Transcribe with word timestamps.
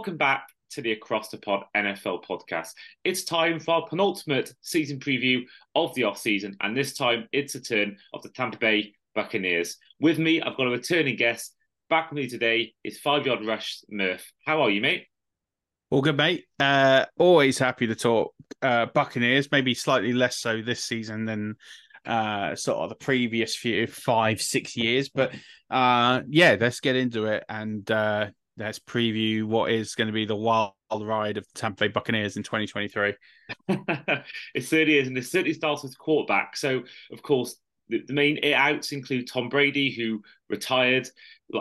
welcome 0.00 0.16
back 0.16 0.48
to 0.70 0.80
the 0.80 0.92
Across 0.92 1.28
the 1.28 1.36
Pod 1.36 1.64
NFL 1.76 2.24
podcast. 2.24 2.70
It's 3.04 3.22
time 3.22 3.60
for 3.60 3.74
our 3.74 3.86
penultimate 3.86 4.50
season 4.62 4.98
preview 4.98 5.42
of 5.74 5.94
the 5.94 6.04
off-season, 6.04 6.56
and 6.62 6.74
this 6.74 6.94
time 6.94 7.28
it's 7.32 7.54
a 7.54 7.60
turn 7.60 7.98
of 8.14 8.22
the 8.22 8.30
Tampa 8.30 8.56
Bay 8.56 8.94
Buccaneers. 9.14 9.76
With 10.00 10.18
me, 10.18 10.40
I've 10.40 10.56
got 10.56 10.68
a 10.68 10.70
returning 10.70 11.16
guest. 11.16 11.54
Back 11.90 12.10
with 12.10 12.16
me 12.16 12.28
today 12.30 12.72
is 12.82 12.98
Five 12.98 13.26
Yard 13.26 13.44
Rush 13.44 13.82
Murf. 13.92 14.22
How 14.46 14.62
are 14.62 14.70
you, 14.70 14.80
mate? 14.80 15.04
All 15.90 16.00
good, 16.00 16.16
mate. 16.16 16.46
Uh, 16.58 17.04
always 17.18 17.58
happy 17.58 17.86
to 17.86 17.94
talk 17.94 18.32
uh, 18.62 18.86
Buccaneers. 18.86 19.52
Maybe 19.52 19.74
slightly 19.74 20.14
less 20.14 20.38
so 20.38 20.62
this 20.62 20.82
season 20.82 21.26
than 21.26 21.56
uh, 22.06 22.54
sort 22.54 22.78
of 22.78 22.88
the 22.88 22.94
previous 22.94 23.54
few 23.54 23.86
five, 23.86 24.40
six 24.40 24.78
years. 24.78 25.10
But 25.10 25.34
uh, 25.68 26.22
yeah, 26.26 26.56
let's 26.58 26.80
get 26.80 26.96
into 26.96 27.26
it 27.26 27.44
and 27.50 27.88
uh, 27.90 28.28
let's 28.60 28.78
preview 28.78 29.44
what 29.44 29.70
is 29.70 29.94
going 29.94 30.06
to 30.06 30.12
be 30.12 30.24
the 30.24 30.36
wild 30.36 30.72
ride 30.92 31.36
of 31.36 31.44
the 31.52 31.58
Tampa 31.58 31.84
Bay 31.84 31.88
Buccaneers 31.88 32.36
in 32.36 32.42
2023. 32.42 33.14
it 33.68 34.64
certainly 34.64 34.98
is, 34.98 35.08
and 35.08 35.16
it 35.16 35.26
certainly 35.26 35.54
starts 35.54 35.82
with 35.82 35.98
quarterback. 35.98 36.56
So, 36.56 36.82
of 37.12 37.22
course, 37.22 37.56
the, 37.88 38.02
the 38.06 38.12
main 38.12 38.38
outs 38.54 38.92
include 38.92 39.28
Tom 39.28 39.48
Brady, 39.48 39.90
who 39.90 40.22
retired. 40.48 41.08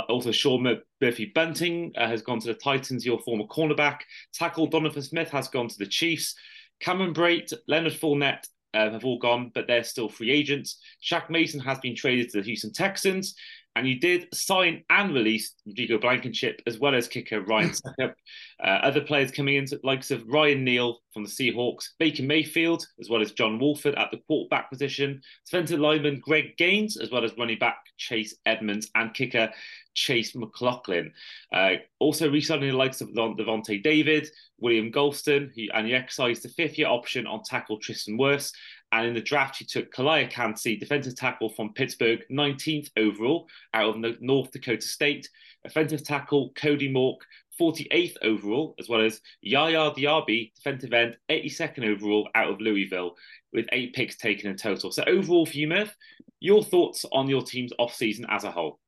Also, 0.08 0.32
Sean 0.32 0.78
Murphy 1.02 1.32
Bunting 1.34 1.94
uh, 1.98 2.08
has 2.08 2.22
gone 2.22 2.40
to 2.40 2.48
the 2.48 2.54
Titans, 2.54 3.06
your 3.06 3.20
former 3.20 3.46
cornerback. 3.46 4.02
Tackle 4.34 4.68
Donovan 4.68 5.02
Smith 5.02 5.30
has 5.32 5.48
gone 5.48 5.68
to 5.68 5.78
the 5.78 5.88
Chiefs. 5.88 6.36
Cameron 6.80 7.14
Brate, 7.14 7.54
Leonard 7.68 7.94
Fournette, 7.94 8.46
uh, 8.74 8.92
have 8.92 9.06
all 9.06 9.18
gone, 9.18 9.52
but 9.54 9.68
they're 9.68 9.84
still 9.84 10.10
free 10.10 10.32
agents. 10.32 10.80
Shaq 11.04 11.30
Mason 11.30 11.60
has 11.60 11.80
been 11.80 11.96
traded 11.96 12.30
to 12.30 12.38
the 12.38 12.44
Houston 12.44 12.72
Texans, 12.72 13.36
and 13.76 13.88
you 13.88 14.00
did 14.00 14.28
sign 14.34 14.84
and 14.90 15.14
release 15.14 15.54
Rodrigo 15.66 15.98
Blankenship 16.00 16.62
as 16.68 16.80
well 16.80 16.96
as 16.96 17.08
kicker 17.08 17.42
Ryan 17.42 17.70
Succop. 18.00 18.14
Uh, 18.62 18.68
other 18.68 19.02
players 19.02 19.32
coming 19.32 19.56
in, 19.56 19.68
likes 19.84 20.12
of 20.12 20.28
Ryan 20.28 20.64
Neal 20.64 21.00
from 21.14 21.24
the 21.24 21.30
Seahawks, 21.30 21.90
Baker 21.98 22.24
Mayfield, 22.24 22.86
as 23.00 23.10
well 23.10 23.22
as 23.22 23.32
John 23.32 23.60
Wolford 23.60 23.96
at 23.96 24.12
the 24.12 24.20
quarterback 24.28 24.70
position, 24.70 25.22
defensive 25.46 25.80
lineman 25.80 26.20
Greg 26.20 26.58
Gaines, 26.58 26.98
as 26.98 27.12
well 27.12 27.24
as 27.24 27.38
running 27.38 27.60
back 27.60 27.78
Chase 27.98 28.36
Edmonds 28.46 28.90
and 28.96 29.14
kicker 29.14 29.50
Chase 29.94 30.36
McLaughlin. 30.36 31.12
Uh, 31.54 31.76
also 32.00 32.30
re-signing 32.30 32.72
the 32.72 32.78
likes 32.78 33.02
of 33.02 33.10
Lavonte 33.10 33.82
David, 33.84 34.30
William 34.60 34.92
Gholston, 34.92 35.52
he, 35.54 35.70
and 35.74 35.88
he 35.88 35.94
exercised 35.94 36.44
the 36.44 36.50
fifth-year 36.50 36.88
option 36.88 37.28
on 37.28 37.44
tackle 37.44 37.80
Tristan 37.80 38.18
Wirfs. 38.18 38.52
And 38.92 39.08
in 39.08 39.14
the 39.14 39.22
draft, 39.22 39.58
he 39.58 39.66
took 39.66 39.94
Calijah 39.94 40.32
Kancey, 40.32 40.76
defensive 40.76 41.16
tackle 41.16 41.50
from 41.50 41.74
Pittsburgh, 41.74 42.24
19th 42.32 42.90
overall 42.98 43.48
out 43.74 44.04
of 44.04 44.22
North 44.22 44.52
Dakota 44.52 44.82
State. 44.82 45.30
Offensive 45.64 46.04
tackle 46.04 46.52
Cody 46.56 46.90
Mauch, 46.90 47.22
48th 47.60 48.16
overall, 48.24 48.76
as 48.80 48.88
well 48.90 49.02
as 49.02 49.22
Yaya 49.42 49.92
Diaby, 49.92 50.54
defensive 50.56 50.94
end, 50.94 51.18
82nd 51.30 51.86
overall 51.86 52.30
out 52.34 52.50
of 52.50 52.62
Louisville, 52.62 53.16
with 53.54 53.68
eight 53.72 53.94
picks 53.94 54.18
taken 54.18 54.50
in 54.50 54.58
total. 54.58 54.92
So 54.92 55.04
overall 55.06 55.46
for 55.46 55.58
you, 55.58 55.68
Murf, 55.68 55.92
your 56.40 56.64
thoughts 56.64 57.06
on 57.12 57.28
your 57.28 57.44
team's 57.44 57.74
off-season 57.78 58.26
as 58.30 58.44
a 58.44 58.52
whole? 58.52 58.80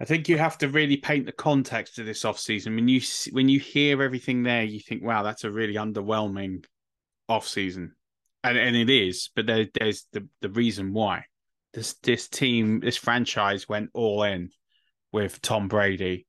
I 0.00 0.04
think 0.04 0.28
you 0.28 0.36
have 0.36 0.58
to 0.58 0.68
really 0.68 0.96
paint 0.96 1.26
the 1.26 1.32
context 1.32 2.00
of 2.00 2.06
this 2.06 2.24
off-season. 2.24 2.74
When 2.74 2.88
you 2.88 3.00
when 3.30 3.48
you 3.48 3.60
hear 3.60 4.02
everything 4.02 4.42
there, 4.42 4.64
you 4.64 4.80
think, 4.80 5.04
"Wow, 5.04 5.22
that's 5.22 5.44
a 5.44 5.50
really 5.50 5.74
underwhelming 5.74 6.64
off-season," 7.28 7.94
and 8.44 8.58
and 8.58 8.76
it 8.76 8.90
is. 8.90 9.30
But 9.34 9.46
there, 9.46 9.66
there's 9.72 10.06
the 10.12 10.28
the 10.40 10.50
reason 10.50 10.92
why 10.92 11.24
this 11.74 11.94
this 12.02 12.28
team, 12.28 12.80
this 12.80 12.96
franchise 12.96 13.68
went 13.68 13.90
all 13.94 14.22
in 14.22 14.50
with 15.12 15.40
Tom 15.40 15.68
Brady, 15.68 16.26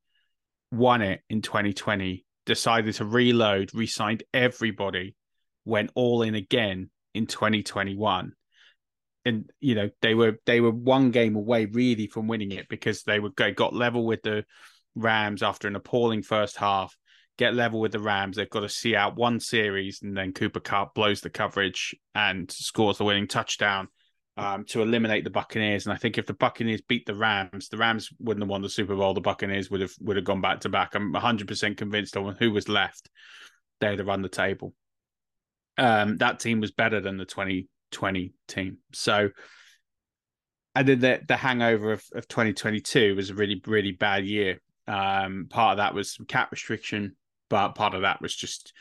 won 0.71 1.01
it 1.01 1.21
in 1.29 1.41
2020, 1.41 2.25
decided 2.45 2.95
to 2.95 3.05
reload, 3.05 3.73
re-signed 3.73 4.23
everybody, 4.33 5.15
went 5.65 5.91
all 5.95 6.21
in 6.21 6.35
again 6.35 6.89
in 7.13 7.27
2021 7.27 8.33
and 9.25 9.49
you 9.59 9.75
know 9.75 9.89
they 10.01 10.13
were 10.15 10.37
they 10.45 10.59
were 10.59 10.71
one 10.71 11.11
game 11.11 11.35
away 11.35 11.65
really 11.65 12.07
from 12.07 12.27
winning 12.27 12.51
it 12.51 12.67
because 12.69 13.03
they 13.03 13.19
were 13.19 13.29
they 13.37 13.51
got 13.51 13.73
level 13.73 14.05
with 14.05 14.21
the 14.23 14.43
Rams 14.95 15.41
after 15.41 15.67
an 15.67 15.75
appalling 15.75 16.21
first 16.21 16.57
half. 16.57 16.95
Get 17.37 17.55
level 17.55 17.79
with 17.79 17.91
the 17.91 17.99
Rams. 17.99 18.37
They've 18.37 18.49
got 18.49 18.61
to 18.61 18.69
see 18.69 18.95
out 18.95 19.15
one 19.15 19.39
series, 19.39 20.01
and 20.03 20.15
then 20.15 20.33
Cooper 20.33 20.59
Kupp 20.59 20.93
blows 20.93 21.21
the 21.21 21.29
coverage 21.29 21.95
and 22.13 22.51
scores 22.51 22.99
the 22.99 23.05
winning 23.05 23.27
touchdown 23.27 23.87
um, 24.37 24.65
to 24.65 24.81
eliminate 24.81 25.23
the 25.23 25.29
Buccaneers. 25.29 25.85
And 25.85 25.93
I 25.93 25.97
think 25.97 26.17
if 26.17 26.25
the 26.25 26.33
Buccaneers 26.33 26.81
beat 26.81 27.05
the 27.05 27.15
Rams, 27.15 27.69
the 27.69 27.77
Rams 27.77 28.09
wouldn't 28.19 28.43
have 28.43 28.49
won 28.49 28.61
the 28.61 28.69
Super 28.69 28.95
Bowl. 28.95 29.13
The 29.13 29.21
Buccaneers 29.21 29.69
would 29.69 29.81
have 29.81 29.93
would 29.99 30.15
have 30.15 30.25
gone 30.25 30.41
back 30.41 30.61
to 30.61 30.69
back. 30.69 30.95
I'm 30.95 31.11
100 31.11 31.47
percent 31.47 31.77
convinced 31.77 32.17
on 32.17 32.35
who 32.39 32.51
was 32.51 32.69
left. 32.69 33.09
They'd 33.79 33.99
have 33.99 34.07
run 34.07 34.21
the 34.21 34.29
table. 34.29 34.73
Um, 35.77 36.17
that 36.17 36.39
team 36.39 36.59
was 36.59 36.71
better 36.71 37.01
than 37.01 37.17
the 37.17 37.25
20 37.25 37.67
20 37.91 38.33
team. 38.47 38.77
So, 38.91 39.29
and 40.75 40.87
then 40.87 40.99
the 40.99 41.21
the 41.27 41.37
hangover 41.37 41.93
of, 41.93 42.03
of 42.13 42.27
2022 42.27 43.15
was 43.15 43.29
a 43.29 43.35
really 43.35 43.61
really 43.65 43.91
bad 43.91 44.25
year. 44.25 44.61
Um, 44.87 45.47
part 45.49 45.73
of 45.73 45.77
that 45.77 45.93
was 45.93 46.13
some 46.13 46.25
cap 46.25 46.51
restriction, 46.51 47.15
but 47.49 47.75
part 47.75 47.93
of 47.93 48.01
that 48.01 48.21
was 48.21 48.35
just 48.35 48.73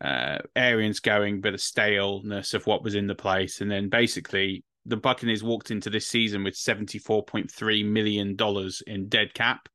uh, 0.00 0.38
Arians 0.54 1.00
going, 1.00 1.40
but 1.40 1.54
a 1.54 1.58
staleness 1.58 2.54
of 2.54 2.66
what 2.66 2.82
was 2.82 2.94
in 2.94 3.06
the 3.06 3.14
place, 3.14 3.60
and 3.60 3.70
then 3.70 3.88
basically 3.88 4.64
the 4.86 4.96
Buccaneers 4.96 5.42
walked 5.42 5.70
into 5.70 5.90
this 5.90 6.06
season 6.06 6.42
with 6.42 6.54
74.3 6.54 7.84
million 7.84 8.36
dollars 8.36 8.82
in 8.86 9.08
dead 9.08 9.34
cap 9.34 9.68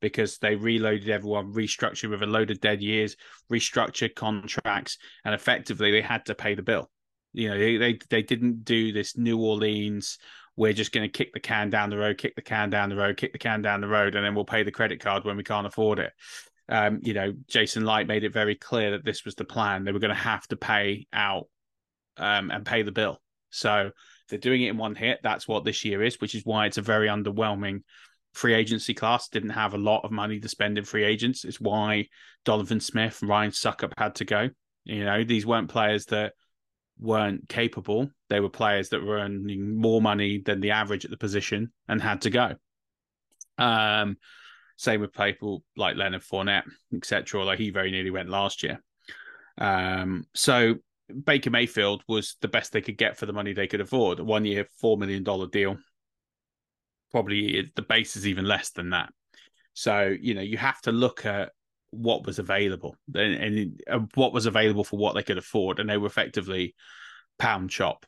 because 0.00 0.38
they 0.38 0.54
reloaded 0.54 1.08
everyone, 1.08 1.52
restructured 1.52 2.10
with 2.10 2.22
a 2.22 2.26
load 2.26 2.50
of 2.50 2.60
dead 2.60 2.82
years, 2.82 3.16
restructured 3.50 4.14
contracts, 4.14 4.98
and 5.24 5.34
effectively 5.34 5.90
they 5.90 6.02
had 6.02 6.26
to 6.26 6.34
pay 6.34 6.54
the 6.54 6.62
bill. 6.62 6.90
You 7.32 7.48
know, 7.48 7.58
they 7.58 7.76
they, 7.76 7.98
they 8.10 8.22
didn't 8.22 8.64
do 8.64 8.92
this 8.92 9.16
New 9.16 9.38
Orleans. 9.38 10.18
We're 10.56 10.72
just 10.72 10.92
going 10.92 11.10
to 11.10 11.18
kick 11.18 11.32
the 11.32 11.40
can 11.40 11.68
down 11.70 11.90
the 11.90 11.98
road, 11.98 12.18
kick 12.18 12.36
the 12.36 12.42
can 12.42 12.70
down 12.70 12.90
the 12.90 12.96
road, 12.96 13.16
kick 13.16 13.32
the 13.32 13.38
can 13.38 13.60
down 13.60 13.80
the 13.80 13.88
road, 13.88 14.14
and 14.14 14.24
then 14.24 14.34
we'll 14.34 14.44
pay 14.44 14.62
the 14.62 14.70
credit 14.70 15.00
card 15.00 15.24
when 15.24 15.36
we 15.36 15.42
can't 15.42 15.66
afford 15.66 15.98
it. 15.98 16.12
Um, 16.68 17.00
you 17.02 17.14
know, 17.14 17.32
Jason 17.46 17.84
Licht 17.84 18.08
made 18.08 18.24
it 18.24 18.32
very 18.32 18.54
clear 18.54 18.92
that 18.92 19.04
this 19.04 19.24
was 19.24 19.34
the 19.34 19.44
plan. 19.44 19.84
They 19.84 19.92
were 19.92 19.98
going 19.98 20.14
to 20.14 20.20
have 20.20 20.46
to 20.48 20.56
pay 20.56 21.06
out 21.12 21.48
um, 22.16 22.50
and 22.50 22.64
pay 22.64 22.82
the 22.82 22.92
bill. 22.92 23.20
So 23.50 23.90
they're 24.28 24.38
doing 24.38 24.62
it 24.62 24.70
in 24.70 24.78
one 24.78 24.94
hit. 24.94 25.20
That's 25.22 25.46
what 25.46 25.64
this 25.64 25.84
year 25.84 26.02
is, 26.02 26.20
which 26.20 26.34
is 26.34 26.44
why 26.44 26.66
it's 26.66 26.78
a 26.78 26.82
very 26.82 27.08
underwhelming 27.08 27.82
free 28.32 28.54
agency 28.54 28.94
class. 28.94 29.28
Didn't 29.28 29.50
have 29.50 29.74
a 29.74 29.78
lot 29.78 30.04
of 30.04 30.10
money 30.10 30.40
to 30.40 30.48
spend 30.48 30.78
in 30.78 30.84
free 30.84 31.04
agents. 31.04 31.44
It's 31.44 31.60
why 31.60 32.08
Donovan 32.44 32.80
Smith 32.80 33.18
and 33.20 33.28
Ryan 33.28 33.50
Succop 33.50 33.92
had 33.96 34.16
to 34.16 34.24
go. 34.24 34.48
You 34.84 35.04
know, 35.04 35.24
these 35.24 35.46
weren't 35.46 35.70
players 35.70 36.06
that 36.06 36.32
weren't 36.98 37.48
capable. 37.48 38.10
They 38.28 38.40
were 38.40 38.50
players 38.50 38.90
that 38.90 39.02
were 39.02 39.18
earning 39.18 39.76
more 39.76 40.00
money 40.00 40.42
than 40.44 40.60
the 40.60 40.72
average 40.72 41.04
at 41.04 41.10
the 41.10 41.16
position 41.16 41.72
and 41.88 42.00
had 42.00 42.22
to 42.22 42.30
go. 42.30 42.54
Um, 43.58 44.16
same 44.76 45.00
with 45.00 45.12
people 45.12 45.62
like 45.76 45.96
Leonard 45.96 46.22
Fournette, 46.22 46.64
etc. 46.94 47.40
Although 47.40 47.56
he 47.56 47.70
very 47.70 47.90
nearly 47.90 48.10
went 48.10 48.28
last 48.28 48.62
year. 48.62 48.82
Um, 49.58 50.24
so 50.34 50.76
Baker 51.24 51.50
Mayfield 51.50 52.02
was 52.08 52.36
the 52.40 52.48
best 52.48 52.72
they 52.72 52.80
could 52.80 52.98
get 52.98 53.16
for 53.16 53.26
the 53.26 53.32
money 53.32 53.52
they 53.52 53.66
could 53.66 53.80
afford. 53.80 54.20
One 54.20 54.44
year, 54.44 54.66
$4 54.82 54.98
million 54.98 55.22
deal. 55.50 55.76
Probably 57.10 57.70
the 57.76 57.82
base 57.82 58.16
is 58.16 58.26
even 58.26 58.46
less 58.46 58.70
than 58.70 58.90
that. 58.90 59.10
So, 59.74 60.14
you 60.20 60.34
know, 60.34 60.40
you 60.40 60.56
have 60.56 60.80
to 60.82 60.92
look 60.92 61.26
at 61.26 61.50
what 61.90 62.26
was 62.26 62.38
available 62.38 62.96
and, 63.14 63.78
and 63.86 64.10
what 64.14 64.32
was 64.32 64.46
available 64.46 64.84
for 64.84 64.98
what 64.98 65.14
they 65.14 65.22
could 65.22 65.38
afford, 65.38 65.78
and 65.78 65.88
they 65.88 65.96
were 65.96 66.06
effectively 66.06 66.74
pound 67.38 67.70
chop. 67.70 68.06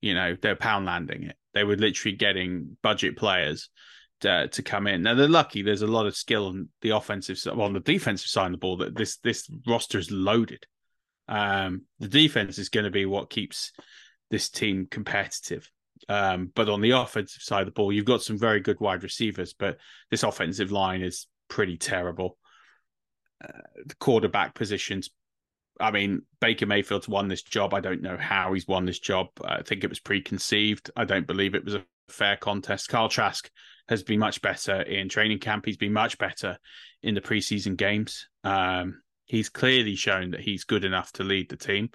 You 0.00 0.14
know, 0.14 0.36
they're 0.40 0.56
pound 0.56 0.86
landing 0.86 1.24
it. 1.24 1.36
They 1.54 1.64
were 1.64 1.76
literally 1.76 2.16
getting 2.16 2.76
budget 2.82 3.16
players 3.16 3.68
to, 4.22 4.48
to 4.48 4.62
come 4.62 4.86
in. 4.86 5.02
Now 5.02 5.14
they're 5.14 5.28
lucky. 5.28 5.62
There's 5.62 5.82
a 5.82 5.86
lot 5.86 6.06
of 6.06 6.16
skill 6.16 6.48
on 6.48 6.68
the 6.80 6.90
offensive 6.90 7.38
side, 7.38 7.56
well, 7.56 7.66
on 7.66 7.74
the 7.74 7.80
defensive 7.80 8.28
side 8.28 8.46
of 8.46 8.52
the 8.52 8.58
ball. 8.58 8.78
That 8.78 8.96
this 8.96 9.18
this 9.18 9.48
roster 9.66 9.98
is 9.98 10.10
loaded. 10.10 10.66
Um, 11.28 11.82
the 12.00 12.08
defense 12.08 12.58
is 12.58 12.68
going 12.68 12.84
to 12.84 12.90
be 12.90 13.06
what 13.06 13.30
keeps 13.30 13.72
this 14.30 14.48
team 14.48 14.88
competitive. 14.90 15.70
Um, 16.08 16.50
but 16.54 16.68
on 16.68 16.80
the 16.80 16.90
offensive 16.92 17.42
side 17.42 17.60
of 17.60 17.66
the 17.66 17.72
ball, 17.72 17.92
you've 17.92 18.04
got 18.04 18.22
some 18.22 18.38
very 18.38 18.60
good 18.60 18.80
wide 18.80 19.04
receivers, 19.04 19.52
but 19.52 19.78
this 20.10 20.24
offensive 20.24 20.72
line 20.72 21.00
is 21.00 21.28
pretty 21.48 21.76
terrible 21.76 22.38
the 23.84 23.94
quarterback 23.96 24.54
positions. 24.54 25.10
I 25.80 25.90
mean, 25.90 26.22
Baker 26.40 26.66
Mayfield's 26.66 27.08
won 27.08 27.28
this 27.28 27.42
job. 27.42 27.74
I 27.74 27.80
don't 27.80 28.02
know 28.02 28.16
how 28.16 28.52
he's 28.52 28.68
won 28.68 28.84
this 28.84 28.98
job. 28.98 29.28
I 29.44 29.62
think 29.62 29.82
it 29.82 29.90
was 29.90 30.00
preconceived. 30.00 30.90
I 30.96 31.04
don't 31.04 31.26
believe 31.26 31.54
it 31.54 31.64
was 31.64 31.74
a 31.74 31.84
fair 32.08 32.36
contest. 32.36 32.88
Kyle 32.88 33.08
Trask 33.08 33.50
has 33.88 34.02
been 34.02 34.18
much 34.18 34.42
better 34.42 34.82
in 34.82 35.08
training 35.08 35.38
camp. 35.38 35.64
He's 35.66 35.76
been 35.76 35.92
much 35.92 36.18
better 36.18 36.58
in 37.02 37.14
the 37.14 37.20
preseason 37.20 37.76
games. 37.76 38.28
Um, 38.44 39.02
he's 39.26 39.48
clearly 39.48 39.96
shown 39.96 40.30
that 40.32 40.40
he's 40.40 40.64
good 40.64 40.84
enough 40.84 41.12
to 41.12 41.24
lead 41.24 41.48
the 41.48 41.56
team. 41.56 41.90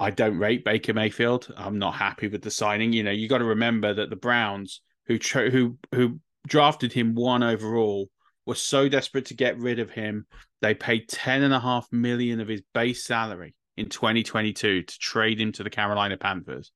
I 0.00 0.10
don't 0.10 0.38
rate 0.38 0.64
Baker 0.64 0.94
Mayfield. 0.94 1.52
I'm 1.56 1.78
not 1.78 1.94
happy 1.94 2.28
with 2.28 2.42
the 2.42 2.50
signing. 2.50 2.92
You 2.92 3.04
know, 3.04 3.10
you 3.10 3.28
got 3.28 3.38
to 3.38 3.44
remember 3.44 3.94
that 3.94 4.10
the 4.10 4.16
Browns, 4.16 4.80
who 5.06 5.18
who 5.32 5.78
who 5.94 6.20
drafted 6.46 6.92
him 6.92 7.14
one 7.14 7.42
overall 7.42 8.08
were 8.44 8.56
so 8.56 8.88
desperate 8.88 9.26
to 9.26 9.34
get 9.34 9.58
rid 9.58 9.78
of 9.78 9.90
him, 9.90 10.26
they 10.60 10.74
paid 10.74 11.08
ten 11.08 11.42
and 11.42 11.54
a 11.54 11.60
half 11.60 11.86
million 11.92 12.40
of 12.40 12.48
his 12.48 12.62
base 12.74 13.04
salary 13.04 13.54
in 13.76 13.88
2022 13.88 14.82
to 14.82 14.98
trade 14.98 15.40
him 15.40 15.52
to 15.52 15.62
the 15.62 15.70
Carolina 15.70 16.16
Panthers, 16.16 16.72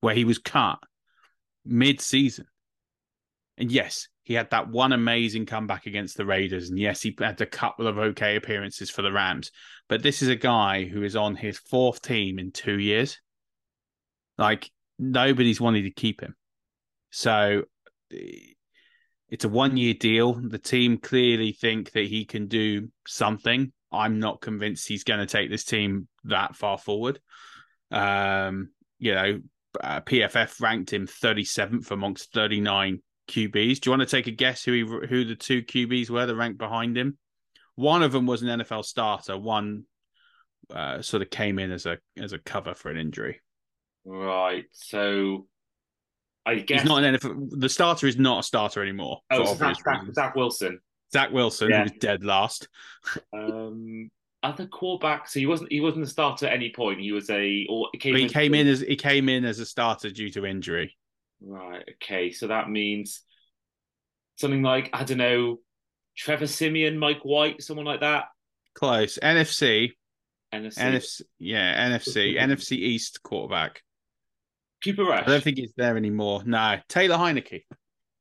where 0.00 0.14
he 0.14 0.24
was 0.24 0.38
cut 0.38 0.78
mid-season. 1.70 2.46
And 3.56 3.70
yes, 3.70 4.08
he 4.22 4.34
had 4.34 4.50
that 4.50 4.68
one 4.68 4.92
amazing 4.92 5.46
comeback 5.46 5.86
against 5.86 6.16
the 6.16 6.24
Raiders, 6.24 6.70
and 6.70 6.78
yes, 6.78 7.02
he 7.02 7.16
had 7.18 7.40
a 7.40 7.46
couple 7.46 7.86
of 7.86 7.98
okay 7.98 8.36
appearances 8.36 8.90
for 8.90 9.02
the 9.02 9.12
Rams. 9.12 9.50
But 9.88 10.02
this 10.02 10.22
is 10.22 10.28
a 10.28 10.36
guy 10.36 10.84
who 10.84 11.02
is 11.02 11.16
on 11.16 11.36
his 11.36 11.58
fourth 11.58 12.00
team 12.00 12.38
in 12.38 12.52
two 12.52 12.78
years. 12.78 13.18
Like 14.38 14.70
nobody's 14.98 15.60
wanted 15.60 15.82
to 15.82 15.90
keep 15.90 16.20
him. 16.20 16.36
So 17.10 17.64
it's 18.10 19.44
a 19.44 19.48
one 19.48 19.76
year 19.76 19.94
deal. 19.94 20.34
The 20.34 20.58
team 20.58 20.98
clearly 20.98 21.52
think 21.52 21.92
that 21.92 22.06
he 22.06 22.24
can 22.24 22.46
do 22.46 22.88
something. 23.06 23.72
I'm 23.92 24.20
not 24.20 24.40
convinced 24.40 24.86
he's 24.86 25.04
going 25.04 25.20
to 25.20 25.26
take 25.26 25.50
this 25.50 25.64
team 25.64 26.08
that 26.24 26.54
far 26.54 26.78
forward. 26.78 27.20
Um, 27.90 28.70
you 28.98 29.14
know, 29.14 29.40
uh, 29.82 30.00
PFF 30.00 30.60
ranked 30.60 30.92
him 30.92 31.06
37th 31.06 31.90
amongst 31.90 32.32
39 32.32 33.00
QBs. 33.28 33.80
Do 33.80 33.90
you 33.90 33.96
want 33.96 34.08
to 34.08 34.16
take 34.16 34.26
a 34.26 34.32
guess 34.32 34.64
who 34.64 34.72
he, 34.72 34.80
who 34.80 35.24
the 35.24 35.36
two 35.36 35.62
QBs 35.62 36.10
were 36.10 36.26
that 36.26 36.34
ranked 36.34 36.58
behind 36.58 36.96
him? 36.96 37.18
One 37.76 38.02
of 38.02 38.12
them 38.12 38.26
was 38.26 38.42
an 38.42 38.60
NFL 38.60 38.84
starter. 38.84 39.38
One 39.38 39.84
uh, 40.72 41.02
sort 41.02 41.22
of 41.22 41.30
came 41.30 41.58
in 41.58 41.70
as 41.70 41.86
a 41.86 41.98
as 42.18 42.32
a 42.32 42.38
cover 42.38 42.74
for 42.74 42.90
an 42.90 42.96
injury. 42.98 43.40
Right. 44.04 44.64
So 44.72 45.46
I 46.44 46.56
guess 46.56 46.82
he's 46.82 46.88
not 46.88 47.04
an 47.04 47.14
NFL. 47.14 47.48
The 47.50 47.68
starter 47.68 48.06
is 48.06 48.18
not 48.18 48.40
a 48.40 48.42
starter 48.42 48.82
anymore. 48.82 49.20
Oh, 49.30 49.44
so 49.44 49.54
Zach, 49.54 49.76
Zach, 49.76 50.02
Zach, 50.12 50.34
Wilson. 50.34 50.80
Zach 51.12 51.32
Wilson, 51.32 51.70
yeah. 51.70 51.78
who 51.78 51.82
was 51.84 51.92
dead 51.92 52.24
last. 52.24 52.68
um, 53.32 54.10
other 54.42 54.66
quarterback. 54.66 55.28
So 55.28 55.40
he 55.40 55.46
wasn't. 55.46 55.72
He 55.72 55.80
wasn't 55.80 56.04
a 56.04 56.08
starter 56.08 56.46
at 56.46 56.52
any 56.52 56.70
point. 56.70 57.00
He 57.00 57.12
was 57.12 57.28
a. 57.30 57.66
Or 57.68 57.88
he 57.92 57.98
came, 57.98 58.16
he 58.16 58.22
in, 58.24 58.28
came 58.28 58.54
in 58.54 58.66
as 58.66 58.80
he 58.80 58.96
came 58.96 59.28
in 59.28 59.44
as 59.44 59.58
a 59.58 59.66
starter 59.66 60.10
due 60.10 60.30
to 60.30 60.46
injury. 60.46 60.96
Right. 61.42 61.84
Okay. 61.96 62.32
So 62.32 62.48
that 62.48 62.68
means 62.70 63.22
something 64.36 64.62
like 64.62 64.90
I 64.92 65.04
don't 65.04 65.18
know, 65.18 65.58
Trevor 66.16 66.46
Siemian, 66.46 66.98
Mike 66.98 67.20
White, 67.22 67.62
someone 67.62 67.86
like 67.86 68.00
that. 68.00 68.26
Close. 68.74 69.18
NFC. 69.22 69.92
NFC. 70.52 70.78
NFC. 70.78 71.22
Yeah. 71.38 71.88
NFC. 71.88 72.36
NFC 72.40 72.72
East 72.72 73.22
quarterback. 73.22 73.82
Cooper 74.82 75.04
Rush. 75.04 75.24
I 75.26 75.30
don't 75.30 75.42
think 75.42 75.58
he's 75.58 75.74
there 75.76 75.96
anymore. 75.96 76.42
No, 76.44 76.78
Taylor 76.88 77.16
Heinicke. 77.16 77.64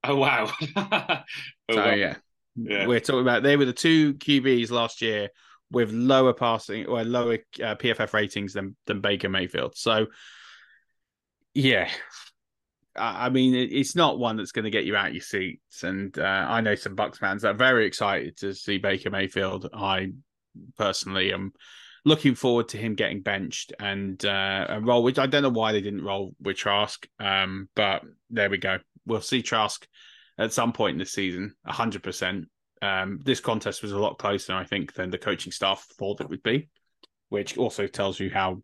Oh 0.03 0.15
wow. 0.17 0.51
oh, 0.75 1.23
so 1.71 1.77
wow. 1.77 1.93
Yeah. 1.93 2.15
yeah, 2.55 2.85
we're 2.85 2.99
talking 2.99 3.21
about 3.21 3.43
they 3.43 3.55
were 3.55 3.65
the 3.65 3.73
two 3.73 4.13
QBs 4.15 4.69
last 4.69 5.01
year 5.01 5.29
with 5.71 5.91
lower 5.91 6.33
passing 6.33 6.85
or 6.85 7.03
lower 7.03 7.39
uh, 7.63 7.75
PFF 7.75 8.13
ratings 8.13 8.53
than 8.53 8.75
than 8.85 9.01
Baker 9.01 9.29
Mayfield. 9.29 9.75
So 9.75 10.07
yeah, 11.53 11.89
I 12.95 13.29
mean, 13.29 13.55
it's 13.55 13.95
not 13.95 14.19
one 14.19 14.37
that's 14.37 14.51
going 14.51 14.65
to 14.65 14.71
get 14.71 14.85
you 14.85 14.95
out 14.95 15.13
your 15.13 15.21
seats. 15.21 15.83
And 15.83 16.17
uh, 16.17 16.45
I 16.49 16.61
know 16.61 16.75
some 16.75 16.95
Bucs 16.95 17.17
fans 17.17 17.41
that 17.41 17.51
are 17.51 17.57
very 17.57 17.85
excited 17.85 18.37
to 18.37 18.53
see 18.53 18.77
Baker 18.77 19.09
Mayfield. 19.09 19.69
I 19.73 20.11
personally 20.77 21.33
am 21.33 21.53
looking 22.05 22.35
forward 22.35 22.69
to 22.69 22.77
him 22.77 22.95
getting 22.95 23.21
benched 23.21 23.73
and 23.79 24.23
uh, 24.25 24.65
a 24.69 24.81
roll, 24.81 25.03
which 25.03 25.19
I 25.19 25.27
don't 25.27 25.43
know 25.43 25.49
why 25.49 25.71
they 25.71 25.81
didn't 25.81 26.03
roll 26.03 26.35
with 26.41 26.57
Trask. 26.57 27.07
Um, 27.19 27.69
but 27.75 28.03
there 28.29 28.49
we 28.49 28.57
go. 28.57 28.79
We'll 29.05 29.21
see 29.21 29.41
Trask 29.41 29.87
at 30.37 30.53
some 30.53 30.73
point 30.73 30.93
in 30.93 30.99
the 30.99 31.05
season, 31.05 31.55
100%. 31.67 32.45
Um, 32.81 33.19
this 33.23 33.39
contest 33.39 33.81
was 33.81 33.91
a 33.91 33.99
lot 33.99 34.17
closer, 34.17 34.53
I 34.53 34.63
think, 34.63 34.93
than 34.93 35.09
the 35.09 35.17
coaching 35.17 35.51
staff 35.51 35.85
thought 35.97 36.21
it 36.21 36.29
would 36.29 36.43
be, 36.43 36.69
which 37.29 37.57
also 37.57 37.87
tells 37.87 38.19
you 38.19 38.29
how 38.29 38.61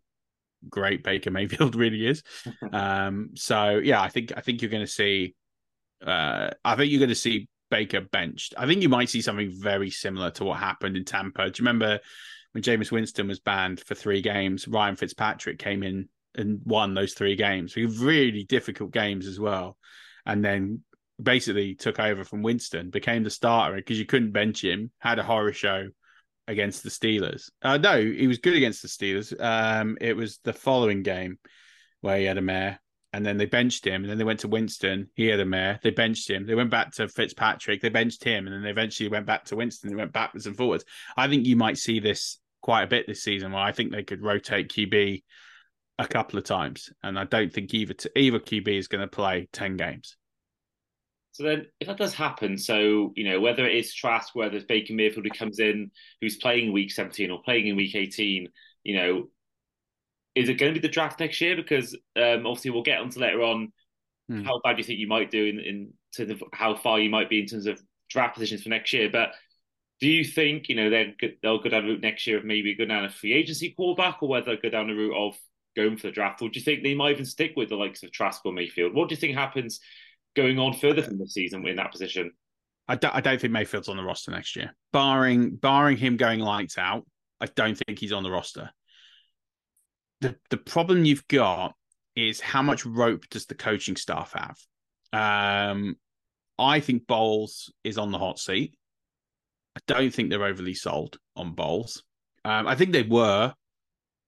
great 0.68 1.04
Baker 1.04 1.30
Mayfield 1.30 1.76
really 1.76 2.06
is. 2.06 2.22
um, 2.72 3.30
so 3.34 3.78
yeah, 3.82 4.00
I 4.00 4.08
think 4.08 4.32
I 4.36 4.40
think 4.40 4.62
you're 4.62 4.70
going 4.70 4.86
to 4.86 4.90
see. 4.90 5.34
Uh, 6.04 6.50
I 6.64 6.76
think 6.76 6.90
you're 6.90 7.00
going 7.00 7.08
to 7.08 7.14
see 7.14 7.48
Baker 7.70 8.00
benched. 8.00 8.54
I 8.56 8.66
think 8.66 8.82
you 8.82 8.88
might 8.88 9.08
see 9.08 9.22
something 9.22 9.50
very 9.52 9.90
similar 9.90 10.30
to 10.32 10.44
what 10.44 10.58
happened 10.58 10.96
in 10.96 11.04
Tampa. 11.04 11.50
Do 11.50 11.62
you 11.62 11.66
remember 11.66 12.00
when 12.52 12.62
Jameis 12.62 12.92
Winston 12.92 13.28
was 13.28 13.40
banned 13.40 13.80
for 13.80 13.94
three 13.94 14.22
games? 14.22 14.68
Ryan 14.68 14.96
Fitzpatrick 14.96 15.58
came 15.58 15.82
in 15.82 16.08
and 16.34 16.60
won 16.64 16.94
those 16.94 17.14
three 17.14 17.34
games. 17.34 17.76
Really 17.76 18.44
difficult 18.44 18.92
games 18.92 19.26
as 19.26 19.40
well, 19.40 19.76
and 20.24 20.44
then 20.44 20.82
basically 21.22 21.74
took 21.74 21.98
over 21.98 22.24
from 22.24 22.42
Winston, 22.42 22.90
became 22.90 23.22
the 23.22 23.30
starter 23.30 23.76
because 23.76 23.98
you 23.98 24.06
couldn't 24.06 24.32
bench 24.32 24.62
him. 24.62 24.90
Had 24.98 25.18
a 25.18 25.22
horror 25.22 25.52
show 25.52 25.88
against 26.48 26.82
the 26.82 26.90
Steelers. 26.90 27.50
Uh, 27.62 27.76
no, 27.76 28.00
he 28.00 28.26
was 28.26 28.38
good 28.38 28.54
against 28.54 28.82
the 28.82 28.88
Steelers. 28.88 29.38
Um, 29.40 29.96
it 30.00 30.16
was 30.16 30.38
the 30.44 30.52
following 30.52 31.02
game 31.02 31.38
where 32.00 32.18
he 32.18 32.24
had 32.24 32.38
a 32.38 32.42
mare, 32.42 32.80
and 33.12 33.24
then 33.24 33.36
they 33.36 33.46
benched 33.46 33.86
him, 33.86 34.02
and 34.02 34.10
then 34.10 34.18
they 34.18 34.24
went 34.24 34.40
to 34.40 34.48
Winston. 34.48 35.08
He 35.14 35.26
had 35.26 35.40
a 35.40 35.46
mare. 35.46 35.80
They 35.82 35.90
benched 35.90 36.30
him. 36.30 36.46
They 36.46 36.54
went 36.54 36.70
back 36.70 36.92
to 36.92 37.08
Fitzpatrick. 37.08 37.80
They 37.80 37.88
benched 37.88 38.22
him, 38.22 38.46
and 38.46 38.54
then 38.54 38.62
they 38.62 38.70
eventually 38.70 39.08
went 39.08 39.26
back 39.26 39.44
to 39.46 39.56
Winston. 39.56 39.90
They 39.90 39.96
went 39.96 40.12
backwards 40.12 40.46
and 40.46 40.56
forwards. 40.56 40.84
I 41.16 41.28
think 41.28 41.46
you 41.46 41.56
might 41.56 41.78
see 41.78 41.98
this 41.98 42.38
quite 42.60 42.82
a 42.82 42.88
bit 42.88 43.06
this 43.06 43.22
season, 43.22 43.52
where 43.52 43.62
I 43.62 43.72
think 43.72 43.90
they 43.90 44.02
could 44.02 44.22
rotate 44.22 44.72
QB 44.72 45.22
a 45.98 46.06
couple 46.06 46.38
of 46.38 46.44
times, 46.44 46.90
and 47.02 47.18
I 47.18 47.24
don't 47.24 47.52
think 47.52 47.72
either 47.72 47.94
either 48.14 48.38
QB 48.38 48.68
is 48.68 48.88
going 48.88 49.00
to 49.00 49.08
play 49.08 49.48
ten 49.52 49.76
games. 49.76 50.16
So 51.36 51.44
then, 51.44 51.66
if 51.80 51.86
that 51.86 51.98
does 51.98 52.14
happen, 52.14 52.56
so 52.56 53.12
you 53.14 53.28
know 53.28 53.40
whether 53.40 53.66
it 53.66 53.76
is 53.76 53.92
Trask, 53.92 54.34
whether 54.34 54.56
it's 54.56 54.64
Baker 54.64 54.94
Mayfield 54.94 55.26
who 55.26 55.38
comes 55.38 55.58
in, 55.58 55.90
who's 56.22 56.36
playing 56.36 56.72
week 56.72 56.90
seventeen 56.90 57.30
or 57.30 57.42
playing 57.42 57.66
in 57.66 57.76
week 57.76 57.94
eighteen, 57.94 58.48
you 58.84 58.96
know, 58.96 59.28
is 60.34 60.48
it 60.48 60.54
going 60.54 60.72
to 60.72 60.80
be 60.80 60.86
the 60.86 60.90
draft 60.90 61.20
next 61.20 61.38
year? 61.42 61.54
Because 61.54 61.94
um, 62.16 62.46
obviously 62.46 62.70
we'll 62.70 62.82
get 62.82 63.00
onto 63.00 63.20
later 63.20 63.42
on 63.42 63.70
hmm. 64.30 64.44
how 64.44 64.62
bad 64.64 64.78
you 64.78 64.84
think 64.84 64.98
you 64.98 65.08
might 65.08 65.30
do 65.30 65.44
in, 65.44 65.60
in 65.60 65.92
terms 66.16 66.30
of 66.30 66.42
how 66.54 66.74
far 66.74 66.98
you 66.98 67.10
might 67.10 67.28
be 67.28 67.40
in 67.40 67.46
terms 67.46 67.66
of 67.66 67.78
draft 68.08 68.32
positions 68.32 68.62
for 68.62 68.70
next 68.70 68.94
year. 68.94 69.10
But 69.12 69.32
do 70.00 70.08
you 70.08 70.24
think 70.24 70.70
you 70.70 70.76
know 70.76 70.88
they're 70.88 71.12
they'll 71.42 71.62
go 71.62 71.68
down 71.68 71.82
the 71.82 71.92
route 71.92 72.00
next 72.00 72.26
year 72.26 72.38
of 72.38 72.46
maybe 72.46 72.74
go 72.74 72.86
down 72.86 73.04
a 73.04 73.10
free 73.10 73.34
agency 73.34 73.74
quarterback, 73.76 74.22
or 74.22 74.30
whether 74.30 74.56
they 74.56 74.62
go 74.62 74.70
down 74.70 74.86
the 74.86 74.94
route 74.94 75.14
of 75.14 75.36
going 75.76 75.98
for 75.98 76.06
the 76.06 76.12
draft, 76.14 76.40
or 76.40 76.48
do 76.48 76.58
you 76.58 76.64
think 76.64 76.82
they 76.82 76.94
might 76.94 77.12
even 77.12 77.26
stick 77.26 77.52
with 77.56 77.68
the 77.68 77.76
likes 77.76 78.02
of 78.02 78.10
Trask 78.10 78.40
or 78.46 78.54
Mayfield? 78.54 78.94
What 78.94 79.10
do 79.10 79.14
you 79.14 79.20
think 79.20 79.36
happens? 79.36 79.80
Going 80.36 80.58
on 80.58 80.74
further 80.74 81.02
from 81.02 81.18
the 81.18 81.26
season 81.26 81.66
in 81.66 81.76
that 81.76 81.90
position. 81.90 82.30
I 82.88 82.94
don't, 82.96 83.14
I 83.14 83.20
don't 83.20 83.40
think 83.40 83.52
Mayfield's 83.52 83.88
on 83.88 83.96
the 83.96 84.04
roster 84.04 84.30
next 84.30 84.54
year. 84.54 84.74
Barring 84.92 85.56
barring 85.56 85.96
him 85.96 86.16
going 86.16 86.40
lights 86.40 86.78
out, 86.78 87.04
I 87.40 87.46
don't 87.46 87.76
think 87.76 87.98
he's 87.98 88.12
on 88.12 88.22
the 88.22 88.30
roster. 88.30 88.70
The 90.20 90.36
the 90.50 90.56
problem 90.56 91.04
you've 91.04 91.26
got 91.26 91.74
is 92.14 92.40
how 92.40 92.62
much 92.62 92.86
rope 92.86 93.24
does 93.28 93.46
the 93.46 93.54
coaching 93.54 93.96
staff 93.96 94.32
have? 94.34 94.56
Um, 95.12 95.96
I 96.58 96.80
think 96.80 97.06
Bowles 97.06 97.72
is 97.84 97.98
on 97.98 98.12
the 98.12 98.18
hot 98.18 98.38
seat. 98.38 98.76
I 99.76 99.80
don't 99.86 100.14
think 100.14 100.30
they're 100.30 100.44
overly 100.44 100.74
sold 100.74 101.18
on 101.34 101.54
Bowles. 101.54 102.02
Um, 102.44 102.66
I 102.66 102.76
think 102.76 102.92
they 102.92 103.02
were 103.02 103.52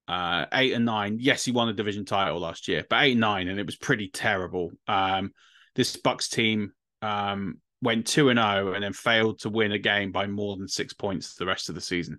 uh, 0.09 0.47
eight 0.53 0.73
and 0.73 0.85
nine. 0.85 1.19
Yes, 1.21 1.45
he 1.45 1.53
won 1.53 1.69
a 1.69 1.73
division 1.73 2.05
title 2.05 2.41
last 2.41 2.69
year, 2.69 2.85
but 2.88 3.03
eight 3.03 3.12
and 3.12 3.21
nine, 3.21 3.49
and 3.49 3.59
it 3.59 3.67
was 3.67 3.77
pretty 3.77 4.09
terrible. 4.09 4.73
Um, 4.87 5.33
this 5.78 5.97
Bucs 5.97 6.28
team 6.28 6.73
um, 7.02 7.61
went 7.80 8.04
two 8.04 8.30
and 8.30 8.38
zero, 8.38 8.70
oh 8.70 8.73
and 8.73 8.82
then 8.82 8.92
failed 8.92 9.38
to 9.40 9.49
win 9.49 9.70
a 9.70 9.78
game 9.78 10.11
by 10.11 10.26
more 10.26 10.56
than 10.56 10.66
six 10.66 10.92
points 10.92 11.37
the 11.37 11.47
rest 11.47 11.68
of 11.68 11.76
the 11.76 11.80
season. 11.80 12.18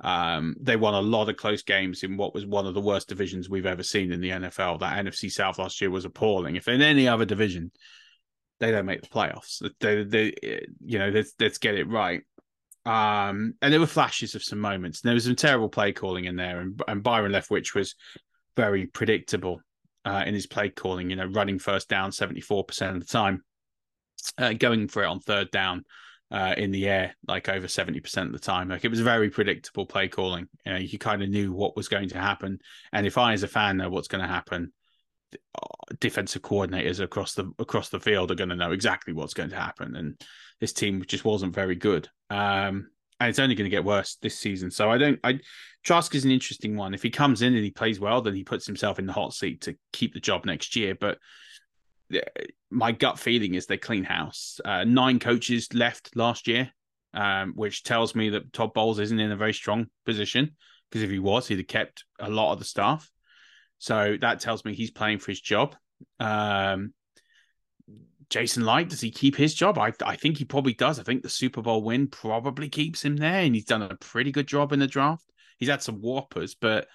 Um, 0.00 0.54
they 0.60 0.76
won 0.76 0.92
a 0.92 1.00
lot 1.00 1.30
of 1.30 1.38
close 1.38 1.62
games 1.62 2.02
in 2.02 2.18
what 2.18 2.34
was 2.34 2.44
one 2.44 2.66
of 2.66 2.74
the 2.74 2.82
worst 2.82 3.08
divisions 3.08 3.48
we've 3.48 3.64
ever 3.64 3.82
seen 3.82 4.12
in 4.12 4.20
the 4.20 4.28
NFL. 4.28 4.80
That 4.80 5.02
NFC 5.02 5.32
South 5.32 5.58
last 5.58 5.80
year 5.80 5.90
was 5.90 6.04
appalling. 6.04 6.56
If 6.56 6.68
in 6.68 6.82
any 6.82 7.08
other 7.08 7.24
division, 7.24 7.72
they 8.60 8.70
don't 8.70 8.84
make 8.84 9.00
the 9.00 9.08
playoffs. 9.08 9.66
They, 9.80 10.04
they 10.04 10.60
you 10.84 10.98
know, 10.98 11.08
let's, 11.08 11.32
let's 11.40 11.58
get 11.58 11.76
it 11.76 11.88
right. 11.88 12.20
Um, 12.84 13.54
and 13.62 13.72
there 13.72 13.80
were 13.80 13.86
flashes 13.86 14.34
of 14.34 14.42
some 14.42 14.58
moments. 14.58 15.00
And 15.00 15.08
there 15.08 15.14
was 15.14 15.24
some 15.24 15.36
terrible 15.36 15.70
play 15.70 15.92
calling 15.92 16.26
in 16.26 16.36
there, 16.36 16.60
and, 16.60 16.78
and 16.86 17.02
Byron 17.02 17.32
Leftwich 17.32 17.74
was 17.74 17.94
very 18.56 18.86
predictable 18.86 19.62
uh, 20.04 20.22
in 20.26 20.34
his 20.34 20.46
play 20.46 20.68
calling, 20.68 21.10
you 21.10 21.16
know, 21.16 21.26
running 21.26 21.58
first 21.58 21.88
down 21.88 22.10
74% 22.10 22.94
of 22.94 23.00
the 23.00 23.06
time, 23.06 23.42
uh, 24.38 24.52
going 24.52 24.88
for 24.88 25.02
it 25.02 25.06
on 25.06 25.20
third 25.20 25.50
down 25.50 25.84
uh, 26.30 26.54
in 26.56 26.70
the 26.70 26.88
air, 26.88 27.14
like 27.28 27.48
over 27.48 27.66
70% 27.66 28.26
of 28.26 28.32
the 28.32 28.38
time. 28.38 28.68
Like 28.68 28.84
it 28.84 28.90
was 28.90 29.00
very 29.00 29.30
predictable 29.30 29.86
play 29.86 30.08
calling. 30.08 30.48
You 30.66 30.72
know, 30.72 30.78
you 30.78 30.98
kind 30.98 31.22
of 31.22 31.28
knew 31.28 31.52
what 31.52 31.76
was 31.76 31.88
going 31.88 32.08
to 32.10 32.18
happen. 32.18 32.58
And 32.92 33.06
if 33.06 33.18
I, 33.18 33.32
as 33.32 33.42
a 33.42 33.48
fan, 33.48 33.76
know 33.76 33.90
what's 33.90 34.08
going 34.08 34.22
to 34.22 34.28
happen, 34.28 34.72
uh, 35.34 35.94
defensive 36.00 36.42
coordinators 36.42 37.00
across 37.00 37.34
the 37.34 37.52
across 37.58 37.88
the 37.88 38.00
field 38.00 38.30
are 38.30 38.36
going 38.36 38.50
to 38.50 38.56
know 38.56 38.72
exactly 38.72 39.12
what's 39.12 39.34
going 39.34 39.50
to 39.50 39.56
happen. 39.56 39.96
And 39.96 40.20
this 40.60 40.72
team 40.72 41.04
just 41.06 41.24
wasn't 41.24 41.54
very 41.54 41.76
good. 41.76 42.08
Um, 42.30 42.88
and 43.20 43.30
it's 43.30 43.38
only 43.38 43.54
going 43.54 43.70
to 43.70 43.76
get 43.76 43.84
worse 43.84 44.16
this 44.22 44.38
season. 44.38 44.70
So 44.70 44.90
I 44.90 44.98
don't. 44.98 45.20
I 45.24 45.40
Trask 45.84 46.14
is 46.14 46.24
an 46.24 46.30
interesting 46.30 46.76
one. 46.76 46.94
If 46.94 47.02
he 47.02 47.10
comes 47.10 47.42
in 47.42 47.54
and 47.54 47.62
he 47.64 47.70
plays 47.70 48.00
well, 48.00 48.22
then 48.22 48.34
he 48.34 48.44
puts 48.44 48.66
himself 48.66 48.98
in 48.98 49.06
the 49.06 49.12
hot 49.12 49.34
seat 49.34 49.62
to 49.62 49.76
keep 49.92 50.14
the 50.14 50.20
job 50.20 50.44
next 50.46 50.76
year. 50.76 50.94
But 50.94 51.18
my 52.70 52.92
gut 52.92 53.18
feeling 53.18 53.54
is 53.54 53.66
they 53.66 53.76
clean 53.76 54.04
house. 54.04 54.60
Uh, 54.64 54.84
nine 54.84 55.18
coaches 55.18 55.68
left 55.74 56.16
last 56.16 56.46
year. 56.48 56.72
um, 57.14 57.52
which 57.54 57.84
tells 57.84 58.14
me 58.14 58.30
that 58.30 58.52
Todd 58.52 58.74
Bowles 58.74 58.98
isn't 58.98 59.20
in 59.20 59.30
a 59.32 59.36
very 59.36 59.54
strong 59.54 59.86
position 60.04 60.56
because 60.90 61.02
if 61.02 61.10
he 61.10 61.20
was, 61.20 61.46
he'd 61.46 61.58
have 61.58 61.66
kept 61.66 62.04
a 62.18 62.28
lot 62.28 62.52
of 62.52 62.58
the 62.58 62.64
staff. 62.64 63.10
So 63.78 64.16
that 64.20 64.40
tells 64.40 64.64
me 64.64 64.74
he's 64.74 64.90
playing 64.90 65.18
for 65.20 65.30
his 65.30 65.40
job. 65.40 65.76
Um, 66.18 66.92
Jason 68.34 68.66
Licht, 68.66 68.90
does 68.90 69.00
he 69.00 69.12
keep 69.12 69.36
his 69.36 69.54
job? 69.54 69.78
I, 69.78 69.92
I 70.04 70.16
think 70.16 70.38
he 70.38 70.44
probably 70.44 70.74
does. 70.74 70.98
I 70.98 71.04
think 71.04 71.22
the 71.22 71.28
Super 71.28 71.62
Bowl 71.62 71.84
win 71.84 72.08
probably 72.08 72.68
keeps 72.68 73.04
him 73.04 73.16
there, 73.16 73.42
and 73.42 73.54
he's 73.54 73.64
done 73.64 73.80
a 73.80 73.94
pretty 73.94 74.32
good 74.32 74.48
job 74.48 74.72
in 74.72 74.80
the 74.80 74.88
draft. 74.88 75.30
He's 75.60 75.68
had 75.68 75.84
some 75.84 76.00
whoppers, 76.00 76.56
but 76.56 76.88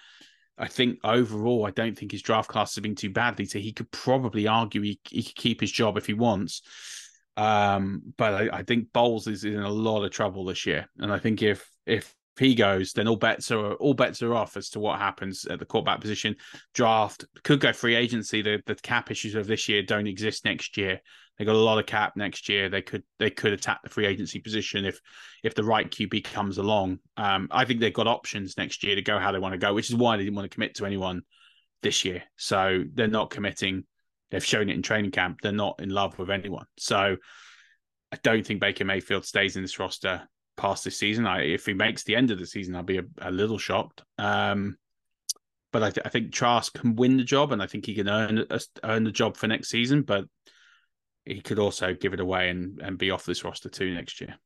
I 0.58 0.68
think 0.68 0.98
overall, 1.02 1.64
I 1.64 1.70
don't 1.70 1.96
think 1.96 2.12
his 2.12 2.20
draft 2.20 2.50
class 2.50 2.74
has 2.74 2.82
been 2.82 2.94
too 2.94 3.08
badly. 3.08 3.46
So 3.46 3.58
he 3.58 3.72
could 3.72 3.90
probably 3.90 4.48
argue 4.48 4.82
he, 4.82 5.00
he 5.08 5.22
could 5.22 5.34
keep 5.34 5.62
his 5.62 5.72
job 5.72 5.96
if 5.96 6.04
he 6.04 6.12
wants. 6.12 6.60
Um, 7.38 8.02
but 8.18 8.34
I, 8.34 8.58
I 8.58 8.62
think 8.62 8.92
Bowles 8.92 9.26
is 9.26 9.44
in 9.44 9.60
a 9.60 9.70
lot 9.70 10.04
of 10.04 10.10
trouble 10.10 10.44
this 10.44 10.66
year, 10.66 10.90
and 10.98 11.10
I 11.10 11.18
think 11.18 11.42
if 11.42 11.66
if 11.86 12.14
he 12.40 12.54
goes, 12.54 12.94
then 12.94 13.06
all 13.06 13.16
bets 13.16 13.50
are 13.50 13.74
all 13.74 13.92
bets 13.92 14.22
are 14.22 14.34
off 14.34 14.56
as 14.56 14.70
to 14.70 14.80
what 14.80 14.98
happens 14.98 15.44
at 15.44 15.58
the 15.58 15.66
quarterback 15.66 16.00
position. 16.00 16.34
Draft 16.72 17.26
could 17.44 17.60
go 17.60 17.72
free 17.72 17.94
agency. 17.94 18.40
The 18.40 18.62
the 18.66 18.74
cap 18.76 19.10
issues 19.10 19.34
of 19.34 19.46
this 19.46 19.68
year 19.68 19.82
don't 19.82 20.06
exist 20.06 20.46
next 20.46 20.78
year. 20.78 21.00
They 21.38 21.44
got 21.44 21.54
a 21.54 21.58
lot 21.58 21.78
of 21.78 21.84
cap 21.84 22.14
next 22.16 22.48
year. 22.48 22.70
They 22.70 22.80
could 22.80 23.02
they 23.18 23.28
could 23.28 23.52
attack 23.52 23.80
the 23.82 23.90
free 23.90 24.06
agency 24.06 24.40
position 24.40 24.86
if 24.86 24.98
if 25.44 25.54
the 25.54 25.64
right 25.64 25.90
QB 25.90 26.24
comes 26.24 26.56
along. 26.56 27.00
Um, 27.18 27.48
I 27.50 27.66
think 27.66 27.80
they've 27.80 27.92
got 27.92 28.06
options 28.06 28.56
next 28.56 28.82
year 28.82 28.94
to 28.94 29.02
go 29.02 29.18
how 29.18 29.32
they 29.32 29.38
want 29.38 29.52
to 29.52 29.58
go, 29.58 29.74
which 29.74 29.90
is 29.90 29.96
why 29.96 30.16
they 30.16 30.24
didn't 30.24 30.36
want 30.36 30.50
to 30.50 30.54
commit 30.54 30.76
to 30.76 30.86
anyone 30.86 31.20
this 31.82 32.06
year. 32.06 32.22
So 32.36 32.84
they're 32.94 33.06
not 33.06 33.28
committing. 33.28 33.84
They've 34.30 34.44
shown 34.44 34.70
it 34.70 34.74
in 34.74 34.82
training 34.82 35.10
camp. 35.10 35.40
They're 35.42 35.52
not 35.52 35.80
in 35.80 35.90
love 35.90 36.18
with 36.18 36.30
anyone. 36.30 36.66
So 36.78 37.16
I 38.10 38.18
don't 38.22 38.46
think 38.46 38.60
Baker 38.60 38.86
Mayfield 38.86 39.26
stays 39.26 39.56
in 39.56 39.62
this 39.62 39.78
roster 39.78 40.22
past 40.60 40.84
this 40.84 40.98
season. 40.98 41.26
I, 41.26 41.42
if 41.42 41.66
he 41.66 41.74
makes 41.74 42.04
the 42.04 42.16
end 42.16 42.30
of 42.30 42.38
the 42.38 42.46
season, 42.46 42.76
I'll 42.76 42.82
be 42.82 42.98
a, 42.98 43.04
a 43.22 43.30
little 43.30 43.58
shocked. 43.58 44.02
Um, 44.18 44.76
but 45.72 45.82
I, 45.82 45.90
th- 45.90 46.06
I, 46.06 46.08
think 46.08 46.32
Trask 46.32 46.72
can 46.74 46.96
win 46.96 47.16
the 47.16 47.24
job, 47.24 47.52
and 47.52 47.62
I 47.62 47.66
think 47.66 47.86
he 47.86 47.94
can 47.94 48.08
earn 48.08 48.44
earn 48.82 49.04
the 49.04 49.12
job 49.12 49.36
for 49.36 49.46
next 49.46 49.68
season. 49.68 50.02
But 50.02 50.24
he 51.24 51.40
could 51.40 51.58
also 51.58 51.94
give 51.94 52.12
it 52.12 52.20
away 52.20 52.50
and, 52.50 52.80
and 52.82 52.98
be 52.98 53.10
off 53.10 53.24
this 53.24 53.44
roster 53.44 53.68
too 53.68 53.94
next 53.94 54.20
year. 54.20 54.36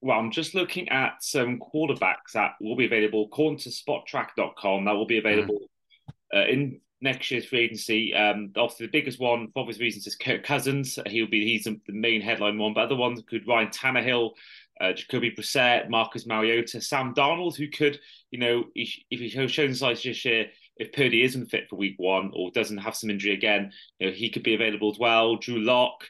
Well, 0.00 0.18
I'm 0.18 0.30
just 0.30 0.54
looking 0.54 0.88
at 0.90 1.22
some 1.22 1.58
quarterbacks 1.58 2.32
that 2.34 2.52
will 2.60 2.76
be 2.76 2.86
available. 2.86 3.24
According 3.24 3.58
to 3.60 3.70
Spotrac.com, 3.70 4.84
that 4.84 4.92
will 4.92 5.06
be 5.06 5.18
available 5.18 5.58
mm. 6.32 6.38
uh, 6.38 6.46
in 6.46 6.80
next 7.00 7.30
year's 7.30 7.46
free 7.46 7.60
agency. 7.60 8.14
Um, 8.14 8.52
obviously, 8.56 8.86
the 8.86 8.92
biggest 8.92 9.20
one, 9.20 9.48
for 9.52 9.60
obvious 9.60 9.80
reasons, 9.80 10.06
is 10.06 10.16
Kirk 10.16 10.44
Cousins. 10.44 10.98
He'll 11.06 11.28
be 11.28 11.44
he's 11.44 11.64
the 11.64 11.80
main 11.88 12.20
headline 12.20 12.58
one, 12.58 12.74
but 12.74 12.84
other 12.84 12.96
ones 12.96 13.22
could 13.28 13.46
Ryan 13.46 13.68
Tannehill, 13.68 14.32
uh, 14.80 14.92
Jacoby 14.92 15.32
Brissett, 15.32 15.88
Marcus 15.88 16.26
Mariota, 16.26 16.80
Sam 16.80 17.14
Darnold, 17.14 17.56
who 17.56 17.68
could, 17.68 17.98
you 18.30 18.38
know, 18.38 18.64
if, 18.74 18.94
if 19.10 19.20
he 19.20 19.48
shown 19.48 19.74
signs 19.74 20.02
this 20.02 20.24
year, 20.24 20.46
if 20.76 20.92
Purdy 20.92 21.22
isn't 21.22 21.50
fit 21.50 21.68
for 21.68 21.76
week 21.76 21.94
one 21.98 22.30
or 22.34 22.50
doesn't 22.50 22.78
have 22.78 22.94
some 22.94 23.10
injury 23.10 23.34
again, 23.34 23.72
you 23.98 24.06
know, 24.06 24.12
he 24.12 24.30
could 24.30 24.44
be 24.44 24.54
available 24.54 24.90
as 24.90 24.98
well. 24.98 25.36
Drew 25.36 25.60
Lock, 25.60 26.04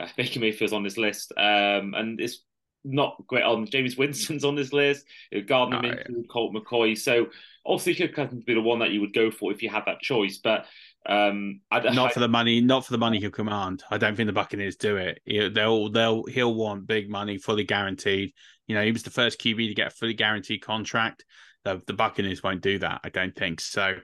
uh, 0.00 0.06
Baker 0.16 0.40
Mayfield's 0.40 0.72
on 0.72 0.84
this 0.84 0.96
list. 0.96 1.32
Um, 1.36 1.94
and 1.94 2.20
it's 2.20 2.44
not 2.84 3.16
great 3.26 3.44
on 3.44 3.66
Jameis 3.66 3.98
Winston's 3.98 4.44
on 4.44 4.54
this 4.54 4.72
list. 4.72 5.04
You 5.30 5.40
know, 5.40 5.46
Gardner 5.46 5.78
oh, 5.78 5.82
Minshew, 5.82 6.16
yeah. 6.16 6.26
Colt 6.30 6.54
McCoy. 6.54 6.96
So 6.96 7.26
obviously 7.66 7.94
Kirk 7.94 8.14
Cousins 8.14 8.44
be 8.44 8.54
the 8.54 8.60
one 8.60 8.80
that 8.80 8.90
you 8.90 9.00
would 9.00 9.14
go 9.14 9.30
for 9.30 9.52
if 9.52 9.62
you 9.62 9.68
had 9.68 9.84
that 9.86 10.00
choice. 10.00 10.38
But 10.38 10.66
um, 11.04 11.60
I, 11.70 11.80
not 11.80 12.10
I, 12.10 12.12
for 12.12 12.20
the 12.20 12.28
money, 12.28 12.60
not 12.60 12.84
for 12.84 12.92
the 12.92 12.98
money 12.98 13.18
he'll 13.18 13.30
command. 13.30 13.82
I 13.90 13.98
don't 13.98 14.16
think 14.16 14.28
the 14.28 14.32
Buccaneers 14.32 14.76
do 14.76 14.96
it. 14.96 15.20
They'll 15.26 15.90
they'll 15.90 16.24
he'll 16.24 16.54
want 16.54 16.86
big 16.86 17.10
money, 17.10 17.38
fully 17.38 17.64
guaranteed. 17.64 18.32
You 18.66 18.76
know, 18.76 18.84
he 18.84 18.92
was 18.92 19.02
the 19.02 19.10
first 19.10 19.40
QB 19.40 19.68
to 19.68 19.74
get 19.74 19.88
a 19.88 19.90
fully 19.90 20.14
guaranteed 20.14 20.62
contract. 20.62 21.24
The, 21.64 21.82
the 21.86 21.92
Buccaneers 21.92 22.42
won't 22.42 22.62
do 22.62 22.78
that. 22.78 23.00
I 23.04 23.08
don't 23.08 23.34
think 23.34 23.60
so. 23.60 23.96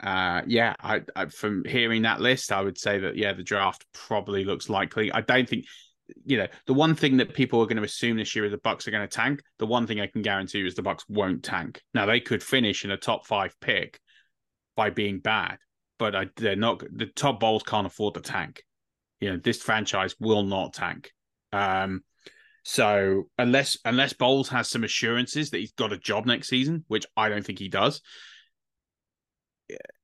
Uh, 0.00 0.42
yeah, 0.46 0.74
I, 0.80 1.02
I, 1.16 1.26
from 1.26 1.64
hearing 1.64 2.02
that 2.02 2.20
list, 2.20 2.52
I 2.52 2.60
would 2.60 2.78
say 2.78 3.00
that 3.00 3.16
yeah, 3.16 3.32
the 3.32 3.42
draft 3.42 3.84
probably 3.92 4.44
looks 4.44 4.70
likely. 4.70 5.12
I 5.12 5.20
don't 5.20 5.48
think 5.48 5.66
you 6.24 6.38
know 6.38 6.46
the 6.66 6.74
one 6.74 6.94
thing 6.94 7.18
that 7.18 7.34
people 7.34 7.60
are 7.60 7.66
going 7.66 7.76
to 7.76 7.82
assume 7.82 8.16
this 8.16 8.34
year 8.34 8.46
is 8.46 8.52
the 8.52 8.58
Bucs 8.58 8.86
are 8.86 8.92
going 8.92 9.06
to 9.06 9.14
tank. 9.14 9.42
The 9.58 9.66
one 9.66 9.86
thing 9.86 10.00
I 10.00 10.06
can 10.06 10.22
guarantee 10.22 10.58
you 10.58 10.66
is 10.66 10.74
the 10.74 10.82
Bucs 10.82 11.02
won't 11.08 11.42
tank. 11.42 11.82
Now 11.92 12.06
they 12.06 12.20
could 12.20 12.42
finish 12.42 12.84
in 12.84 12.90
a 12.90 12.96
top 12.96 13.26
five 13.26 13.54
pick 13.60 14.00
by 14.76 14.90
being 14.90 15.18
bad, 15.18 15.58
but 15.98 16.14
I, 16.14 16.26
they're 16.36 16.56
not. 16.56 16.82
The 16.90 17.06
top 17.06 17.40
bowls 17.40 17.62
can't 17.62 17.86
afford 17.86 18.14
the 18.14 18.20
tank. 18.20 18.62
You 19.20 19.32
know, 19.32 19.36
this 19.36 19.60
franchise 19.62 20.14
will 20.20 20.44
not 20.44 20.74
tank. 20.74 21.12
Um, 21.52 22.02
so 22.64 23.30
unless 23.38 23.78
unless 23.84 24.12
Bowles 24.12 24.50
has 24.50 24.68
some 24.68 24.84
assurances 24.84 25.50
that 25.50 25.58
he's 25.58 25.72
got 25.72 25.92
a 25.92 25.98
job 25.98 26.26
next 26.26 26.48
season, 26.48 26.84
which 26.88 27.06
I 27.16 27.28
don't 27.28 27.44
think 27.44 27.58
he 27.58 27.68
does, 27.68 28.02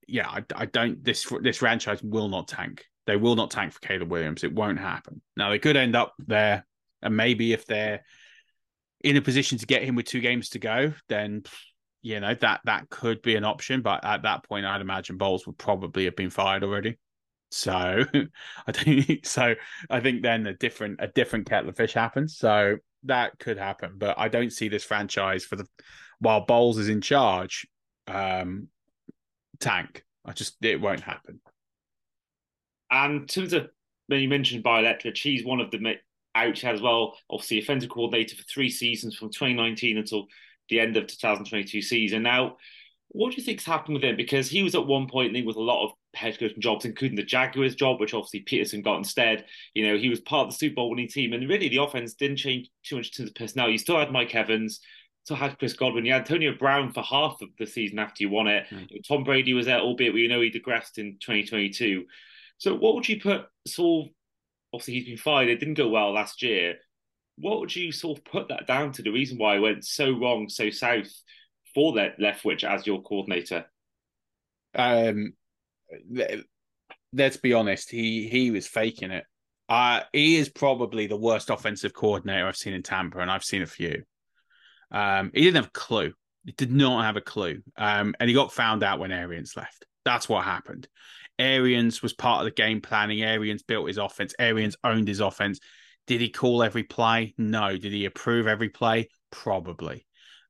yeah, 0.08 0.28
I, 0.28 0.44
I 0.54 0.66
don't. 0.66 1.02
This 1.04 1.30
this 1.42 1.58
franchise 1.58 2.02
will 2.02 2.28
not 2.28 2.48
tank. 2.48 2.84
They 3.06 3.16
will 3.16 3.36
not 3.36 3.50
tank 3.50 3.72
for 3.72 3.80
Caleb 3.80 4.10
Williams. 4.10 4.44
It 4.44 4.54
won't 4.54 4.78
happen. 4.78 5.20
Now 5.36 5.50
they 5.50 5.58
could 5.58 5.76
end 5.76 5.94
up 5.94 6.14
there, 6.18 6.66
and 7.02 7.16
maybe 7.16 7.52
if 7.52 7.66
they're 7.66 8.02
in 9.02 9.16
a 9.18 9.22
position 9.22 9.58
to 9.58 9.66
get 9.66 9.82
him 9.82 9.94
with 9.94 10.06
two 10.06 10.20
games 10.20 10.48
to 10.50 10.58
go, 10.58 10.94
then 11.08 11.42
you 12.04 12.20
know 12.20 12.34
that 12.34 12.60
that 12.66 12.90
could 12.90 13.22
be 13.22 13.34
an 13.34 13.44
option. 13.44 13.80
But 13.80 14.04
at 14.04 14.22
that 14.22 14.44
point, 14.44 14.66
I'd 14.66 14.82
imagine 14.82 15.16
Bowles 15.16 15.46
would 15.46 15.56
probably 15.56 16.04
have 16.04 16.14
been 16.14 16.30
fired 16.30 16.62
already. 16.62 16.98
So 17.50 18.04
I 18.66 18.72
think 18.72 19.24
so. 19.26 19.54
I 19.88 20.00
think 20.00 20.22
then 20.22 20.46
a 20.46 20.52
different 20.52 21.00
a 21.00 21.08
different 21.08 21.48
kettle 21.48 21.70
of 21.70 21.76
fish 21.76 21.94
happens. 21.94 22.36
So 22.36 22.76
that 23.04 23.38
could 23.38 23.56
happen, 23.56 23.94
but 23.96 24.18
I 24.18 24.28
don't 24.28 24.52
see 24.52 24.68
this 24.68 24.84
franchise 24.84 25.44
for 25.44 25.56
the 25.56 25.66
while 26.18 26.44
Bowles 26.44 26.78
is 26.78 26.90
in 26.90 27.00
charge. 27.00 27.66
Um, 28.06 28.68
tank. 29.60 30.04
I 30.26 30.32
just 30.32 30.56
it 30.62 30.80
won't 30.80 31.00
happen. 31.00 31.40
And 32.90 33.22
in 33.22 33.26
terms 33.26 33.54
of 33.54 33.70
when 34.08 34.20
you 34.20 34.28
mentioned 34.28 34.62
Byron 34.62 34.84
Leftwich, 34.84 35.22
he's 35.22 35.42
one 35.42 35.60
of 35.60 35.70
the 35.70 35.96
out 36.34 36.64
as 36.64 36.82
well. 36.82 37.16
Obviously, 37.30 37.60
offensive 37.60 37.88
coordinator 37.88 38.36
for 38.36 38.42
three 38.42 38.68
seasons 38.68 39.16
from 39.16 39.30
2019 39.30 39.96
until 39.96 40.26
the 40.68 40.80
end 40.80 40.96
of 40.96 41.06
2022 41.06 41.82
season. 41.82 42.22
Now, 42.22 42.56
what 43.08 43.30
do 43.30 43.36
you 43.36 43.44
think's 43.44 43.64
happened 43.64 43.94
with 43.94 44.04
him? 44.04 44.16
Because 44.16 44.48
he 44.48 44.62
was 44.62 44.74
at 44.74 44.86
one 44.86 45.08
point 45.08 45.32
linked 45.32 45.46
with 45.46 45.56
a 45.56 45.60
lot 45.60 45.84
of 45.84 45.92
head 46.14 46.38
coaching 46.38 46.60
jobs, 46.60 46.84
including 46.84 47.16
the 47.16 47.22
Jaguars 47.22 47.74
job, 47.74 48.00
which 48.00 48.14
obviously 48.14 48.42
Pederson 48.44 48.82
got 48.82 48.98
instead. 48.98 49.44
You 49.74 49.86
know, 49.86 49.96
he 49.96 50.08
was 50.08 50.20
part 50.20 50.46
of 50.46 50.52
the 50.52 50.58
Super 50.58 50.76
Bowl 50.76 50.90
winning 50.90 51.08
team, 51.08 51.32
and 51.32 51.48
really 51.48 51.68
the 51.68 51.82
offense 51.82 52.14
didn't 52.14 52.38
change 52.38 52.70
too 52.82 52.96
much 52.96 53.12
to 53.12 53.24
the 53.24 53.32
personnel. 53.32 53.70
You 53.70 53.78
still 53.78 53.98
had 53.98 54.10
Mike 54.10 54.34
Evans, 54.34 54.80
still 55.24 55.36
had 55.36 55.58
Chris 55.58 55.74
Godwin. 55.74 56.04
You 56.04 56.12
had 56.12 56.22
Antonio 56.22 56.54
Brown 56.58 56.92
for 56.92 57.02
half 57.02 57.40
of 57.40 57.48
the 57.58 57.66
season 57.66 57.98
after 57.98 58.22
you 58.22 58.30
won 58.30 58.46
it. 58.46 58.66
Mm. 58.70 58.88
Tom 59.06 59.24
Brady 59.24 59.54
was 59.54 59.66
there, 59.66 59.78
albeit 59.78 60.14
we 60.14 60.28
know 60.28 60.40
he 60.40 60.50
digressed 60.50 60.98
in 60.98 61.18
2022. 61.20 62.04
So, 62.58 62.74
what 62.74 62.94
would 62.94 63.08
you 63.08 63.20
put 63.20 63.46
Saul? 63.66 64.10
Obviously, 64.72 64.94
he's 64.94 65.06
been 65.06 65.16
fired. 65.16 65.48
It 65.48 65.60
didn't 65.60 65.74
go 65.74 65.88
well 65.88 66.12
last 66.12 66.42
year. 66.42 66.76
What 67.36 67.60
would 67.60 67.74
you 67.74 67.92
sort 67.92 68.18
of 68.18 68.24
put 68.24 68.48
that 68.48 68.66
down 68.66 68.92
to? 68.92 69.02
The 69.02 69.10
reason 69.10 69.38
why 69.38 69.56
it 69.56 69.60
went 69.60 69.84
so 69.84 70.12
wrong, 70.12 70.48
so 70.48 70.70
south 70.70 71.10
for 71.74 71.94
that 71.94 72.18
Leftwich 72.18 72.64
as 72.64 72.86
your 72.86 73.02
coordinator? 73.02 73.66
Um, 74.74 75.34
let's 77.12 77.36
be 77.36 77.52
honest. 77.52 77.90
He 77.90 78.28
he 78.28 78.50
was 78.50 78.66
faking 78.66 79.10
it. 79.10 79.24
Uh, 79.68 80.00
he 80.12 80.36
is 80.36 80.48
probably 80.48 81.06
the 81.06 81.16
worst 81.16 81.50
offensive 81.50 81.94
coordinator 81.94 82.46
I've 82.46 82.56
seen 82.56 82.74
in 82.74 82.82
Tampa, 82.82 83.18
and 83.18 83.30
I've 83.30 83.44
seen 83.44 83.62
a 83.62 83.66
few. 83.66 84.02
Um, 84.90 85.30
he 85.34 85.40
didn't 85.40 85.56
have 85.56 85.66
a 85.66 85.70
clue. 85.70 86.12
He 86.44 86.52
did 86.52 86.70
not 86.70 87.04
have 87.04 87.16
a 87.16 87.22
clue. 87.22 87.62
Um, 87.76 88.14
and 88.20 88.28
he 88.28 88.34
got 88.34 88.52
found 88.52 88.82
out 88.82 88.98
when 88.98 89.12
Arians 89.12 89.56
left. 89.56 89.86
That's 90.04 90.28
what 90.28 90.44
happened. 90.44 90.86
Arians 91.38 92.02
was 92.02 92.12
part 92.12 92.40
of 92.40 92.44
the 92.44 92.62
game 92.62 92.80
planning. 92.80 93.22
Arians 93.22 93.62
built 93.62 93.88
his 93.88 93.98
offense. 93.98 94.34
Arians 94.38 94.76
owned 94.84 95.08
his 95.08 95.20
offense. 95.20 95.58
Did 96.06 96.20
he 96.20 96.30
call 96.30 96.62
every 96.62 96.84
play? 96.84 97.34
No. 97.38 97.76
Did 97.76 97.92
he 97.92 98.04
approve 98.04 98.46
every 98.46 98.68
play? 98.68 99.08
Probably. 99.30 100.06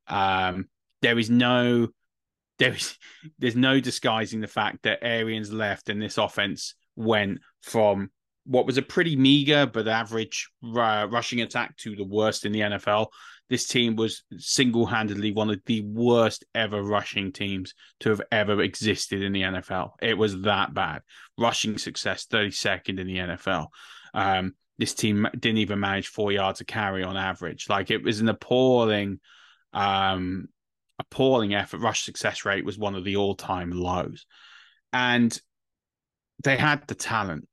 Um, 0.06 0.68
there 1.02 1.18
is 1.18 1.30
no 1.30 1.88
there 2.58 2.75
is 2.75 2.96
there's 3.38 3.56
no 3.56 3.80
disguising 3.80 4.40
the 4.40 4.46
fact 4.46 4.82
that 4.82 5.00
Arians 5.02 5.52
left 5.52 5.88
and 5.88 6.00
this 6.00 6.18
offense 6.18 6.75
went 6.96 7.38
from 7.62 8.11
what 8.46 8.66
was 8.66 8.76
a 8.76 8.82
pretty 8.82 9.16
meager 9.16 9.66
but 9.66 9.88
average 9.88 10.50
uh, 10.62 11.06
rushing 11.11 11.40
attack 11.40 11.76
to 11.78 11.96
the 11.96 12.04
worst 12.04 12.44
in 12.44 12.52
the 12.52 12.61
NFL 12.61 13.08
this 13.50 13.66
team 13.66 13.96
was 13.96 14.23
single 14.38 14.87
handedly 14.87 15.32
one 15.32 15.50
of 15.50 15.61
the 15.66 15.82
worst 15.82 16.44
ever 16.54 16.82
rushing 16.82 17.32
teams 17.32 17.75
to 18.00 18.11
have 18.11 18.23
ever 18.32 18.62
existed 18.62 19.23
in 19.23 19.32
the 19.32 19.42
NFL. 19.42 19.90
It 20.00 20.16
was 20.16 20.40
that 20.42 20.73
bad. 20.73 21.02
Rushing 21.38 21.76
success, 21.76 22.26
32nd 22.26 22.99
in 22.99 23.06
the 23.06 23.16
NFL. 23.16 23.66
Um, 24.14 24.54
this 24.78 24.95
team 24.95 25.26
didn't 25.38 25.59
even 25.59 25.81
manage 25.81 26.09
four 26.09 26.33
yards 26.33 26.61
of 26.61 26.66
carry 26.66 27.04
on 27.04 27.16
average. 27.16 27.69
Like 27.69 27.90
it 27.90 28.02
was 28.02 28.21
an 28.21 28.28
appalling, 28.28 29.21
um, 29.73 30.47
appalling 30.99 31.54
effort. 31.54 31.78
Rush 31.78 32.04
success 32.04 32.45
rate 32.45 32.64
was 32.64 32.78
one 32.78 32.95
of 32.95 33.04
the 33.04 33.16
all 33.16 33.35
time 33.35 33.71
lows. 33.71 34.26
And 34.93 35.38
they 36.43 36.57
had 36.57 36.87
the 36.87 36.95
talent. 36.95 37.47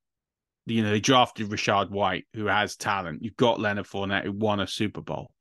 You 0.65 0.83
know, 0.83 0.91
they 0.91 0.99
drafted 0.99 1.49
Rachaad 1.49 1.89
White, 1.89 2.25
who 2.33 2.45
has 2.45 2.75
talent. 2.75 3.23
You've 3.23 3.35
got 3.35 3.59
Leonard 3.59 3.87
Fournette, 3.87 4.25
who 4.25 4.31
won 4.31 4.59
a 4.59 4.67
Super 4.67 5.01
Bowl. 5.01 5.31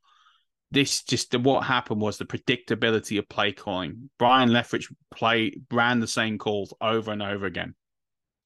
This 0.72 1.02
just 1.02 1.37
what 1.37 1.64
happened 1.64 2.00
was 2.00 2.16
the 2.16 2.25
predictability 2.25 3.18
of 3.18 3.28
play 3.28 3.52
calling. 3.52 4.08
Byron 4.18 4.50
Leftwich 4.50 4.87
play 5.10 5.54
ran 5.70 6.00
the 6.00 6.06
same 6.06 6.38
calls 6.38 6.72
over 6.80 7.10
and 7.10 7.22
over 7.22 7.46
again. 7.46 7.75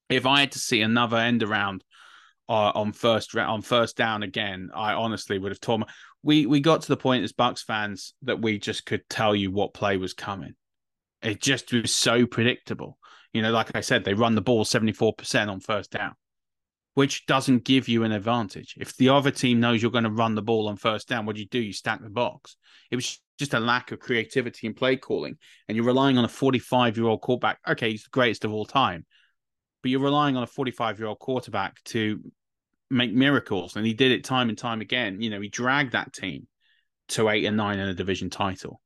If 0.08 0.24
I 0.24 0.40
had 0.40 0.52
to 0.52 0.58
see 0.58 0.80
another 0.80 1.16
end 1.16 1.42
around 1.42 1.84
uh, 2.48 2.72
on 2.74 2.92
first 2.92 3.36
on 3.36 3.62
first 3.62 3.96
down 3.96 4.22
again, 4.22 4.70
I 4.74 4.92
honestly 4.92 5.38
would 5.38 5.52
have 5.52 5.60
torn. 5.60 5.80
My... 5.80 5.86
We 6.22 6.46
we 6.46 6.60
got 6.60 6.82
to 6.82 6.88
the 6.88 6.96
point 6.96 7.24
as 7.24 7.32
Bucs 7.32 7.62
fans 7.64 8.14
that 8.22 8.40
we 8.40 8.58
just 8.58 8.86
could 8.86 9.08
tell 9.08 9.34
you 9.34 9.50
what 9.50 9.74
play 9.74 9.96
was 9.96 10.14
coming. 10.14 10.54
It 11.22 11.40
just 11.40 11.72
was 11.72 11.94
so 11.94 12.26
predictable. 12.26 12.98
You 13.32 13.42
know, 13.42 13.50
like 13.50 13.74
I 13.74 13.80
said, 13.80 14.04
they 14.04 14.14
run 14.14 14.34
the 14.34 14.40
ball 14.40 14.64
seventy 14.64 14.92
four 14.92 15.12
percent 15.12 15.50
on 15.50 15.60
first 15.60 15.90
down 15.90 16.14
which 16.94 17.26
doesn't 17.26 17.64
give 17.64 17.88
you 17.88 18.04
an 18.04 18.12
advantage. 18.12 18.74
If 18.78 18.96
the 18.96 19.08
other 19.08 19.30
team 19.30 19.60
knows 19.60 19.82
you're 19.82 19.90
going 19.90 20.04
to 20.04 20.10
run 20.10 20.34
the 20.34 20.42
ball 20.42 20.68
on 20.68 20.76
first 20.76 21.08
down, 21.08 21.26
what 21.26 21.34
do 21.34 21.42
you 21.42 21.48
do? 21.48 21.58
You 21.58 21.72
stack 21.72 22.00
the 22.00 22.08
box. 22.08 22.56
It 22.90 22.96
was 22.96 23.20
just 23.38 23.54
a 23.54 23.60
lack 23.60 23.90
of 23.90 23.98
creativity 23.98 24.66
in 24.66 24.74
play 24.74 24.96
calling, 24.96 25.36
and 25.68 25.76
you're 25.76 25.84
relying 25.86 26.18
on 26.18 26.24
a 26.24 26.28
45 26.28 26.96
year 26.96 27.06
old 27.06 27.20
quarterback. 27.20 27.58
Okay, 27.68 27.90
he's 27.90 28.04
the 28.04 28.10
greatest 28.10 28.44
of 28.44 28.52
all 28.52 28.64
time, 28.64 29.04
but 29.84 29.90
you're 29.90 30.00
relying 30.00 30.34
on 30.34 30.42
a 30.42 30.46
45 30.46 30.98
year 30.98 31.08
old 31.08 31.18
quarterback 31.18 31.84
to 31.84 32.18
make 32.88 33.12
miracles, 33.12 33.76
and 33.76 33.84
he 33.84 33.92
did 33.92 34.12
it 34.12 34.24
time 34.24 34.48
and 34.48 34.56
time 34.56 34.80
again. 34.80 35.20
You 35.20 35.28
know, 35.28 35.42
he 35.42 35.50
dragged 35.50 35.92
that 35.92 36.14
team 36.14 36.46
to 37.08 37.28
eight 37.28 37.44
and 37.44 37.58
nine 37.58 37.78
in 37.78 37.86
a 37.86 37.92
division 37.92 38.30
title. 38.30 38.80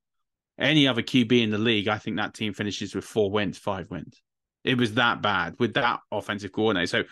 Any 0.59 0.89
other 0.89 1.03
QB 1.03 1.41
in 1.41 1.51
the 1.51 1.59
league, 1.59 1.87
I 1.87 1.99
think 1.99 2.17
that 2.17 2.35
team 2.35 2.53
finishes 2.53 2.97
with 2.97 3.05
four 3.05 3.31
wins, 3.31 3.57
five 3.57 3.89
wins. 3.93 4.21
It 4.65 4.77
was 4.77 4.95
that 4.95 5.23
bad 5.23 5.55
with 5.61 5.75
that 5.75 6.01
offensive 6.11 6.51
coordinator. 6.51 6.89
So 6.89 7.05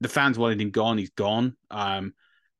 the 0.00 0.08
fans 0.08 0.36
wanted 0.36 0.60
him 0.60 0.72
gone. 0.72 0.98
He's 0.98 1.10
gone. 1.10 1.56
Um, 1.70 2.14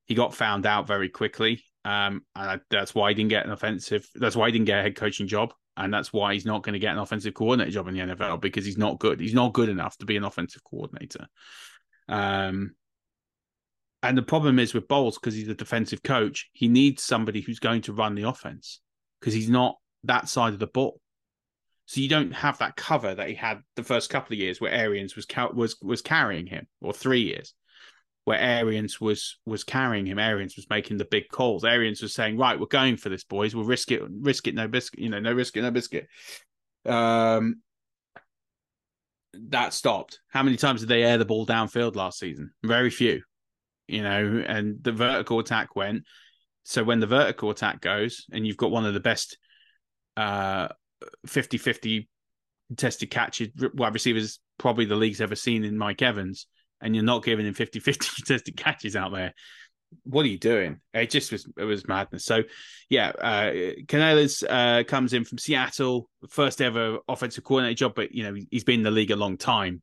he 0.07 0.15
got 0.15 0.37
found 0.37 0.67
out 0.67 0.87
very 0.87 1.09
quickly, 1.09 1.65
um, 1.85 2.23
and 2.37 2.61
that's 2.71 2.95
why 2.95 3.09
he 3.11 3.17
didn't 3.17 3.31
get 3.31 3.45
an 3.45 3.51
offensive. 3.51 4.09
That's 4.15 4.37
why 4.37 4.47
he 4.47 4.53
didn't 4.53 4.67
get 4.67 4.79
a 4.79 4.83
head 4.83 4.95
coaching 4.95 5.27
job, 5.27 5.53
and 5.77 5.93
that's 5.93 6.13
why 6.13 6.35
he's 6.35 6.47
not 6.47 6.63
going 6.63 6.75
to 6.75 6.79
get 6.79 6.93
an 6.93 6.99
offensive 6.99 7.35
coordinator 7.35 7.71
job 7.71 7.89
in 7.89 7.95
the 7.95 8.15
NFL 8.15 8.41
because 8.41 8.65
he's 8.65 8.79
not 8.79 8.99
good. 8.99 9.21
He's 9.21 9.35
not 9.35 9.53
good 9.53 9.69
enough 9.69 9.97
to 9.99 10.07
be 10.07 10.17
an 10.17 10.25
offensive 10.25 10.63
coordinator. 10.63 11.27
Um, 12.09 12.75
and 14.03 14.17
the 14.17 14.23
problem 14.23 14.59
is 14.59 14.75
with 14.75 14.87
Bowles 14.87 15.19
because 15.19 15.35
he's 15.35 15.49
a 15.49 15.55
defensive 15.55 16.03
coach. 16.03 16.51
He 16.53 16.69
needs 16.69 17.03
somebody 17.03 17.41
who's 17.41 17.59
going 17.59 17.83
to 17.83 17.93
run 17.93 18.15
the 18.15 18.29
offense 18.29 18.81
because 19.19 19.35
he's 19.35 19.49
not 19.49 19.77
that 20.05 20.29
side 20.29 20.53
of 20.53 20.59
the 20.59 20.67
ball. 20.67 21.01
So 21.87 22.01
you 22.01 22.09
don't 22.09 22.33
have 22.33 22.59
that 22.59 22.77
cover 22.77 23.15
that 23.15 23.29
he 23.29 23.35
had 23.35 23.61
the 23.77 23.83
first 23.83 24.11
couple 24.11 24.35
of 24.35 24.39
years 24.39 24.61
where 24.61 24.73
Arians 24.73 25.17
was 25.17 25.27
was 25.53 25.77
was 25.83 26.03
carrying 26.03 26.47
him, 26.47 26.67
or 26.81 26.93
three 26.93 27.23
years 27.23 27.55
where 28.25 28.39
Arians 28.39 29.01
was 29.01 29.39
was 29.45 29.65
carrying 29.65 30.07
him. 30.07 30.19
Arians 30.19 30.57
was 30.57 30.69
making 30.71 30.97
the 30.97 31.05
big 31.05 31.29
calls. 31.31 31.65
Arians 31.65 32.03
was 32.03 32.15
saying, 32.15 32.39
"Right, 32.39 32.59
we're 32.59 32.67
going 32.67 32.97
for 32.97 33.09
this, 33.09 33.25
boys. 33.25 33.55
We'll 33.55 33.65
risk 33.65 33.91
it, 33.91 34.03
risk 34.21 34.47
it, 34.49 34.55
no 34.55 34.69
biscuit. 34.69 35.01
You 35.01 35.11
know, 35.11 35.21
no 35.21 35.33
risk 35.33 35.57
it, 35.57 35.63
no 35.63 35.71
biscuit." 35.71 36.09
Um, 36.87 37.63
that 39.49 39.75
stopped. 39.75 40.21
How 40.29 40.43
many 40.43 40.57
times 40.57 40.81
did 40.81 40.89
they 40.89 41.03
air 41.03 41.19
the 41.19 41.25
ball 41.25 41.47
downfield 41.47 41.97
last 41.97 42.19
season? 42.19 42.53
Very 42.63 42.91
few. 42.91 43.23
You 43.89 44.03
know, 44.03 44.43
and 44.47 44.83
the 44.83 44.93
vertical 44.93 45.39
attack 45.39 45.77
went. 45.77 46.05
So 46.63 46.83
when 46.83 47.01
the 47.01 47.07
vertical 47.07 47.51
attack 47.51 47.81
goes, 47.81 48.25
and 48.33 48.47
you've 48.47 48.57
got 48.57 48.71
one 48.71 48.87
of 48.87 48.95
the 48.95 49.01
best 49.01 49.37
uh, 50.17 50.69
50 51.27 51.59
50 51.59 52.09
tested 52.77 53.11
catches 53.11 53.49
wide 53.75 53.93
receivers 53.93 54.41
probably 54.59 54.87
the 54.87 54.97
league's 54.97 55.21
ever 55.21 55.37
seen 55.37 55.65
in 55.65 55.77
Mike 55.77 56.01
Evans, 56.01 56.47
and 56.85 56.95
you're 56.95 57.03
not 57.03 57.25
giving 57.25 57.47
him 57.47 57.55
50 57.55 57.81
50 57.81 58.23
tested 58.23 58.57
catches 58.57 58.95
out 58.95 59.11
there. 59.13 59.35
What 60.05 60.27
are 60.27 60.29
you 60.29 60.39
doing? 60.39 60.81
It 60.93 61.11
just 61.11 61.33
was 61.33 61.49
it 61.57 61.65
was 61.65 61.89
madness. 61.89 62.25
So 62.25 62.43
yeah, 62.91 63.09
uh 63.09 63.53
Canales 63.89 64.45
uh 64.49 64.85
comes 64.87 65.13
in 65.13 65.25
from 65.25 65.39
Seattle, 65.39 66.09
first 66.29 66.61
ever 66.61 66.99
offensive 67.09 67.43
coordinator 67.43 67.75
job, 67.77 67.95
but 67.97 68.13
you 68.13 68.23
know, 68.23 68.37
he's 68.51 68.65
been 68.65 68.81
in 68.81 68.85
the 68.85 68.91
league 68.91 69.11
a 69.11 69.17
long 69.17 69.37
time. 69.37 69.83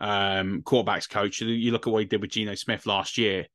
Um 0.00 0.62
quarterbacks 0.62 1.08
coach. 1.08 1.40
You 1.40 1.70
look 1.70 1.86
at 1.86 1.92
what 1.92 2.00
he 2.00 2.06
did 2.06 2.20
with 2.20 2.30
Geno 2.30 2.54
Smith 2.54 2.86
last 2.86 3.18
year. 3.18 3.46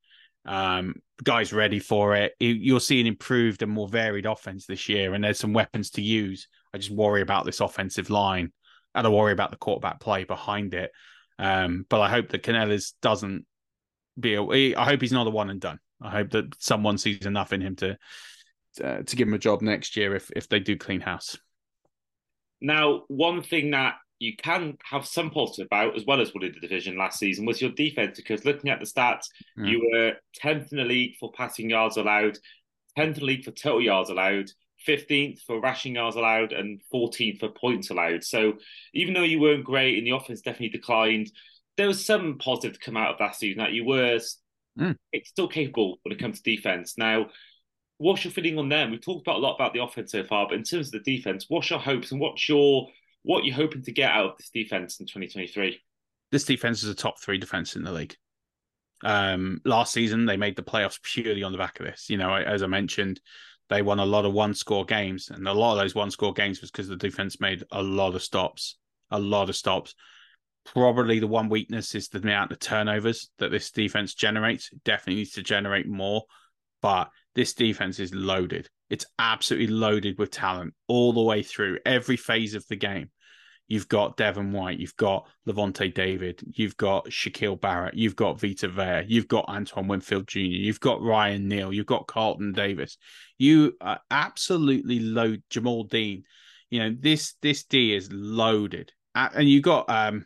Um, 0.45 0.95
guy's 1.23 1.53
ready 1.53 1.79
for 1.79 2.15
it. 2.15 2.33
You'll 2.37 2.81
see 2.81 2.99
an 2.99 3.07
improved 3.07 3.61
and 3.61 3.71
more 3.71 3.87
varied 3.87 4.25
offense 4.25 4.65
this 4.65 4.89
year, 4.89 5.13
and 5.13 5.23
there's 5.23 5.39
some 5.39 5.53
weapons 5.53 5.91
to 5.91 6.01
use. 6.01 6.49
I 6.73 6.79
just 6.79 6.91
worry 6.91 7.21
about 7.21 7.45
this 7.45 7.61
offensive 7.61 8.09
line, 8.09 8.51
and 8.93 9.07
I 9.07 9.09
worry 9.09 9.31
about 9.31 9.51
the 9.51 9.57
quarterback 9.57 10.01
play 10.01 10.25
behind 10.25 10.73
it. 10.73 10.91
Um, 11.39 11.85
but 11.89 12.01
I 12.01 12.09
hope 12.09 12.29
that 12.29 12.43
Canales 12.43 12.93
doesn't 13.01 13.45
be. 14.19 14.35
A, 14.35 14.75
I 14.75 14.85
hope 14.85 15.01
he's 15.01 15.11
not 15.11 15.27
a 15.27 15.31
one 15.31 15.49
and 15.49 15.59
done. 15.59 15.79
I 16.01 16.09
hope 16.09 16.31
that 16.31 16.61
someone 16.61 16.97
sees 16.97 17.25
enough 17.25 17.53
in 17.53 17.61
him 17.61 17.75
to 17.77 17.97
uh, 18.83 19.03
to 19.03 19.15
give 19.15 19.27
him 19.27 19.33
a 19.33 19.39
job 19.39 19.61
next 19.61 19.95
year 19.95 20.15
if 20.15 20.29
if 20.35 20.49
they 20.49 20.59
do 20.59 20.77
clean 20.77 21.01
house. 21.01 21.37
Now, 22.61 23.03
one 23.07 23.41
thing 23.41 23.71
that 23.71 23.95
you 24.19 24.35
can 24.37 24.77
have 24.89 25.05
some 25.05 25.29
positive 25.29 25.67
about, 25.67 25.97
as 25.97 26.05
well 26.05 26.21
as 26.21 26.33
winning 26.33 26.53
the 26.53 26.61
division 26.61 26.97
last 26.97 27.19
season, 27.19 27.45
was 27.45 27.61
your 27.61 27.71
defense. 27.71 28.17
Because 28.17 28.45
looking 28.45 28.69
at 28.69 28.79
the 28.79 28.85
stats, 28.85 29.25
mm. 29.59 29.69
you 29.69 29.91
were 29.91 30.13
10th 30.41 30.71
in 30.71 30.77
the 30.77 30.85
league 30.85 31.15
for 31.19 31.31
passing 31.33 31.69
yards 31.69 31.97
allowed, 31.97 32.37
10th 32.97 33.05
in 33.05 33.13
the 33.15 33.25
league 33.25 33.43
for 33.43 33.51
total 33.51 33.81
yards 33.81 34.09
allowed, 34.09 34.49
15th 34.87 35.41
for 35.41 35.59
rushing 35.59 35.95
yards 35.95 36.15
allowed, 36.15 36.51
and 36.51 36.81
14th 36.93 37.39
for 37.39 37.49
points 37.49 37.89
allowed. 37.89 38.23
So 38.23 38.53
even 38.93 39.13
though 39.13 39.23
you 39.23 39.39
weren't 39.39 39.63
great 39.63 39.97
and 39.97 40.05
the 40.05 40.15
offense 40.15 40.41
definitely 40.41 40.69
declined, 40.69 41.31
there 41.77 41.87
was 41.87 42.05
some 42.05 42.37
positive 42.37 42.79
to 42.79 42.85
come 42.85 42.97
out 42.97 43.13
of 43.13 43.19
that 43.19 43.35
season 43.35 43.59
that 43.59 43.73
you 43.73 43.85
were 43.85 44.19
mm. 44.79 44.95
it's 45.11 45.29
still 45.29 45.47
capable 45.47 45.97
when 46.03 46.13
it 46.13 46.19
comes 46.19 46.41
to 46.41 46.55
defense. 46.55 46.97
Now, 46.97 47.27
what's 47.97 48.23
your 48.23 48.31
feeling 48.31 48.57
on 48.57 48.69
them? 48.69 48.91
We've 48.91 49.01
talked 49.01 49.25
about 49.25 49.37
a 49.37 49.39
lot 49.39 49.55
about 49.55 49.73
the 49.73 49.83
offense 49.83 50.11
so 50.11 50.23
far, 50.23 50.47
but 50.47 50.55
in 50.55 50.63
terms 50.63 50.87
of 50.87 51.03
the 51.03 51.15
defense, 51.17 51.45
what's 51.47 51.69
your 51.69 51.79
hopes 51.79 52.11
and 52.11 52.19
what's 52.19 52.47
your 52.47 52.87
what 53.23 53.45
you're 53.45 53.55
hoping 53.55 53.83
to 53.83 53.91
get 53.91 54.11
out 54.11 54.31
of 54.31 54.37
this 54.37 54.49
defense 54.49 54.99
in 54.99 55.05
2023? 55.05 55.79
This 56.31 56.43
defense 56.43 56.83
is 56.83 56.89
a 56.89 56.95
top 56.95 57.19
three 57.21 57.37
defense 57.37 57.75
in 57.75 57.83
the 57.83 57.91
league. 57.91 58.15
Um, 59.03 59.61
last 59.65 59.93
season, 59.93 60.25
they 60.25 60.37
made 60.37 60.55
the 60.55 60.63
playoffs 60.63 61.01
purely 61.01 61.43
on 61.43 61.51
the 61.51 61.57
back 61.57 61.79
of 61.79 61.85
this. 61.85 62.09
You 62.09 62.17
know, 62.17 62.33
as 62.33 62.63
I 62.63 62.67
mentioned, 62.67 63.21
they 63.69 63.81
won 63.81 63.99
a 63.99 64.05
lot 64.05 64.25
of 64.25 64.33
one 64.33 64.53
score 64.53 64.85
games, 64.85 65.29
and 65.29 65.47
a 65.47 65.53
lot 65.53 65.73
of 65.73 65.79
those 65.79 65.95
one 65.95 66.11
score 66.11 66.33
games 66.33 66.61
was 66.61 66.71
because 66.71 66.87
the 66.87 66.95
defense 66.95 67.39
made 67.39 67.63
a 67.71 67.81
lot 67.81 68.15
of 68.15 68.23
stops, 68.23 68.77
a 69.11 69.19
lot 69.19 69.49
of 69.49 69.55
stops. 69.55 69.95
Probably 70.65 71.19
the 71.19 71.27
one 71.27 71.49
weakness 71.49 71.95
is 71.95 72.07
the 72.07 72.19
amount 72.19 72.51
of 72.51 72.59
turnovers 72.59 73.29
that 73.39 73.51
this 73.51 73.71
defense 73.71 74.13
generates. 74.13 74.69
It 74.71 74.83
definitely 74.83 75.21
needs 75.21 75.31
to 75.31 75.43
generate 75.43 75.87
more, 75.87 76.23
but 76.81 77.09
this 77.35 77.53
defense 77.53 77.99
is 77.99 78.13
loaded. 78.13 78.69
It's 78.89 79.05
absolutely 79.17 79.73
loaded 79.73 80.17
with 80.19 80.31
talent 80.31 80.73
all 80.87 81.13
the 81.13 81.21
way 81.21 81.41
through 81.41 81.79
every 81.85 82.17
phase 82.17 82.53
of 82.53 82.67
the 82.67 82.75
game. 82.75 83.09
You've 83.67 83.87
got 83.87 84.17
Devin 84.17 84.51
White, 84.51 84.79
you've 84.79 84.95
got 84.97 85.27
Lavonte 85.47 85.93
David, 85.93 86.41
you've 86.55 86.77
got 86.77 87.05
Shaquille 87.05 87.59
Barrett, 87.59 87.95
you've 87.95 88.15
got 88.15 88.39
Vita 88.39 88.67
Vea, 88.67 89.03
you've 89.07 89.27
got 89.27 89.47
Antoine 89.47 89.87
Winfield 89.87 90.27
Jr., 90.27 90.39
you've 90.39 90.79
got 90.79 91.01
Ryan 91.01 91.47
Neal, 91.47 91.73
you've 91.73 91.85
got 91.85 92.07
Carlton 92.07 92.51
Davis. 92.51 92.97
You 93.37 93.73
are 93.81 93.99
absolutely 94.11 94.99
load 94.99 95.43
Jamel 95.49 95.89
Dean. 95.89 96.23
You 96.69 96.79
know, 96.79 96.95
this 96.99 97.35
this 97.41 97.63
D 97.63 97.93
is 97.95 98.09
loaded. 98.11 98.91
And 99.15 99.47
you 99.47 99.61
got 99.61 99.89
um 99.89 100.25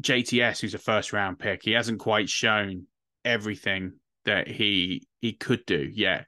JTS, 0.00 0.60
who's 0.60 0.74
a 0.74 0.78
first 0.78 1.12
round 1.12 1.38
pick. 1.38 1.62
He 1.62 1.72
hasn't 1.72 2.00
quite 2.00 2.28
shown 2.28 2.86
everything 3.24 3.94
that 4.24 4.48
he 4.48 5.06
he 5.20 5.32
could 5.32 5.64
do 5.66 5.88
yet 5.92 6.26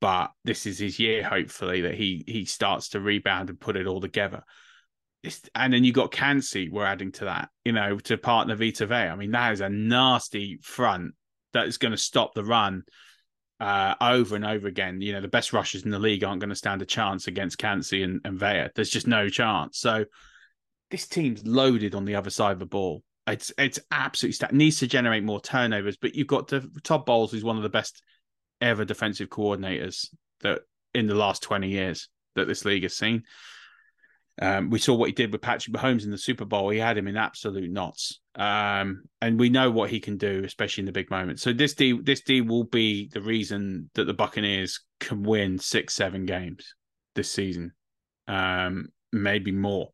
but 0.00 0.32
this 0.44 0.66
is 0.66 0.78
his 0.78 0.98
year, 0.98 1.22
hopefully, 1.22 1.82
that 1.82 1.94
he 1.94 2.24
he 2.26 2.44
starts 2.46 2.90
to 2.90 3.00
rebound 3.00 3.50
and 3.50 3.60
put 3.60 3.76
it 3.76 3.86
all 3.86 4.00
together. 4.00 4.42
It's, 5.22 5.42
and 5.54 5.72
then 5.72 5.84
you 5.84 5.92
got 5.92 6.12
Kancey, 6.12 6.70
we're 6.70 6.86
adding 6.86 7.12
to 7.12 7.26
that, 7.26 7.50
you 7.64 7.72
know, 7.72 7.98
to 7.98 8.16
partner 8.16 8.54
Vita 8.54 8.86
Vea. 8.86 8.94
I 8.94 9.16
mean, 9.16 9.32
that 9.32 9.52
is 9.52 9.60
a 9.60 9.68
nasty 9.68 10.58
front 10.62 11.12
that 11.52 11.66
is 11.66 11.78
going 11.78 11.92
to 11.92 11.98
stop 11.98 12.34
the 12.34 12.44
run 12.44 12.84
uh, 13.60 13.94
over 14.00 14.34
and 14.34 14.46
over 14.46 14.66
again. 14.66 15.00
You 15.00 15.12
know, 15.12 15.20
the 15.20 15.28
best 15.28 15.52
rushers 15.52 15.84
in 15.84 15.90
the 15.90 15.98
league 15.98 16.24
aren't 16.24 16.40
going 16.40 16.50
to 16.50 16.56
stand 16.56 16.80
a 16.80 16.86
chance 16.86 17.26
against 17.26 17.58
Kancey 17.58 18.02
and, 18.02 18.20
and 18.24 18.40
Vea. 18.40 18.68
There's 18.74 18.90
just 18.90 19.06
no 19.06 19.28
chance. 19.28 19.78
So 19.78 20.06
this 20.90 21.06
team's 21.06 21.46
loaded 21.46 21.94
on 21.94 22.06
the 22.06 22.14
other 22.14 22.30
side 22.30 22.52
of 22.52 22.58
the 22.58 22.66
ball. 22.66 23.02
It's 23.26 23.52
it's 23.58 23.78
absolutely 23.90 24.32
stacked. 24.32 24.54
Needs 24.54 24.78
to 24.78 24.86
generate 24.86 25.22
more 25.22 25.40
turnovers, 25.40 25.96
but 25.96 26.14
you've 26.14 26.26
got 26.26 26.48
to, 26.48 26.68
Todd 26.82 27.04
Bowles, 27.04 27.30
who's 27.30 27.44
one 27.44 27.58
of 27.58 27.62
the 27.62 27.68
best 27.68 28.02
ever 28.60 28.84
defensive 28.84 29.28
coordinators 29.28 30.08
that 30.40 30.62
in 30.94 31.06
the 31.06 31.14
last 31.14 31.42
20 31.42 31.68
years 31.68 32.08
that 32.34 32.48
this 32.48 32.64
league 32.64 32.82
has 32.82 32.96
seen. 32.96 33.22
Um, 34.42 34.70
we 34.70 34.78
saw 34.78 34.94
what 34.94 35.08
he 35.08 35.12
did 35.12 35.32
with 35.32 35.42
Patrick 35.42 35.74
Mahomes 35.76 36.04
in 36.04 36.10
the 36.10 36.18
Super 36.18 36.46
Bowl. 36.46 36.70
He 36.70 36.78
had 36.78 36.96
him 36.96 37.08
in 37.08 37.16
absolute 37.16 37.70
knots, 37.70 38.20
um, 38.36 39.02
and 39.20 39.38
we 39.38 39.50
know 39.50 39.70
what 39.70 39.90
he 39.90 40.00
can 40.00 40.16
do, 40.16 40.42
especially 40.44 40.82
in 40.82 40.86
the 40.86 40.92
big 40.92 41.10
moments. 41.10 41.42
So 41.42 41.52
this 41.52 41.74
D, 41.74 42.00
this 42.02 42.22
D 42.22 42.40
will 42.40 42.64
be 42.64 43.08
the 43.12 43.20
reason 43.20 43.90
that 43.94 44.04
the 44.04 44.14
Buccaneers 44.14 44.80
can 44.98 45.22
win 45.22 45.58
six, 45.58 45.94
seven 45.94 46.24
games 46.24 46.74
this 47.14 47.30
season, 47.30 47.72
um, 48.28 48.88
maybe 49.12 49.52
more. 49.52 49.90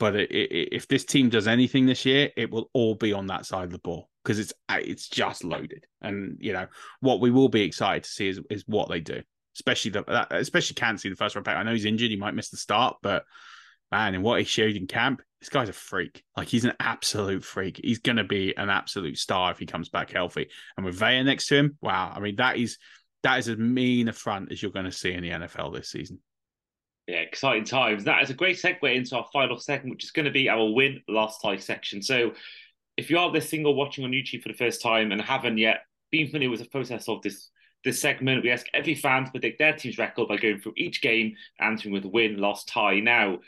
but 0.00 0.16
it, 0.16 0.30
it, 0.32 0.68
if 0.72 0.88
this 0.88 1.04
team 1.04 1.28
does 1.28 1.46
anything 1.46 1.86
this 1.86 2.04
year, 2.06 2.30
it 2.36 2.50
will 2.50 2.70
all 2.72 2.94
be 2.96 3.12
on 3.12 3.26
that 3.26 3.46
side 3.46 3.64
of 3.64 3.70
the 3.70 3.78
ball 3.78 4.08
because 4.24 4.38
it's 4.38 4.52
it's 4.70 5.08
just 5.08 5.44
loaded. 5.44 5.84
And 6.00 6.38
you 6.40 6.52
know 6.54 6.66
what 7.00 7.20
we 7.20 7.30
will 7.30 7.50
be 7.50 7.62
excited 7.62 8.04
to 8.04 8.10
see 8.10 8.28
is 8.28 8.40
is 8.50 8.64
what 8.66 8.88
they 8.88 9.00
do, 9.00 9.22
especially 9.56 9.92
the 9.92 10.26
especially 10.36 10.74
Kancey 10.74 11.08
the 11.08 11.16
first 11.16 11.34
round 11.34 11.44
pick. 11.44 11.56
I 11.56 11.62
know 11.62 11.72
he's 11.72 11.84
injured; 11.84 12.10
he 12.10 12.16
might 12.16 12.34
miss 12.34 12.50
the 12.50 12.56
start, 12.56 12.96
but 13.02 13.24
man, 13.90 14.14
and 14.14 14.22
what 14.22 14.38
he 14.38 14.44
showed 14.44 14.76
in 14.76 14.86
camp, 14.86 15.22
this 15.40 15.48
guy's 15.48 15.68
a 15.68 15.72
freak. 15.72 16.22
Like 16.36 16.48
he's 16.48 16.64
an 16.64 16.74
absolute 16.78 17.44
freak. 17.44 17.80
He's 17.82 17.98
going 17.98 18.16
to 18.16 18.24
be 18.24 18.56
an 18.56 18.70
absolute 18.70 19.18
star 19.18 19.50
if 19.50 19.58
he 19.58 19.66
comes 19.66 19.88
back 19.88 20.10
healthy. 20.10 20.48
And 20.76 20.86
with 20.86 20.94
Vea 20.94 21.22
next 21.22 21.48
to 21.48 21.56
him, 21.56 21.78
wow! 21.80 22.12
I 22.14 22.20
mean, 22.20 22.36
that 22.36 22.56
is 22.56 22.78
that 23.22 23.38
is 23.38 23.48
as 23.48 23.58
mean 23.58 24.08
a 24.08 24.12
front 24.12 24.52
as 24.52 24.62
you're 24.62 24.72
going 24.72 24.86
to 24.86 24.92
see 24.92 25.12
in 25.12 25.22
the 25.22 25.30
NFL 25.30 25.74
this 25.74 25.90
season. 25.90 26.20
Yeah, 27.06 27.18
exciting 27.18 27.64
times. 27.64 28.04
That 28.04 28.22
is 28.22 28.30
a 28.30 28.34
great 28.34 28.56
segue 28.56 28.94
into 28.94 29.16
our 29.16 29.26
final 29.32 29.58
segment, 29.58 29.96
which 29.96 30.04
is 30.04 30.12
going 30.12 30.26
to 30.26 30.30
be 30.30 30.48
our 30.48 30.72
win 30.72 31.02
last 31.08 31.40
tie 31.42 31.56
section. 31.56 32.02
So, 32.02 32.32
if 32.96 33.10
you 33.10 33.18
are 33.18 33.28
listening 33.28 33.66
or 33.66 33.74
watching 33.74 34.04
on 34.04 34.12
YouTube 34.12 34.42
for 34.42 34.48
the 34.48 34.54
first 34.54 34.82
time 34.82 35.10
and 35.10 35.20
haven't 35.20 35.58
yet 35.58 35.80
been 36.10 36.26
familiar 36.26 36.50
with 36.50 36.60
the 36.60 36.68
process 36.68 37.08
of 37.08 37.22
this 37.22 37.50
this 37.84 38.00
segment, 38.00 38.42
we 38.42 38.50
ask 38.50 38.66
every 38.74 38.94
fan 38.94 39.24
to 39.24 39.30
predict 39.30 39.58
their 39.58 39.72
team's 39.72 39.98
record 39.98 40.28
by 40.28 40.36
going 40.36 40.60
through 40.60 40.74
each 40.76 41.00
game, 41.00 41.34
answering 41.58 41.94
with 41.94 42.04
win, 42.04 42.38
loss, 42.38 42.64
tie. 42.64 43.00
Now, 43.00 43.38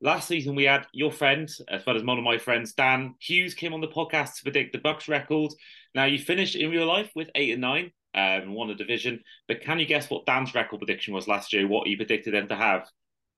last 0.00 0.28
season 0.28 0.54
we 0.54 0.64
had 0.64 0.86
your 0.92 1.12
friend, 1.12 1.48
as 1.68 1.84
well 1.86 1.96
as 1.96 2.04
one 2.04 2.18
of 2.18 2.24
my 2.24 2.38
friends, 2.38 2.72
Dan 2.72 3.14
Hughes, 3.20 3.54
came 3.54 3.72
on 3.72 3.80
the 3.80 3.88
podcast 3.88 4.36
to 4.36 4.42
predict 4.42 4.72
the 4.72 4.78
Bucs 4.78 5.08
record. 5.08 5.52
Now 5.94 6.04
you 6.04 6.18
finished 6.18 6.56
in 6.56 6.70
real 6.70 6.86
life 6.86 7.10
with 7.14 7.30
eight 7.34 7.52
and 7.52 7.60
nine, 7.60 7.92
um, 8.14 8.54
won 8.54 8.70
a 8.70 8.74
division. 8.74 9.22
But 9.48 9.62
can 9.62 9.78
you 9.78 9.86
guess 9.86 10.10
what 10.10 10.26
Dan's 10.26 10.54
record 10.54 10.78
prediction 10.78 11.14
was 11.14 11.28
last 11.28 11.52
year? 11.52 11.66
What 11.66 11.86
he 11.86 11.96
predicted 11.96 12.34
them 12.34 12.48
to 12.48 12.56
have? 12.56 12.88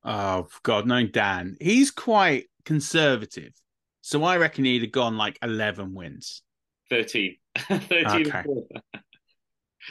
Oh 0.04 0.48
God, 0.62 0.86
knowing 0.86 1.08
Dan, 1.08 1.56
he's 1.60 1.90
quite 1.90 2.46
conservative. 2.64 3.52
So 4.00 4.24
I 4.24 4.36
reckon 4.36 4.64
he'd 4.64 4.82
have 4.82 4.92
gone 4.92 5.16
like 5.16 5.38
eleven 5.42 5.94
wins. 5.94 6.42
Thirteen. 6.90 7.36
Thirteen. 7.56 8.26
Okay. 8.26 8.44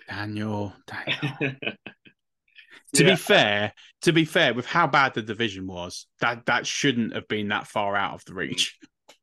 Daniel, 0.07 0.73
Daniel. 0.87 1.55
to 2.93 3.03
yeah. 3.03 3.09
be 3.11 3.15
fair, 3.15 3.73
to 4.01 4.13
be 4.13 4.25
fair, 4.25 4.53
with 4.53 4.65
how 4.65 4.87
bad 4.87 5.13
the 5.13 5.21
division 5.21 5.67
was, 5.67 6.07
that 6.19 6.45
that 6.45 6.67
shouldn't 6.67 7.13
have 7.13 7.27
been 7.27 7.49
that 7.49 7.67
far 7.67 7.95
out 7.95 8.13
of 8.13 8.25
the 8.25 8.33
reach. 8.33 8.77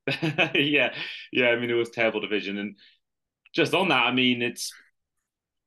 yeah, 0.54 0.94
yeah. 1.32 1.48
I 1.48 1.56
mean, 1.56 1.70
it 1.70 1.74
was 1.74 1.90
terrible 1.90 2.20
division, 2.20 2.58
and 2.58 2.76
just 3.54 3.74
on 3.74 3.88
that, 3.88 4.06
I 4.06 4.12
mean, 4.12 4.42
it's 4.42 4.72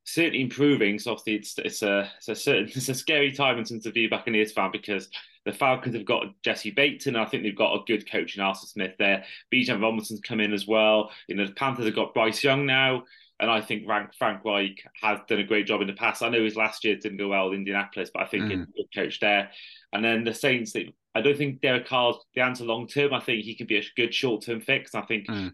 certainly 0.03 0.41
improving. 0.41 0.99
So 0.99 1.11
obviously, 1.11 1.35
it's 1.35 1.57
it's 1.59 1.81
a 1.83 2.09
it's 2.17 2.29
a 2.29 2.35
certain 2.35 2.65
it's 2.75 2.89
a 2.89 2.95
scary 2.95 3.31
time 3.31 3.57
in 3.57 3.65
terms 3.65 3.85
of 3.85 3.93
being 3.93 4.09
Buccaneers 4.09 4.51
fan 4.51 4.71
because 4.71 5.09
the 5.45 5.53
Falcons 5.53 5.95
have 5.95 6.05
got 6.05 6.25
Jessie 6.43 6.71
Bates, 6.71 7.07
and 7.07 7.17
I 7.17 7.25
think 7.25 7.43
they've 7.43 7.55
got 7.55 7.75
a 7.75 7.83
good 7.85 8.09
coach 8.09 8.35
in 8.35 8.43
Arthur 8.43 8.67
Smith 8.67 8.93
there. 8.99 9.23
Bijan 9.53 9.81
Robinson's 9.81 10.21
come 10.21 10.39
in 10.39 10.53
as 10.53 10.67
well. 10.67 11.11
You 11.27 11.35
know, 11.35 11.45
the 11.45 11.53
Panthers 11.53 11.85
have 11.85 11.95
got 11.95 12.13
Bryce 12.13 12.43
Young 12.43 12.65
now. 12.65 13.03
And 13.41 13.49
I 13.49 13.59
think 13.59 13.85
Frank, 13.85 14.13
Frank 14.17 14.45
Reich 14.45 14.85
has 15.01 15.19
done 15.27 15.39
a 15.39 15.43
great 15.43 15.67
job 15.67 15.81
in 15.81 15.87
the 15.87 15.93
past. 15.93 16.21
I 16.21 16.29
know 16.29 16.43
his 16.43 16.55
last 16.55 16.85
year 16.85 16.95
didn't 16.95 17.17
go 17.17 17.29
well 17.29 17.49
in 17.49 17.55
Indianapolis, 17.55 18.11
but 18.13 18.23
I 18.23 18.27
think 18.27 18.45
mm. 18.45 18.51
he's 18.51 18.61
a 18.61 18.65
good 18.65 18.93
coach 18.95 19.19
there. 19.19 19.49
And 19.91 20.05
then 20.05 20.23
the 20.23 20.33
Saints, 20.33 20.73
I 21.15 21.21
don't 21.21 21.37
think 21.37 21.59
Derek 21.59 21.87
Carr's 21.87 22.17
the 22.35 22.41
answer 22.41 22.63
long 22.63 22.87
term. 22.87 23.13
I 23.13 23.19
think 23.19 23.43
he 23.43 23.55
could 23.55 23.67
be 23.67 23.77
a 23.77 23.83
good 23.97 24.13
short 24.13 24.43
term 24.43 24.61
fix. 24.61 24.95
I 24.95 25.01
think 25.01 25.27
mm 25.27 25.51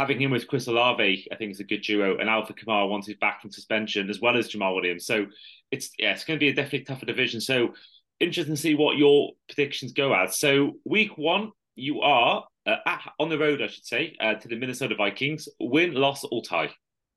having 0.00 0.18
him 0.18 0.30
with 0.30 0.48
Chris 0.48 0.66
Olave, 0.66 1.28
I 1.30 1.36
think 1.36 1.50
is 1.50 1.60
a 1.60 1.64
good 1.64 1.82
duo, 1.82 2.16
and 2.16 2.26
Alvin 2.26 2.56
Kamara 2.56 2.88
wants 2.88 3.06
his 3.06 3.16
back 3.16 3.42
from 3.42 3.52
suspension, 3.52 4.08
as 4.08 4.18
well 4.18 4.34
as 4.34 4.48
Jamaal 4.48 4.74
Williams. 4.74 5.04
So 5.04 5.26
it's 5.70 5.90
yeah, 5.98 6.12
it's 6.12 6.24
going 6.24 6.38
to 6.38 6.42
be 6.42 6.48
a 6.48 6.54
definitely 6.54 6.84
tougher 6.84 7.04
division. 7.04 7.38
So 7.42 7.74
interesting 8.18 8.54
to 8.54 8.60
see 8.60 8.74
what 8.74 8.96
your 8.96 9.32
predictions 9.46 9.92
go 9.92 10.14
as. 10.14 10.38
So 10.40 10.76
week 10.86 11.18
one, 11.18 11.52
you 11.76 12.00
are 12.00 12.44
uh, 12.66 12.76
at, 12.86 13.12
on 13.18 13.28
the 13.28 13.38
road, 13.38 13.60
I 13.60 13.66
should 13.66 13.84
say, 13.84 14.16
uh, 14.20 14.34
to 14.34 14.48
the 14.48 14.56
Minnesota 14.56 14.94
Vikings. 14.94 15.50
Win, 15.60 15.92
loss, 15.92 16.24
or 16.24 16.42
tie? 16.42 16.70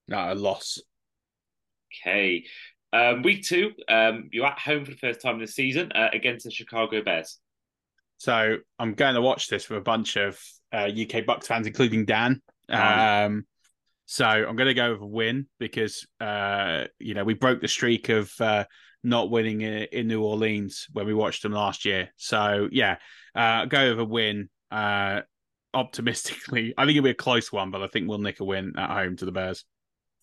No, 0.07 0.33
a 0.33 0.35
loss. 0.35 0.79
Okay. 2.01 2.45
Um, 2.91 3.23
week 3.23 3.43
two, 3.43 3.71
um, 3.87 4.29
you're 4.31 4.45
at 4.45 4.59
home 4.59 4.85
for 4.85 4.91
the 4.91 4.97
first 4.97 5.21
time 5.21 5.39
this 5.39 5.55
season 5.55 5.91
uh, 5.93 6.09
against 6.13 6.45
the 6.45 6.51
Chicago 6.51 7.03
Bears. 7.03 7.39
So 8.17 8.57
I'm 8.79 8.93
going 8.93 9.15
to 9.15 9.21
watch 9.21 9.47
this 9.47 9.69
with 9.69 9.79
a 9.79 9.83
bunch 9.83 10.15
of 10.15 10.39
uh, 10.71 10.85
UK 10.85 11.25
Bucs 11.25 11.45
fans, 11.45 11.67
including 11.67 12.05
Dan. 12.05 12.41
Um, 12.69 13.45
so 14.05 14.25
I'm 14.25 14.55
going 14.55 14.67
to 14.67 14.73
go 14.73 14.93
with 14.93 15.01
a 15.01 15.07
win 15.07 15.47
because 15.59 16.05
uh, 16.21 16.85
you 16.99 17.13
know 17.13 17.23
we 17.23 17.33
broke 17.33 17.61
the 17.61 17.67
streak 17.67 18.09
of 18.09 18.31
uh, 18.39 18.65
not 19.03 19.29
winning 19.29 19.61
in, 19.61 19.87
in, 19.91 20.07
New 20.07 20.23
Orleans 20.23 20.87
when 20.93 21.05
we 21.05 21.13
watched 21.13 21.43
them 21.43 21.51
last 21.51 21.85
year. 21.85 22.09
So 22.15 22.69
yeah, 22.71 22.97
uh, 23.35 23.65
go 23.65 23.89
with 23.89 23.99
a 23.99 24.05
win. 24.05 24.49
Uh, 24.71 25.21
optimistically, 25.73 26.73
I 26.77 26.85
think 26.85 26.97
it'll 26.97 27.05
be 27.05 27.11
a 27.11 27.15
close 27.15 27.51
one, 27.51 27.71
but 27.71 27.81
I 27.81 27.87
think 27.87 28.07
we'll 28.07 28.19
nick 28.19 28.39
a 28.39 28.45
win 28.45 28.73
at 28.77 28.89
home 28.89 29.17
to 29.17 29.25
the 29.25 29.31
Bears. 29.31 29.65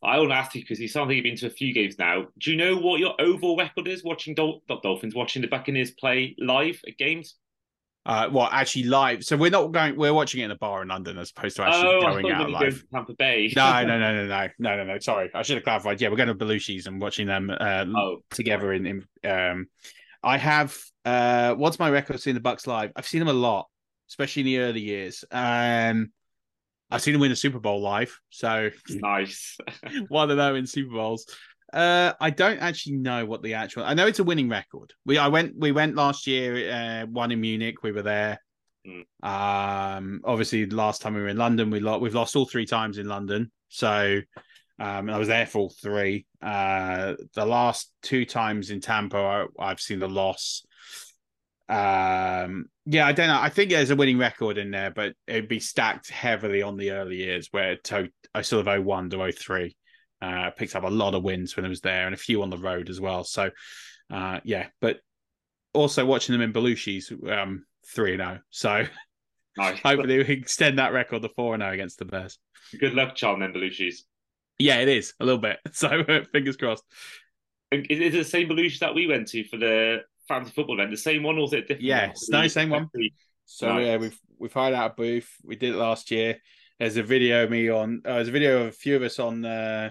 I 0.02 0.18
want 0.18 0.30
to 0.30 0.36
ask 0.36 0.54
you 0.54 0.62
because 0.62 0.80
you 0.80 0.88
sound 0.88 1.08
like 1.08 1.16
you've 1.16 1.24
been 1.24 1.36
to 1.36 1.46
a 1.46 1.50
few 1.50 1.74
games 1.74 1.98
now. 1.98 2.26
Do 2.38 2.50
you 2.50 2.56
know 2.56 2.76
what 2.76 3.00
your 3.00 3.14
overall 3.20 3.56
record 3.56 3.86
is 3.86 4.02
watching 4.02 4.34
Dol- 4.34 4.62
Dolphins, 4.82 5.14
watching 5.14 5.42
the 5.42 5.48
Buccaneers 5.48 5.90
play 5.90 6.34
live 6.38 6.80
at 6.86 6.96
games? 6.96 7.36
Uh, 8.06 8.28
well, 8.32 8.48
actually 8.50 8.84
live. 8.84 9.22
So 9.22 9.36
we're 9.36 9.50
not 9.50 9.72
going. 9.72 9.94
We're 9.94 10.14
watching 10.14 10.40
it 10.40 10.46
in 10.46 10.50
a 10.50 10.56
bar 10.56 10.80
in 10.80 10.88
London 10.88 11.18
as 11.18 11.32
opposed 11.36 11.56
to 11.56 11.64
actually 11.64 11.88
oh, 11.88 12.00
going 12.00 12.30
out 12.32 12.50
live. 12.50 12.82
Tampa 12.92 13.12
Bay. 13.12 13.52
no, 13.54 13.82
no, 13.84 13.98
no, 13.98 14.14
no, 14.14 14.26
no, 14.26 14.48
no, 14.58 14.76
no, 14.76 14.84
no. 14.84 14.98
Sorry, 15.00 15.30
I 15.34 15.42
should 15.42 15.56
have 15.56 15.64
clarified. 15.64 16.00
Yeah, 16.00 16.08
we're 16.08 16.16
going 16.16 16.28
to 16.28 16.34
Belushi's 16.34 16.86
and 16.86 17.00
watching 17.00 17.26
them 17.26 17.50
uh, 17.50 17.84
oh, 17.94 18.18
together 18.30 18.72
in. 18.72 18.86
in 18.86 19.30
um, 19.30 19.66
I 20.22 20.38
have. 20.38 20.78
Uh, 21.04 21.54
what's 21.54 21.78
my 21.78 21.90
record 21.90 22.20
seeing 22.20 22.34
the 22.34 22.40
Bucs 22.40 22.66
live? 22.66 22.90
I've 22.96 23.06
seen 23.06 23.18
them 23.18 23.28
a 23.28 23.34
lot, 23.34 23.68
especially 24.08 24.40
in 24.40 24.46
the 24.46 24.58
early 24.60 24.80
years. 24.80 25.24
Um, 25.30 26.12
I've 26.90 27.03
seen 27.03 27.14
him 27.14 27.20
win 27.20 27.33
a 27.33 27.37
Super 27.37 27.61
Bowl 27.61 27.81
live. 27.81 28.18
So 28.31 28.70
nice. 28.88 29.57
one 30.09 30.31
of 30.31 30.37
them 30.37 30.57
in 30.57 30.66
Super 30.66 30.94
Bowls. 30.94 31.26
Uh, 31.72 32.12
I 32.20 32.31
don't 32.31 32.59
actually 32.59 32.96
know 32.96 33.24
what 33.24 33.42
the 33.42 33.55
actual. 33.55 33.85
I 33.85 33.94
know 33.94 34.07
it's 34.07 34.18
a 34.18 34.24
winning 34.24 34.48
record. 34.48 34.92
We 35.05 35.18
I 35.18 35.29
went 35.29 35.55
we 35.57 35.72
went 35.72 35.94
last 35.94 36.26
year, 36.26 36.70
uh, 36.72 37.07
one 37.07 37.31
in 37.31 37.40
Munich. 37.40 37.83
We 37.83 37.92
were 37.92 38.03
there. 38.03 38.40
Mm. 38.87 39.05
Um, 39.22 40.20
obviously, 40.24 40.66
last 40.66 41.03
time 41.03 41.14
we 41.14 41.20
were 41.20 41.29
in 41.29 41.37
London, 41.37 41.70
we 41.70 41.81
lost. 41.81 42.00
We've 42.00 42.14
lost 42.14 42.35
all 42.35 42.46
three 42.46 42.66
times 42.66 42.98
in 42.98 43.07
London. 43.07 43.53
So, 43.68 44.20
um, 44.81 45.11
I 45.11 45.18
was 45.18 45.29
there 45.29 45.46
for 45.46 45.59
all 45.59 45.74
three. 45.81 46.26
Uh, 46.42 47.14
the 47.35 47.44
last 47.44 47.92
two 48.03 48.24
times 48.24 48.70
in 48.70 48.81
Tampa, 48.81 49.46
I, 49.59 49.68
have 49.68 49.81
seen 49.81 50.00
the 50.00 50.09
loss. 50.09 50.66
Um, 51.70 52.66
yeah, 52.85 53.06
I 53.06 53.12
don't 53.12 53.28
know. 53.28 53.40
I 53.40 53.48
think 53.48 53.70
there's 53.70 53.90
a 53.90 53.96
winning 53.96 54.18
record 54.18 54.59
in 54.59 54.72
there, 54.72 54.90
but 54.90 55.14
it'd 55.28 55.48
be 55.48 55.61
stacked 55.61 56.11
heavily 56.11 56.62
on 56.62 56.76
the 56.76 56.90
early 56.90 57.16
years 57.16 57.48
where 57.52 57.76
to, 57.85 58.09
I 58.35 58.42
sort 58.42 58.66
of 58.66 58.85
01 58.85 59.11
to 59.11 59.33
03. 59.33 59.76
Uh, 60.20 60.50
picked 60.50 60.76
up 60.76 60.83
a 60.83 60.88
lot 60.88 61.14
of 61.14 61.22
wins 61.22 61.56
when 61.56 61.64
I 61.64 61.70
was 61.70 61.80
there 61.80 62.04
and 62.04 62.14
a 62.14 62.18
few 62.18 62.42
on 62.42 62.50
the 62.50 62.59
road 62.59 62.90
as 62.90 63.00
well. 63.00 63.24
So, 63.24 63.50
uh, 64.12 64.40
yeah, 64.44 64.66
but 64.80 64.98
also 65.72 66.04
watching 66.04 66.35
them 66.35 66.42
in 66.42 66.52
Belushi's 66.52 67.11
um, 67.30 67.64
3 67.94 68.16
0. 68.16 68.40
So, 68.50 68.85
nice. 69.56 69.78
hopefully 69.83 70.18
we 70.18 70.24
extend 70.24 70.78
that 70.78 70.92
record 70.92 71.22
to 71.22 71.30
4 71.30 71.56
0 71.56 71.72
against 71.72 72.00
the 72.00 72.04
Bears. 72.04 72.38
Good 72.78 72.94
luck, 72.94 73.14
Charles 73.14 73.40
and 73.40 73.54
Belushi's. 73.54 74.04
Yeah, 74.59 74.80
it 74.80 74.88
is 74.88 75.14
a 75.20 75.24
little 75.24 75.40
bit. 75.40 75.59
So, 75.72 76.02
fingers 76.33 76.56
crossed. 76.56 76.85
Is 77.72 78.00
it 78.00 78.12
the 78.12 78.24
same 78.24 78.48
Belushi 78.48 78.80
that 78.80 78.94
we 78.94 79.06
went 79.06 79.28
to 79.28 79.44
for 79.44 79.56
the 79.56 80.00
fantasy 80.30 80.52
football 80.52 80.76
event? 80.76 80.90
The 80.90 80.96
same 80.96 81.22
one, 81.22 81.36
or 81.36 81.42
was 81.42 81.52
it 81.52 81.62
different? 81.62 81.82
Yes, 81.82 82.28
no, 82.28 82.46
same 82.48 82.70
one. 82.70 82.88
So 83.44 83.74
nice. 83.74 83.86
yeah, 83.86 83.96
we've 83.96 84.18
we've 84.38 84.52
hired 84.52 84.74
out 84.74 84.92
a 84.92 84.94
booth. 84.94 85.28
We 85.44 85.56
did 85.56 85.74
it 85.74 85.78
last 85.78 86.10
year. 86.10 86.38
There's 86.78 86.96
a 86.96 87.02
video 87.02 87.44
of 87.44 87.50
me 87.50 87.68
on. 87.68 88.02
Uh, 88.04 88.14
there's 88.14 88.28
a 88.28 88.32
video 88.32 88.62
of 88.62 88.68
a 88.68 88.72
few 88.72 88.96
of 88.96 89.02
us 89.02 89.18
on 89.18 89.44
uh, 89.44 89.90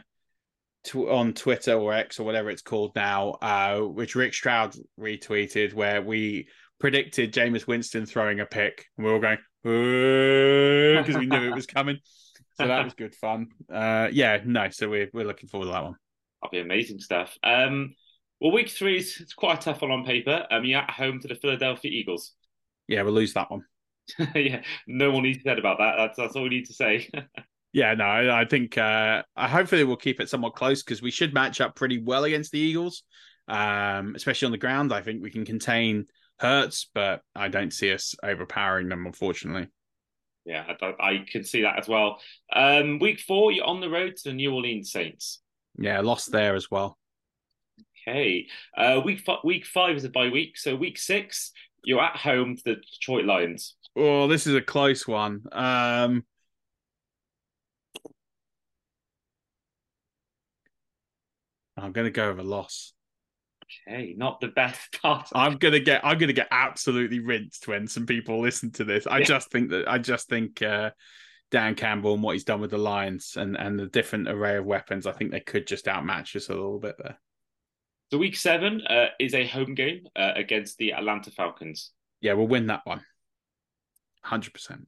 tw- 0.86 1.10
on 1.10 1.34
Twitter 1.34 1.73
or 1.73 1.93
X 1.93 2.19
or 2.19 2.23
whatever 2.23 2.49
it's 2.49 2.62
called 2.62 2.93
now, 2.95 3.32
uh, 3.41 3.80
which 3.82 4.15
Rick 4.15 4.34
Stroud 4.34 4.75
retweeted, 4.99 5.73
where 5.73 6.02
we 6.02 6.47
predicted 6.80 7.34
Jameis 7.34 7.67
Winston 7.67 8.06
throwing 8.06 8.39
a 8.39 8.45
pick, 8.45 8.86
and 8.97 9.06
we 9.06 9.12
are 9.12 9.15
all 9.15 9.21
going 9.21 9.38
because 9.63 11.17
we 11.17 11.25
knew 11.25 11.49
it 11.49 11.56
was 11.56 11.65
coming. 11.78 11.99
So 12.56 12.67
that 12.67 12.84
was 12.84 12.93
good 12.93 13.15
fun. 13.15 13.47
Uh, 13.71 14.08
yeah, 14.12 14.39
no, 14.45 14.69
so 14.69 14.89
we're 14.89 15.10
we're 15.13 15.28
looking 15.28 15.49
forward 15.49 15.67
to 15.67 15.71
that 15.71 15.84
one. 15.84 15.95
That'll 16.41 16.52
be 16.52 16.60
amazing 16.60 16.99
stuff. 16.99 17.38
Um, 17.43 17.93
well, 18.39 18.52
week 18.52 18.69
three 18.69 18.97
is 18.97 19.17
it's 19.19 19.34
quite 19.34 19.60
a 19.60 19.62
tough 19.62 19.82
one 19.82 19.91
on 19.91 20.06
paper. 20.06 20.45
Um, 20.49 20.65
you're 20.65 20.80
at 20.80 20.91
home 20.91 21.19
to 21.21 21.28
the 21.28 21.36
Philadelphia 21.36 21.91
Eagles. 21.91 22.34
Yeah, 22.88 23.04
we'll 23.04 23.13
lose 23.13 23.34
that 23.34 23.52
one. 23.52 23.65
yeah, 24.36 24.62
no 24.88 25.12
one 25.12 25.23
needs 25.23 25.43
to 25.43 25.43
say 25.43 25.58
about 25.60 25.78
that. 25.80 25.95
That's 25.97 26.17
that's 26.17 26.36
all 26.36 26.43
we 26.43 26.49
need 26.49 26.65
to 26.65 26.73
say. 26.73 27.10
Yeah, 27.71 27.93
no, 27.93 28.06
I 28.06 28.45
think 28.45 28.80
uh, 28.80 29.21
hopefully 29.38 29.84
we'll 29.84 29.95
keep 29.95 30.19
it 30.19 30.28
somewhat 30.28 30.56
close 30.56 30.82
because 30.82 31.04
we 31.04 31.12
should 31.12 31.36
match 31.36 31.62
up 31.62 31.75
pretty 31.75 32.02
well 32.02 32.23
against 32.23 32.52
the 32.52 32.60
Eagles, 32.60 33.04
um, 33.47 34.15
especially 34.15 34.47
on 34.47 34.52
the 34.52 34.58
ground. 34.58 34.91
I 34.91 35.02
think 35.02 35.21
we 35.21 35.30
can 35.30 35.45
contain 35.45 36.08
Hurts, 36.39 36.89
but 36.95 37.21
I 37.36 37.47
don't 37.47 37.71
see 37.71 37.93
us 37.93 38.15
overpowering 38.23 38.89
them, 38.89 39.06
unfortunately. 39.06 39.67
Yeah, 40.45 40.65
I, 40.82 40.93
I 40.99 41.25
can 41.32 41.43
see 41.43 41.62
that 41.62 41.78
as 41.78 41.88
well. 41.88 42.19
Um, 42.52 42.97
week 42.97 43.19
four, 43.19 43.52
you're 43.52 43.65
on 43.65 43.82
the 43.82 43.89
road 43.89 44.15
to 44.15 44.30
the 44.30 44.34
New 44.34 44.52
Orleans 44.52 44.91
Saints. 44.91 45.41
Yeah, 45.78 46.02
lost 46.02 46.32
there 46.32 46.56
as 46.56 46.71
well. 46.71 46.97
Okay, 48.10 48.48
uh, 48.76 49.02
week 49.06 49.22
f- 49.28 49.43
week 49.43 49.65
five 49.65 49.95
is 49.95 50.04
a 50.04 50.10
bye 50.10 50.30
week, 50.30 50.58
so 50.58 50.76
week 50.76 50.98
six, 50.98 51.52
you're 51.84 52.02
at 52.02 52.15
home 52.17 52.56
to 52.56 52.63
the 52.63 52.76
Detroit 52.76 53.26
Lions. 53.26 53.76
Oh, 53.95 54.28
this 54.28 54.48
is 54.48 54.56
a 54.56 54.62
close 54.62 55.08
one. 55.08 55.43
Um, 55.52 56.24
I'm 61.78 61.91
going 61.91 62.06
to 62.06 62.12
go 62.12 62.30
with 62.30 62.39
a 62.39 62.50
loss. 62.50 62.93
Okay, 63.88 64.15
not 64.17 64.41
the 64.41 64.48
best 64.48 64.80
start. 64.95 65.30
I'm 65.36 65.58
gonna 65.58 65.80
get 65.80 66.04
I'm 66.04 66.17
gonna 66.17 66.34
get 66.34 66.48
absolutely 66.50 67.19
rinsed 67.19 67.67
when 67.67 67.86
some 67.88 68.08
people 68.08 68.41
listen 68.41 68.72
to 68.74 68.84
this. 68.84 69.06
I 69.06 69.19
Yeah. 69.19 69.26
just 69.26 69.52
think 69.52 69.69
that 69.69 69.88
I 69.88 70.00
just 70.00 70.28
think 70.28 70.63
uh, 70.63 70.89
Dan 71.52 71.76
Campbell 71.76 72.15
and 72.15 72.24
what 72.24 72.34
he's 72.34 72.43
done 72.43 72.62
with 72.62 72.72
the 72.72 72.80
Lions 72.80 73.36
and 73.38 73.56
and 73.56 73.78
the 73.78 73.86
different 73.86 74.28
array 74.28 74.58
of 74.58 74.65
weapons, 74.65 75.06
I 75.06 75.12
think 75.12 75.30
they 75.30 75.39
could 75.39 75.67
just 75.67 75.88
outmatch 75.88 76.36
us 76.36 76.50
a 76.50 76.54
little 76.54 76.80
bit 76.80 76.95
there. 76.98 77.19
So 78.12 78.17
week 78.17 78.36
seven 78.36 78.82
uh, 78.88 79.08
is 79.19 79.34
a 79.36 79.45
home 79.45 79.76
game 79.76 80.08
uh, 80.15 80.32
against 80.36 80.78
the 80.78 80.93
Atlanta 80.93 81.30
Falcons. 81.32 81.91
Yeah, 82.22 82.34
we'll 82.34 82.48
win 82.48 82.67
that 82.67 82.82
one. 82.86 83.02
Hundred 84.24 84.54
percent. 84.54 84.88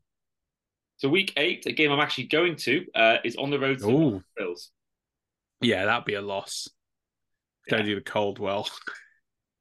So 0.97 1.07
week 1.10 1.34
eight, 1.38 1.65
a 1.65 1.71
game 1.71 1.91
I'm 1.91 1.99
actually 1.99 2.25
going 2.25 2.55
to, 2.57 2.86
uh, 2.95 3.17
is 3.23 3.36
on 3.36 3.49
the 3.49 3.60
road 3.60 3.79
to 3.79 3.86
the 3.86 3.91
Oh, 3.91 4.21
Bills. 4.38 4.71
yeah, 5.62 5.86
that'd 5.86 6.05
be 6.05 6.15
a 6.15 6.21
loss. 6.21 6.67
Go 7.69 7.77
Yeah. 7.77 7.84
do 7.84 7.95
the 7.95 8.01
cold 8.01 8.39
well. 8.39 8.67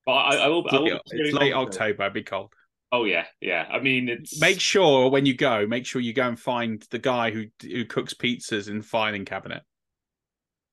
But 0.07 0.13
I, 0.13 0.37
I 0.37 0.49
will. 0.49 0.67
I 0.71 0.79
will 0.79 0.85
be 0.85 0.99
it's 1.13 1.35
late 1.35 1.53
October. 1.53 2.05
It'd 2.05 2.15
be 2.15 2.23
cold. 2.23 2.53
Oh 2.93 3.05
yeah, 3.05 3.27
yeah. 3.41 3.69
I 3.71 3.79
mean, 3.79 4.09
it's 4.09 4.41
Make 4.41 4.59
sure 4.61 5.11
when 5.11 5.25
you 5.27 5.35
go, 5.35 5.67
make 5.67 5.87
sure 5.87 6.01
you 6.01 6.13
go 6.15 6.27
and 6.27 6.41
find 6.41 6.85
the 6.91 6.99
guy 6.99 7.31
who 7.31 7.45
who 7.63 7.85
cooks 7.85 8.15
pizzas 8.15 8.69
in 8.69 8.79
the 8.79 8.85
filing 8.85 9.25
cabinet. 9.27 9.63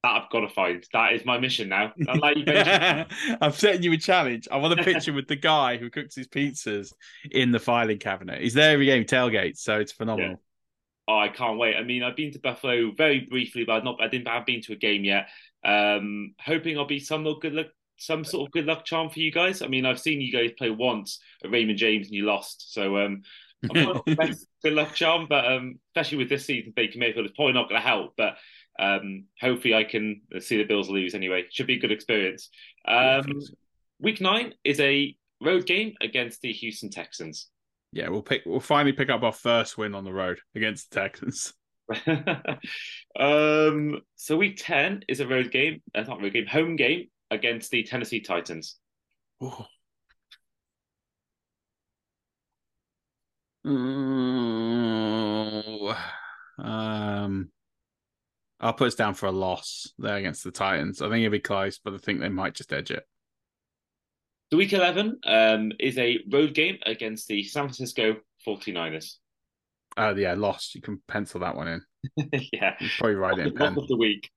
That 0.08 0.24
I've 0.24 0.30
got 0.30 0.42
to 0.42 0.50
find. 0.50 0.86
That 0.94 1.14
is 1.14 1.26
my 1.26 1.38
mission 1.38 1.70
now. 1.70 1.94
Like 2.18 2.38
I'm 3.42 3.52
setting 3.52 3.84
you 3.84 3.94
a 3.94 3.98
challenge. 3.98 4.48
I 4.52 4.58
want 4.58 4.80
a 4.80 4.84
picture 4.84 5.14
with 5.14 5.28
the 5.28 5.36
guy 5.36 5.78
who 5.78 5.90
cooks 5.90 6.16
his 6.16 6.28
pizzas 6.28 6.94
in 7.30 7.52
the 7.52 7.60
filing 7.60 8.00
cabinet. 8.00 8.42
He's 8.42 8.54
there 8.54 8.72
every 8.72 8.86
game, 8.86 9.04
tailgate, 9.04 9.58
so 9.58 9.80
it's 9.80 9.92
phenomenal. 9.92 10.42
oh, 11.08 11.18
I 11.18 11.28
can't 11.28 11.60
wait. 11.60 11.76
I 11.76 11.84
mean, 11.84 12.04
I've 12.04 12.16
been 12.16 12.32
to 12.32 12.40
Buffalo 12.40 12.92
very 12.92 13.22
briefly, 13.30 13.66
but 13.66 13.74
I've 13.74 13.84
not. 13.84 14.02
I 14.02 14.08
didn't. 14.08 14.28
I've 14.28 14.46
been 14.46 14.62
to 14.62 14.74
a 14.74 14.78
game 14.78 15.04
yet. 15.04 15.28
Um, 15.64 16.34
hoping 16.40 16.78
I'll 16.78 16.86
be 16.86 17.00
some 17.00 17.24
good 17.40 17.54
luck, 17.54 17.68
some 17.98 18.24
sort 18.24 18.48
of 18.48 18.52
good 18.52 18.66
luck 18.66 18.86
charm 18.86 19.10
for 19.10 19.20
you 19.20 19.32
guys. 19.32 19.62
I 19.62 19.68
mean, 19.68 19.86
I've 19.86 20.00
seen 20.00 20.22
you 20.22 20.32
guys 20.32 20.52
play 20.58 20.70
once 20.70 21.20
at 21.44 21.52
Raymond 21.52 21.78
James 21.78 22.08
and 22.08 22.16
you 22.16 22.26
lost, 22.26 22.74
so 22.74 22.98
um, 22.98 23.22
I'm 23.70 23.84
not 23.84 24.06
the 24.06 24.16
best 24.16 24.48
good 24.64 24.74
luck 24.74 24.94
charm, 24.94 25.28
but 25.30 25.46
um, 25.46 25.80
especially 25.96 26.20
with 26.20 26.30
this 26.30 26.46
season, 26.46 26.74
Baker 26.76 27.00
Mayfield 27.00 27.26
is 27.26 27.34
probably 27.36 27.54
not 27.54 27.70
going 27.70 27.82
to 27.82 27.88
help. 27.88 28.14
But 28.18 28.38
um, 28.80 29.26
hopefully, 29.40 29.74
I 29.74 29.84
can 29.84 30.22
see 30.40 30.58
the 30.58 30.64
Bills 30.64 30.90
lose 30.90 31.16
anyway. 31.16 31.46
Should 31.50 31.68
be 31.68 31.76
a 31.76 31.80
good 31.80 31.92
experience. 31.92 32.50
Um, 32.88 33.42
week 34.00 34.22
nine 34.22 34.54
is 34.64 34.80
a 34.80 35.16
road 35.42 35.66
game 35.66 35.94
against 36.02 36.42
the 36.42 36.52
Houston 36.54 36.90
Texans. 36.90 37.50
Yeah, 37.92 38.10
we'll 38.10 38.22
pick. 38.22 38.44
We'll 38.46 38.60
finally 38.60 38.94
pick 38.94 39.10
up 39.10 39.24
our 39.24 39.34
first 39.34 39.78
win 39.78 39.96
on 39.96 40.04
the 40.04 40.14
road 40.14 40.40
against 40.56 40.92
the 40.92 41.02
Texans. 41.02 41.54
um, 43.20 44.02
so 44.16 44.38
week 44.38 44.58
ten 44.58 45.04
is 45.08 45.20
a 45.20 45.28
road 45.28 45.52
game. 45.52 45.82
That's 45.94 46.10
not 46.10 46.20
a 46.20 46.24
road 46.24 46.34
game. 46.34 46.46
Home 46.48 46.76
game 46.76 47.08
against 47.32 47.72
the 47.72 47.84
Tennessee 47.84 48.22
Titans. 48.22 48.78
Oh. 49.42 49.66
Mm, 53.66 54.98
um, 56.60 57.52
I'll 58.60 58.74
put 58.74 58.88
us 58.88 58.96
down 58.96 59.14
for 59.14 59.28
a 59.28 59.32
loss 59.32 59.94
there 60.00 60.18
against 60.18 60.44
the 60.44 60.52
Titans. 60.52 61.02
I 61.02 61.10
think 61.10 61.24
it'll 61.24 61.32
be 61.32 61.40
close, 61.40 61.78
but 61.78 61.94
I 61.94 61.98
think 61.98 62.20
they 62.20 62.30
might 62.30 62.56
just 62.56 62.74
edge 62.74 62.92
it. 62.92 63.04
The 64.50 64.58
week 64.58 64.74
eleven 64.74 65.20
um, 65.26 65.72
is 65.80 65.98
a 65.98 66.20
road 66.32 66.54
game 66.54 66.78
against 66.86 67.28
the 67.28 67.44
San 67.44 67.66
Francisco 67.66 68.18
49ers. 68.48 69.16
Uh, 69.96 70.14
yeah, 70.16 70.34
lost. 70.34 70.74
You 70.74 70.82
can 70.82 71.02
pencil 71.08 71.42
that 71.42 71.56
one 71.56 71.68
in. 71.68 71.82
yeah, 72.54 72.76
probably 72.98 73.16
write 73.16 73.40
it 73.40 73.48
in 73.48 73.56
pen. 73.56 73.78
of 73.78 73.88
the 73.88 73.98
week. 73.98 74.30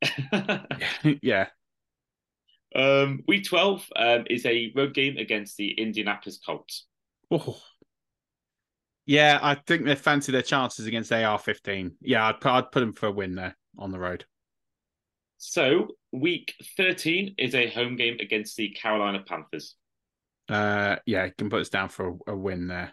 yeah, 1.22 1.46
um, 2.74 3.22
week 3.26 3.44
twelve 3.44 3.86
um, 3.96 4.24
is 4.28 4.44
a 4.46 4.72
road 4.74 4.94
game 4.94 5.16
against 5.16 5.56
the 5.56 5.70
Indianapolis 5.70 6.38
Colts. 6.44 6.86
Oh. 7.30 7.60
Yeah, 9.06 9.40
I 9.42 9.54
think 9.54 9.84
they 9.84 9.96
fancy 9.96 10.30
their 10.30 10.42
chances 10.42 10.86
against 10.86 11.10
AR-15. 11.10 11.94
Yeah, 12.00 12.28
I'd 12.28 12.40
put, 12.40 12.52
I'd 12.52 12.70
put 12.70 12.78
them 12.78 12.92
for 12.92 13.06
a 13.06 13.10
win 13.10 13.34
there 13.34 13.56
on 13.78 13.90
the 13.90 13.98
road. 13.98 14.24
So 15.38 15.88
week 16.12 16.54
thirteen 16.76 17.34
is 17.38 17.54
a 17.54 17.70
home 17.70 17.96
game 17.96 18.18
against 18.20 18.56
the 18.56 18.70
Carolina 18.70 19.22
Panthers. 19.26 19.74
Uh, 20.48 20.96
yeah, 21.06 21.24
you 21.24 21.32
can 21.38 21.48
put 21.48 21.60
us 21.60 21.70
down 21.70 21.88
for 21.88 22.08
a, 22.08 22.32
a 22.32 22.36
win 22.36 22.66
there. 22.66 22.92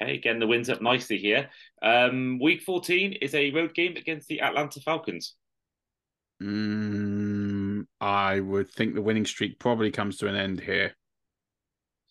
Okay, 0.00 0.14
again 0.14 0.38
the 0.38 0.46
wins 0.46 0.70
up 0.70 0.80
nicely 0.80 1.18
here. 1.18 1.50
Um, 1.82 2.38
week 2.40 2.62
fourteen 2.62 3.12
is 3.12 3.34
a 3.34 3.50
road 3.50 3.74
game 3.74 3.96
against 3.96 4.28
the 4.28 4.40
Atlanta 4.40 4.80
Falcons. 4.80 5.34
Mm, 6.42 7.86
I 8.00 8.40
would 8.40 8.70
think 8.70 8.94
the 8.94 9.02
winning 9.02 9.26
streak 9.26 9.58
probably 9.58 9.90
comes 9.90 10.16
to 10.18 10.28
an 10.28 10.36
end 10.36 10.60
here. 10.60 10.94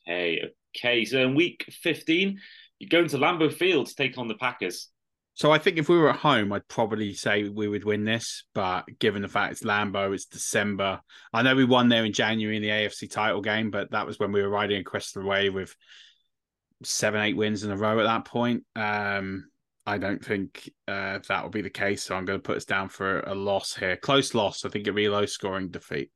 Okay, 0.08 0.42
okay. 0.78 1.06
So 1.06 1.20
in 1.20 1.36
week 1.36 1.66
fifteen, 1.82 2.40
you're 2.80 2.90
going 2.90 3.10
to 3.10 3.18
Lambeau 3.18 3.52
Field 3.52 3.88
to 3.88 3.96
take 3.96 4.18
on 4.18 4.28
the 4.28 4.36
Packers. 4.36 4.90
So 5.36 5.52
I 5.52 5.58
think 5.58 5.78
if 5.78 5.90
we 5.90 5.98
were 5.98 6.12
at 6.12 6.20
home, 6.20 6.54
I'd 6.54 6.68
probably 6.68 7.14
say 7.14 7.50
we 7.50 7.68
would 7.68 7.84
win 7.84 8.04
this. 8.04 8.44
But 8.54 8.84
given 9.00 9.24
the 9.24 9.28
fact 9.28 9.54
it's 9.54 9.64
Lambeau, 9.64 10.14
it's 10.14 10.26
December. 10.26 11.02
I 11.34 11.42
know 11.42 11.56
we 11.56 11.66
won 11.66 11.90
there 11.90 12.06
in 12.06 12.14
January 12.14 12.56
in 12.56 12.62
the 12.62 12.70
AFC 12.70 13.10
title 13.10 13.42
game, 13.42 13.72
but 13.72 13.92
that 13.92 14.06
was 14.06 14.20
when 14.20 14.32
we 14.32 14.44
were 14.44 14.50
riding 14.50 14.80
across 14.80 15.12
the 15.12 15.24
wave 15.24 15.54
with 15.54 15.76
seven, 16.84 17.22
eight 17.22 17.36
wins 17.36 17.64
in 17.64 17.72
a 17.72 17.78
row 17.78 18.00
at 18.00 18.04
that 18.04 18.26
point. 18.26 18.64
Um, 18.76 19.50
I 19.86 19.98
don't 19.98 20.24
think 20.24 20.70
uh, 20.88 21.20
that 21.28 21.44
will 21.44 21.50
be 21.50 21.62
the 21.62 21.70
case. 21.70 22.04
So 22.04 22.16
I'm 22.16 22.26
going 22.26 22.40
to 22.40 22.44
put 22.44 22.58
us 22.58 22.66
down 22.66 22.90
for 22.90 23.22
a 23.22 23.34
loss 23.34 23.76
here. 23.76 23.98
Close 23.98 24.36
loss. 24.36 24.66
I 24.66 24.70
think 24.70 24.88
it'll 24.88 24.96
be 24.96 25.06
a 25.06 25.12
low 25.12 25.26
scoring 25.26 25.70
defeat. 25.70 26.12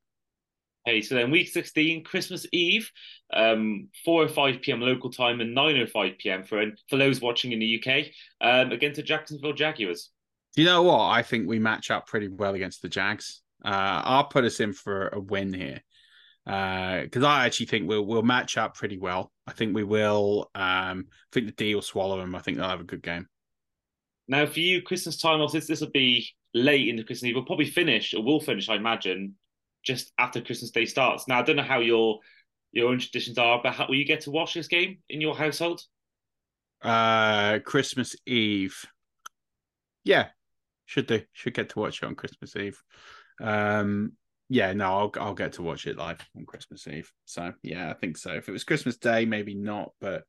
Okay, 0.88 1.02
so 1.02 1.16
then 1.16 1.32
week 1.32 1.50
16, 1.50 2.06
Christmas 2.06 2.46
Eve, 2.54 2.90
um, 3.34 3.90
4 4.06 4.24
or 4.24 4.28
5 4.30 4.62
p.m. 4.62 4.80
local 4.80 5.12
time 5.12 5.42
and 5.42 5.54
9 5.54 5.78
or 5.80 5.88
5 5.88 6.12
p.m. 6.18 6.44
for 6.46 6.64
for 6.90 6.98
those 6.98 7.20
watching 7.20 7.52
in 7.52 7.60
the 7.60 7.84
UK 7.84 8.06
um, 8.40 8.72
against 8.72 8.96
the 8.96 9.04
Jacksonville 9.04 9.52
Jaguars. 9.52 10.12
You 10.56 10.64
know 10.64 10.84
what? 10.84 11.02
I 11.10 11.24
think 11.24 11.46
we 11.46 11.60
match 11.60 11.92
up 11.92 12.08
pretty 12.08 12.30
well 12.30 12.54
against 12.54 12.82
the 12.82 12.88
Jags. 12.88 13.42
Uh, 13.66 14.02
I'll 14.06 14.24
put 14.28 14.46
us 14.46 14.62
in 14.62 14.72
for 14.72 15.10
a 15.10 15.20
win 15.20 15.52
here 15.52 15.82
because 16.46 17.24
I 17.24 17.46
actually 17.46 17.66
think 17.66 17.90
we'll 17.90 18.06
we'll 18.06 18.22
match 18.22 18.58
up 18.58 18.76
pretty 18.76 18.98
well. 18.98 19.34
I 19.46 19.52
think 19.52 19.76
we 19.76 19.84
will. 19.84 20.50
Um, 20.56 21.08
I 21.10 21.34
think 21.34 21.48
the 21.48 21.52
D 21.52 21.76
will 21.76 21.82
swallow 21.82 22.18
them. 22.18 22.34
I 22.34 22.40
think 22.40 22.58
they'll 22.58 22.70
have 22.70 22.80
a 22.80 22.86
good 22.86 23.04
game. 23.04 23.28
Now, 24.30 24.46
for 24.46 24.62
you, 24.62 24.82
Christmas 24.82 25.18
time 25.18 25.42
off, 25.42 25.52
this, 25.52 25.68
this 25.68 25.82
will 25.82 25.90
be 25.90 26.30
late 26.54 26.88
into 26.88 27.04
Christmas 27.04 27.30
Eve. 27.30 27.36
We'll 27.36 27.46
probably 27.46 27.70
finish, 27.70 28.14
or 28.14 28.24
will 28.24 28.42
finish, 28.42 28.68
I 28.68 28.76
imagine, 28.76 29.36
just 29.84 30.12
after 30.18 30.42
Christmas 30.42 30.72
Day 30.72 30.86
starts. 30.86 31.28
Now, 31.28 31.40
I 31.40 31.44
don't 31.44 31.56
know 31.56 31.64
how 31.64 31.80
your 31.80 32.20
your 32.72 32.90
own 32.90 33.00
traditions 33.00 33.38
are, 33.38 33.60
but 33.64 33.74
how, 33.74 33.88
will 33.88 33.96
you 33.96 34.06
get 34.06 34.22
to 34.22 34.32
watch 34.32 34.54
this 34.54 34.68
game 34.68 34.98
in 35.10 35.22
your 35.22 35.36
household? 35.36 35.82
Uh, 36.82 37.60
Christmas 37.60 38.16
Eve. 38.26 38.86
Yeah, 40.04 40.28
should 40.86 41.08
do. 41.08 41.22
Should 41.34 41.54
get 41.54 41.70
to 41.70 41.80
watch 41.80 42.02
it 42.02 42.06
on 42.06 42.16
Christmas 42.16 42.56
Eve. 42.56 42.82
Um, 43.42 44.14
yeah, 44.50 44.74
no, 44.74 44.86
I'll 44.86 45.12
I'll 45.20 45.34
get 45.34 45.54
to 45.54 45.64
watch 45.64 45.88
it 45.88 45.98
live 45.98 46.20
on 46.36 46.46
Christmas 46.46 46.88
Eve. 46.88 47.12
So 47.26 47.54
yeah, 47.64 47.90
I 47.90 47.94
think 47.94 48.18
so. 48.18 48.32
If 48.34 48.48
it 48.48 48.54
was 48.54 48.64
Christmas 48.64 48.98
Day, 48.98 49.26
maybe 49.26 49.56
not, 49.56 49.92
but 50.00 50.24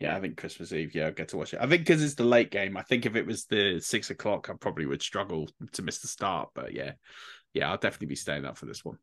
yeah, 0.00 0.16
I 0.16 0.20
think 0.20 0.36
Christmas 0.36 0.72
Eve. 0.72 0.94
Yeah, 0.94 1.06
I'll 1.06 1.12
get 1.12 1.28
to 1.28 1.36
watch 1.36 1.54
it. 1.54 1.60
I 1.60 1.68
think 1.68 1.86
because 1.86 2.02
it's 2.02 2.16
the 2.16 2.24
late 2.24 2.50
game. 2.50 2.76
I 2.76 2.82
think 2.82 3.06
if 3.06 3.14
it 3.14 3.26
was 3.26 3.44
the 3.44 3.78
six 3.80 4.10
o'clock, 4.10 4.50
I 4.50 4.54
probably 4.54 4.86
would 4.86 5.02
struggle 5.02 5.48
to 5.72 5.82
miss 5.82 6.00
the 6.00 6.08
start. 6.08 6.48
But 6.54 6.72
yeah, 6.72 6.92
yeah, 7.54 7.70
I'll 7.70 7.76
definitely 7.78 8.08
be 8.08 8.16
staying 8.16 8.44
up 8.44 8.56
for 8.56 8.66
this 8.66 8.84
one. 8.84 8.98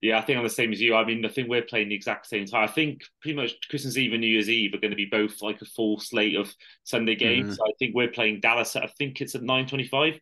Yeah, 0.00 0.18
I 0.18 0.22
think 0.22 0.38
I'm 0.38 0.44
the 0.44 0.50
same 0.50 0.72
as 0.72 0.80
you. 0.80 0.94
I 0.94 1.04
mean, 1.04 1.24
I 1.26 1.28
think 1.28 1.48
we're 1.48 1.60
playing 1.60 1.90
the 1.90 1.94
exact 1.94 2.26
same 2.26 2.46
time. 2.46 2.64
I 2.64 2.72
think 2.72 3.02
pretty 3.20 3.36
much 3.36 3.56
Christmas 3.68 3.98
Eve 3.98 4.12
and 4.12 4.22
New 4.22 4.28
Year's 4.28 4.48
Eve 4.48 4.72
are 4.72 4.78
going 4.78 4.92
to 4.92 4.96
be 4.96 5.04
both 5.04 5.42
like 5.42 5.60
a 5.60 5.66
full 5.66 6.00
slate 6.00 6.36
of 6.36 6.50
Sunday 6.84 7.16
games. 7.16 7.50
Mhm. 7.50 7.56
So 7.56 7.64
I 7.64 7.72
think 7.78 7.94
we're 7.94 8.08
playing 8.08 8.40
Dallas. 8.40 8.74
At, 8.76 8.84
I 8.84 8.86
think 8.98 9.20
it's 9.20 9.34
at 9.34 9.42
nine 9.42 9.66
twenty-five. 9.66 10.18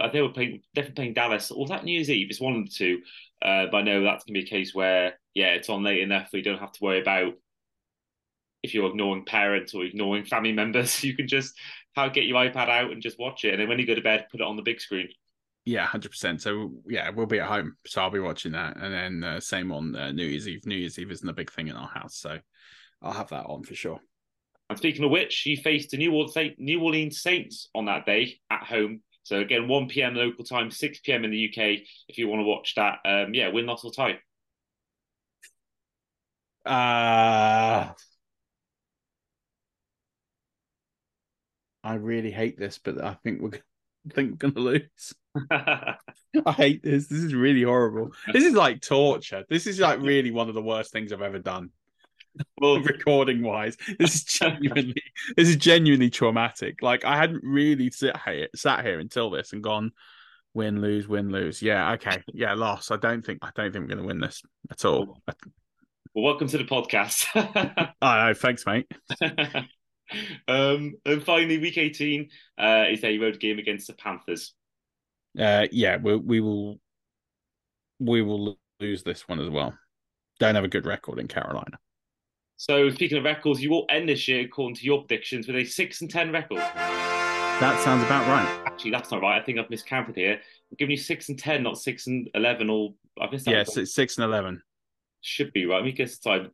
I 0.00 0.08
think 0.08 0.26
we're 0.26 0.32
playing 0.32 0.62
definitely 0.74 0.94
playing 0.94 1.14
Dallas. 1.14 1.50
Or 1.50 1.66
that 1.66 1.84
New 1.84 1.92
Year's 1.92 2.08
Eve. 2.10 2.28
It's 2.30 2.40
one 2.40 2.56
of 2.56 2.64
the 2.64 2.70
two. 2.70 3.00
Uh, 3.42 3.66
but 3.70 3.78
I 3.78 3.82
know 3.82 4.02
that's 4.02 4.24
going 4.24 4.34
to 4.34 4.40
be 4.40 4.46
a 4.46 4.48
case 4.48 4.74
where 4.74 5.18
yeah, 5.34 5.48
it's 5.48 5.68
on 5.68 5.82
late 5.82 6.00
enough. 6.00 6.30
We 6.32 6.40
don't 6.40 6.58
have 6.58 6.72
to 6.72 6.82
worry 6.82 7.00
about 7.00 7.34
if 8.62 8.74
you're 8.74 8.88
ignoring 8.88 9.24
parents 9.24 9.74
or 9.74 9.84
ignoring 9.84 10.24
family 10.24 10.52
members. 10.52 11.02
You 11.04 11.14
can 11.14 11.28
just 11.28 11.54
how 11.94 12.08
get 12.08 12.24
your 12.24 12.38
iPad 12.38 12.68
out 12.70 12.90
and 12.92 13.02
just 13.02 13.18
watch 13.18 13.44
it, 13.44 13.52
and 13.52 13.60
then 13.60 13.68
when 13.68 13.78
you 13.78 13.86
go 13.86 13.94
to 13.94 14.00
bed, 14.00 14.26
put 14.30 14.40
it 14.40 14.46
on 14.46 14.56
the 14.56 14.62
big 14.62 14.80
screen. 14.80 15.08
Yeah, 15.66 15.84
hundred 15.84 16.10
percent. 16.12 16.40
So 16.40 16.70
yeah, 16.88 17.10
we'll 17.10 17.26
be 17.26 17.40
at 17.40 17.48
home, 17.48 17.76
so 17.86 18.00
I'll 18.00 18.10
be 18.10 18.20
watching 18.20 18.52
that, 18.52 18.76
and 18.76 18.94
then 18.94 19.24
uh, 19.24 19.40
same 19.40 19.72
on 19.72 19.96
uh, 19.96 20.12
New 20.12 20.24
Year's 20.24 20.46
Eve. 20.46 20.64
New 20.64 20.76
Year's 20.76 20.96
Eve 20.96 21.10
isn't 21.10 21.28
a 21.28 21.32
big 21.32 21.50
thing 21.50 21.66
in 21.66 21.74
our 21.74 21.88
house, 21.88 22.16
so 22.16 22.38
I'll 23.02 23.12
have 23.12 23.30
that 23.30 23.46
on 23.46 23.64
for 23.64 23.74
sure. 23.74 23.98
And 24.70 24.78
speaking 24.78 25.04
of 25.04 25.10
which, 25.10 25.44
you 25.44 25.56
faced 25.56 25.90
the 25.90 25.96
New 25.96 26.12
Orleans, 26.12 26.34
Saint, 26.34 26.58
New 26.60 26.80
Orleans 26.80 27.20
Saints 27.20 27.68
on 27.74 27.86
that 27.86 28.06
day 28.06 28.38
at 28.48 28.62
home. 28.62 29.02
So 29.24 29.40
again, 29.40 29.66
1 29.66 29.88
p.m. 29.88 30.14
local 30.14 30.44
time, 30.44 30.70
6 30.70 31.00
p.m. 31.00 31.24
in 31.24 31.32
the 31.32 31.46
UK. 31.48 31.80
If 32.08 32.16
you 32.16 32.28
want 32.28 32.40
to 32.40 32.44
watch 32.44 32.74
that, 32.76 32.98
um, 33.04 33.34
yeah, 33.34 33.48
win, 33.48 33.66
loss 33.66 33.84
or 33.84 33.90
tie. 33.90 34.20
Uh 36.64 37.92
I 41.84 41.94
really 41.94 42.30
hate 42.32 42.58
this, 42.58 42.78
but 42.78 43.00
I 43.02 43.14
think 43.14 43.40
we're 43.40 43.50
I 43.52 43.75
think 44.12 44.42
we're 44.42 44.50
gonna 44.50 44.60
lose. 44.60 45.14
I 46.46 46.52
hate 46.52 46.82
this. 46.82 47.06
This 47.06 47.20
is 47.20 47.34
really 47.34 47.62
horrible. 47.62 48.12
This 48.32 48.44
is 48.44 48.54
like 48.54 48.80
torture. 48.80 49.44
This 49.48 49.66
is 49.66 49.80
like 49.80 50.00
really 50.00 50.30
one 50.30 50.48
of 50.48 50.54
the 50.54 50.62
worst 50.62 50.92
things 50.92 51.12
I've 51.12 51.22
ever 51.22 51.38
done. 51.38 51.70
Well, 52.60 52.80
recording 52.80 53.42
wise, 53.42 53.78
this 53.98 54.14
is 54.16 54.24
genuinely 54.24 55.02
this 55.38 55.48
is 55.48 55.56
genuinely 55.56 56.10
traumatic. 56.10 56.82
Like 56.82 57.02
I 57.02 57.16
hadn't 57.16 57.42
really 57.42 57.90
sit 57.90 58.14
here 58.26 58.48
sat 58.54 58.84
here 58.84 59.00
until 59.00 59.30
this 59.30 59.54
and 59.54 59.62
gone 59.62 59.92
win 60.52 60.82
lose 60.82 61.08
win 61.08 61.30
lose. 61.30 61.62
Yeah, 61.62 61.92
okay, 61.92 62.22
yeah, 62.34 62.52
loss. 62.52 62.90
I 62.90 62.96
don't 62.96 63.24
think 63.24 63.38
I 63.40 63.48
don't 63.54 63.72
think 63.72 63.84
we're 63.84 63.94
going 63.94 64.02
to 64.02 64.06
win 64.06 64.20
this 64.20 64.42
at 64.70 64.84
all. 64.84 65.18
Well, 66.14 66.24
welcome 66.24 66.48
to 66.48 66.58
the 66.58 66.64
podcast. 66.64 67.26
I 68.02 68.28
know. 68.28 68.34
Thanks, 68.34 68.66
mate. 68.66 68.86
um, 70.48 70.94
and 71.04 71.22
finally, 71.22 71.58
week 71.58 71.78
18 71.78 72.28
uh, 72.58 72.84
is 72.90 73.02
a 73.04 73.18
road 73.18 73.40
game 73.40 73.58
against 73.58 73.86
the 73.86 73.94
Panthers. 73.94 74.54
Uh, 75.38 75.66
yeah, 75.70 75.96
we, 75.96 76.16
we 76.16 76.40
will 76.40 76.80
we 77.98 78.22
will 78.22 78.58
lose 78.80 79.02
this 79.02 79.28
one 79.28 79.40
as 79.40 79.50
well. 79.50 79.74
Don't 80.38 80.54
have 80.54 80.64
a 80.64 80.68
good 80.68 80.86
record 80.86 81.18
in 81.18 81.28
Carolina. 81.28 81.78
So 82.58 82.88
speaking 82.90 83.18
of 83.18 83.24
records, 83.24 83.62
you 83.62 83.70
will 83.70 83.86
end 83.90 84.08
this 84.08 84.26
year 84.28 84.44
according 84.44 84.76
to 84.76 84.84
your 84.84 85.00
predictions 85.00 85.46
with 85.46 85.56
a 85.56 85.64
six 85.64 86.00
and 86.00 86.10
ten 86.10 86.32
record. 86.32 86.58
That 86.58 87.80
sounds 87.82 88.02
about 88.04 88.26
right. 88.28 88.66
Actually, 88.66 88.90
that's 88.90 89.10
not 89.10 89.22
right. 89.22 89.40
I 89.40 89.44
think 89.44 89.58
I've 89.58 89.70
miscounted 89.70 90.14
here. 90.14 90.34
I'm 90.34 90.76
giving 90.78 90.92
you 90.92 90.96
six 90.96 91.28
and 91.28 91.38
ten, 91.38 91.62
not 91.62 91.78
six 91.78 92.06
and 92.06 92.28
eleven. 92.34 92.70
Or 92.70 92.94
I've 93.20 93.32
missed. 93.32 93.46
Yes, 93.46 93.76
yeah, 93.76 93.82
it's 93.82 93.94
six 93.94 94.16
and 94.16 94.24
eleven. 94.24 94.62
Should 95.22 95.52
be 95.52 95.66
right. 95.66 95.76
Let 95.76 95.84
me 95.84 95.92
guess. 95.92 96.20
Sorry, 96.20 96.40
this 96.40 96.50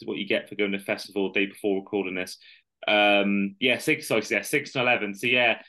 is 0.00 0.06
what 0.06 0.18
you 0.18 0.26
get 0.26 0.48
for 0.48 0.54
going 0.54 0.72
to 0.72 0.78
festival 0.78 1.32
day 1.32 1.46
before 1.46 1.80
recording 1.80 2.14
this. 2.14 2.38
Um, 2.86 3.56
yeah, 3.60 3.78
six. 3.78 4.08
Sorry, 4.08 4.22
yeah, 4.30 4.42
six 4.42 4.74
and 4.74 4.82
eleven. 4.82 5.14
So 5.14 5.26
yeah, 5.26 5.62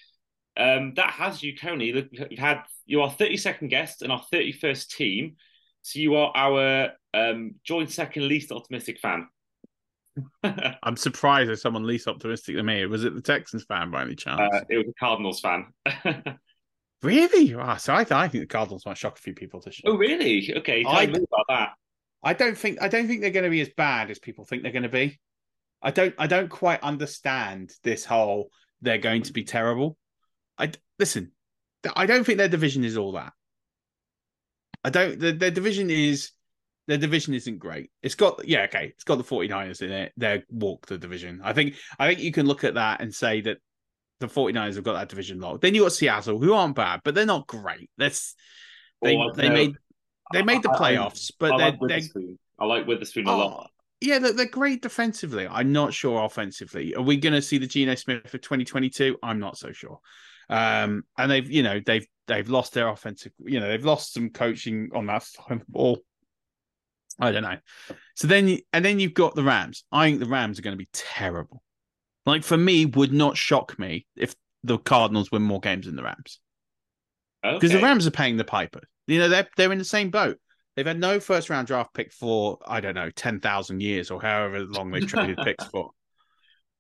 um, 0.58 0.94
that 0.96 1.12
has 1.12 1.44
you 1.44 1.56
currently. 1.56 1.94
Look, 1.94 2.08
you've 2.12 2.40
had 2.40 2.64
you 2.86 3.02
are 3.02 3.12
thirty 3.12 3.38
second 3.38 3.70
guest 3.70 4.02
and 4.02 4.12
our 4.12 4.24
thirty 4.32 4.52
first 4.52 4.92
team. 4.92 5.36
So 5.82 6.00
you 6.00 6.16
are 6.16 6.32
our 6.36 6.92
um, 7.14 7.56
joint 7.64 7.92
second 7.92 8.28
least 8.28 8.52
optimistic 8.52 9.00
fan. 9.00 9.28
I'm 10.84 10.96
surprised 10.96 11.50
there's 11.50 11.62
someone 11.62 11.86
least 11.86 12.08
optimistic 12.08 12.56
than 12.56 12.66
me. 12.66 12.86
Was 12.86 13.04
it 13.04 13.16
the 13.16 13.22
Texans 13.22 13.64
fan 13.64 13.92
by 13.92 14.04
any 14.04 14.16
chance? 14.16 14.40
Uh, 14.40 14.62
it 14.70 14.78
was 14.78 14.88
a 14.88 14.94
Cardinals 15.00 15.40
fan. 15.40 15.68
really? 17.04 17.54
Oh, 17.56 17.76
so 17.78 17.94
I, 17.94 18.02
I 18.02 18.28
think 18.28 18.44
the 18.44 18.46
Cardinals 18.46 18.86
might 18.86 18.98
shock 18.98 19.18
a 19.18 19.22
few 19.22 19.34
people 19.34 19.60
this 19.60 19.82
year. 19.84 19.94
Oh, 19.94 19.98
really? 19.98 20.54
Okay, 20.58 20.86
I 20.88 21.04
about 21.04 21.46
that. 21.50 21.70
I 22.24 22.34
don't 22.34 22.58
think 22.58 22.82
I 22.82 22.88
don't 22.88 23.08
think 23.08 23.22
they're 23.22 23.32
going 23.32 23.44
to 23.44 23.50
be 23.50 23.62
as 23.62 23.70
bad 23.76 24.10
as 24.10 24.20
people 24.20 24.46
think 24.46 24.64
they're 24.64 24.72
going 24.72 24.84
to 24.84 24.90
be. 24.90 25.20
I 25.84 25.92
don't 25.92 26.16
I 26.18 26.28
don't 26.28 26.50
quite 26.50 26.82
understand 26.82 27.72
this 27.84 28.06
whole 28.06 28.50
they're 28.82 28.98
going 28.98 29.24
to 29.24 29.34
be 29.34 29.44
terrible. 29.44 29.98
I 30.58 30.72
listen. 30.98 31.32
I 31.96 32.06
don't 32.06 32.24
think 32.24 32.38
their 32.38 32.48
division 32.48 32.84
is 32.86 32.98
all 32.98 33.14
that. 33.14 33.34
I 34.84 34.90
don't. 34.90 35.20
The, 35.20 35.34
their 35.34 35.52
division 35.52 35.90
is 35.90 36.32
their 36.88 36.98
division 36.98 37.34
isn't 37.34 37.60
great. 37.60 37.92
It's 38.02 38.16
got 38.16 38.46
yeah, 38.48 38.64
okay, 38.64 38.88
it's 38.88 39.04
got 39.04 39.18
the 39.18 39.24
49ers 39.24 39.82
in 39.82 39.92
it. 39.92 40.14
They're 40.18 40.44
walk 40.50 40.88
the 40.88 40.98
division. 40.98 41.42
I 41.44 41.54
think 41.54 41.76
I 42.00 42.08
think 42.08 42.20
you 42.20 42.32
can 42.32 42.46
look 42.46 42.64
at 42.64 42.76
that 42.76 43.02
and 43.02 43.14
say 43.14 43.42
that 43.42 43.58
the 44.20 44.28
49ers 44.28 44.76
have 44.76 44.84
got 44.84 44.94
that 44.94 45.10
division 45.10 45.40
locked. 45.40 45.62
Then 45.62 45.76
you 45.76 45.84
got 45.84 45.94
Seattle, 45.94 46.40
who 46.40 46.54
aren't 46.54 46.76
bad, 46.76 47.02
but 47.04 47.16
they're 47.16 47.26
not 47.26 47.48
great. 47.48 47.90
That's 47.98 48.36
they 49.02 49.18
oh, 49.18 49.32
they 49.34 49.50
made 49.50 49.76
they 50.32 50.44
made 50.44 50.64
the 50.64 50.70
playoffs, 50.70 51.32
I, 51.32 51.46
I, 51.46 51.50
but 51.50 51.52
I 51.52 51.56
like 51.56 51.80
they're, 51.80 52.00
they're 52.00 52.24
I 52.60 52.66
like 52.66 52.88
Witherspoon 52.88 53.28
a 53.28 53.32
oh, 53.32 53.38
lot. 53.38 53.72
Yeah, 54.04 54.20
they're, 54.20 54.34
they're 54.34 54.46
great 54.48 54.82
defensively. 54.82 55.48
I'm 55.48 55.72
not 55.72 55.94
sure 55.94 56.26
offensively. 56.26 56.94
Are 56.94 57.02
we 57.02 57.16
going 57.16 57.34
to 57.34 57.42
see 57.42 57.58
the 57.58 57.68
Geno 57.68 57.96
Smith 57.96 58.30
for 58.30 58.38
2022? 58.38 59.18
I'm 59.24 59.40
not 59.40 59.58
so 59.58 59.72
sure. 59.72 60.00
Um, 60.50 61.04
and 61.18 61.32
they've, 61.32 61.50
you 61.50 61.64
know, 61.64 61.80
they've 61.86 62.06
they've 62.28 62.50
lost 62.50 62.74
their 62.74 62.90
offensive, 62.90 63.32
you 63.40 63.62
know, 63.62 63.68
they've 63.70 63.86
lost 63.86 64.14
some 64.14 64.30
coaching 64.30 64.90
on 64.94 65.06
that 65.06 65.24
side 65.24 65.52
of 65.52 65.60
the 65.60 65.66
ball. 65.70 66.00
I 67.18 67.32
don't 67.32 67.44
know. 67.44 67.58
So 68.16 68.28
then, 68.28 68.58
and 68.74 68.84
then 68.84 69.00
you've 69.00 69.14
got 69.14 69.36
the 69.36 69.44
Rams. 69.44 69.86
I 69.90 70.10
think 70.10 70.20
the 70.20 70.26
Rams 70.26 70.60
are 70.60 70.64
going 70.64 70.78
to 70.78 70.84
be 70.84 70.90
terrible. 70.92 71.64
Like 72.26 72.44
for 72.44 72.58
me, 72.58 72.86
would 72.86 73.14
not 73.14 73.38
shock 73.38 73.80
me 73.80 74.06
if 74.18 74.36
the 74.66 74.80
Cardinals 74.80 75.32
win 75.32 75.44
more 75.44 75.62
games 75.62 75.86
than 75.86 75.96
the 75.96 76.04
Rams. 76.04 76.40
Because 77.42 77.72
okay. 77.72 77.80
the 77.80 77.84
Rams 77.84 78.06
are 78.06 78.12
paying 78.12 78.36
the 78.36 78.44
piper. 78.44 78.82
You 79.08 79.20
know, 79.20 79.30
they're 79.30 79.48
they're 79.56 79.72
in 79.72 79.78
the 79.78 79.86
same 79.86 80.10
boat. 80.10 80.40
They've 80.76 80.86
had 80.86 81.00
no 81.00 81.20
first 81.20 81.50
round 81.50 81.68
draft 81.68 81.94
pick 81.94 82.12
for 82.12 82.58
I 82.66 82.82
don't 82.82 82.96
know 82.96 83.12
ten 83.12 83.40
thousand 83.40 83.82
years 83.82 84.10
or 84.10 84.22
however 84.22 84.62
long 84.62 84.92
they've 84.92 85.08
traded 85.08 85.38
picks 85.44 85.66
for. 85.66 85.92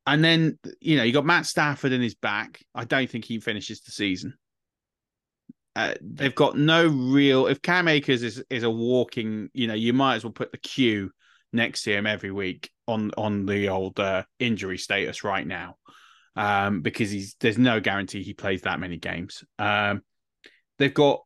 And 0.05 0.23
then 0.23 0.57
you 0.81 0.97
know 0.97 1.03
you 1.03 1.13
got 1.13 1.25
Matt 1.25 1.45
Stafford 1.45 1.91
in 1.91 2.01
his 2.01 2.15
back. 2.15 2.63
I 2.73 2.85
don't 2.85 3.09
think 3.09 3.25
he 3.25 3.39
finishes 3.39 3.81
the 3.81 3.91
season. 3.91 4.33
Uh, 5.75 5.93
they've 6.01 6.35
got 6.35 6.57
no 6.57 6.87
real. 6.87 7.47
If 7.47 7.61
Cam 7.61 7.87
Akers 7.87 8.23
is 8.23 8.43
is 8.49 8.63
a 8.63 8.69
walking, 8.69 9.49
you 9.53 9.67
know, 9.67 9.73
you 9.73 9.93
might 9.93 10.15
as 10.15 10.23
well 10.23 10.33
put 10.33 10.51
the 10.51 10.57
Q 10.57 11.11
next 11.51 11.83
to 11.83 11.93
him 11.93 12.05
every 12.05 12.31
week 12.31 12.71
on 12.87 13.11
on 13.17 13.45
the 13.45 13.69
old 13.69 13.99
uh, 13.99 14.23
injury 14.39 14.77
status 14.77 15.23
right 15.23 15.45
now, 15.45 15.77
um, 16.35 16.81
because 16.81 17.09
he's 17.09 17.35
there's 17.39 17.57
no 17.57 17.79
guarantee 17.79 18.23
he 18.23 18.33
plays 18.33 18.63
that 18.63 18.79
many 18.79 18.97
games. 18.97 19.43
Um, 19.57 20.01
they've 20.77 20.93
got 20.93 21.21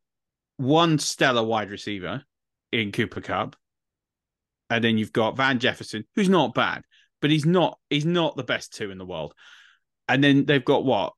one 0.58 0.98
stellar 0.98 1.44
wide 1.44 1.70
receiver 1.70 2.24
in 2.72 2.92
Cooper 2.92 3.22
Kupp. 3.22 3.56
and 4.70 4.84
then 4.84 4.98
you've 4.98 5.14
got 5.14 5.38
Van 5.38 5.60
Jefferson, 5.60 6.06
who's 6.16 6.30
not 6.30 6.54
bad, 6.54 6.84
but 7.22 7.32
he's 7.32 7.46
not 7.46 7.80
he's 7.90 8.06
not 8.06 8.36
the 8.36 8.44
best 8.44 8.74
two 8.74 8.92
in 8.92 8.98
the 8.98 9.06
world. 9.06 9.34
And 10.08 10.24
then 10.24 10.46
they've 10.46 10.64
got 10.64 10.86
what 10.86 11.14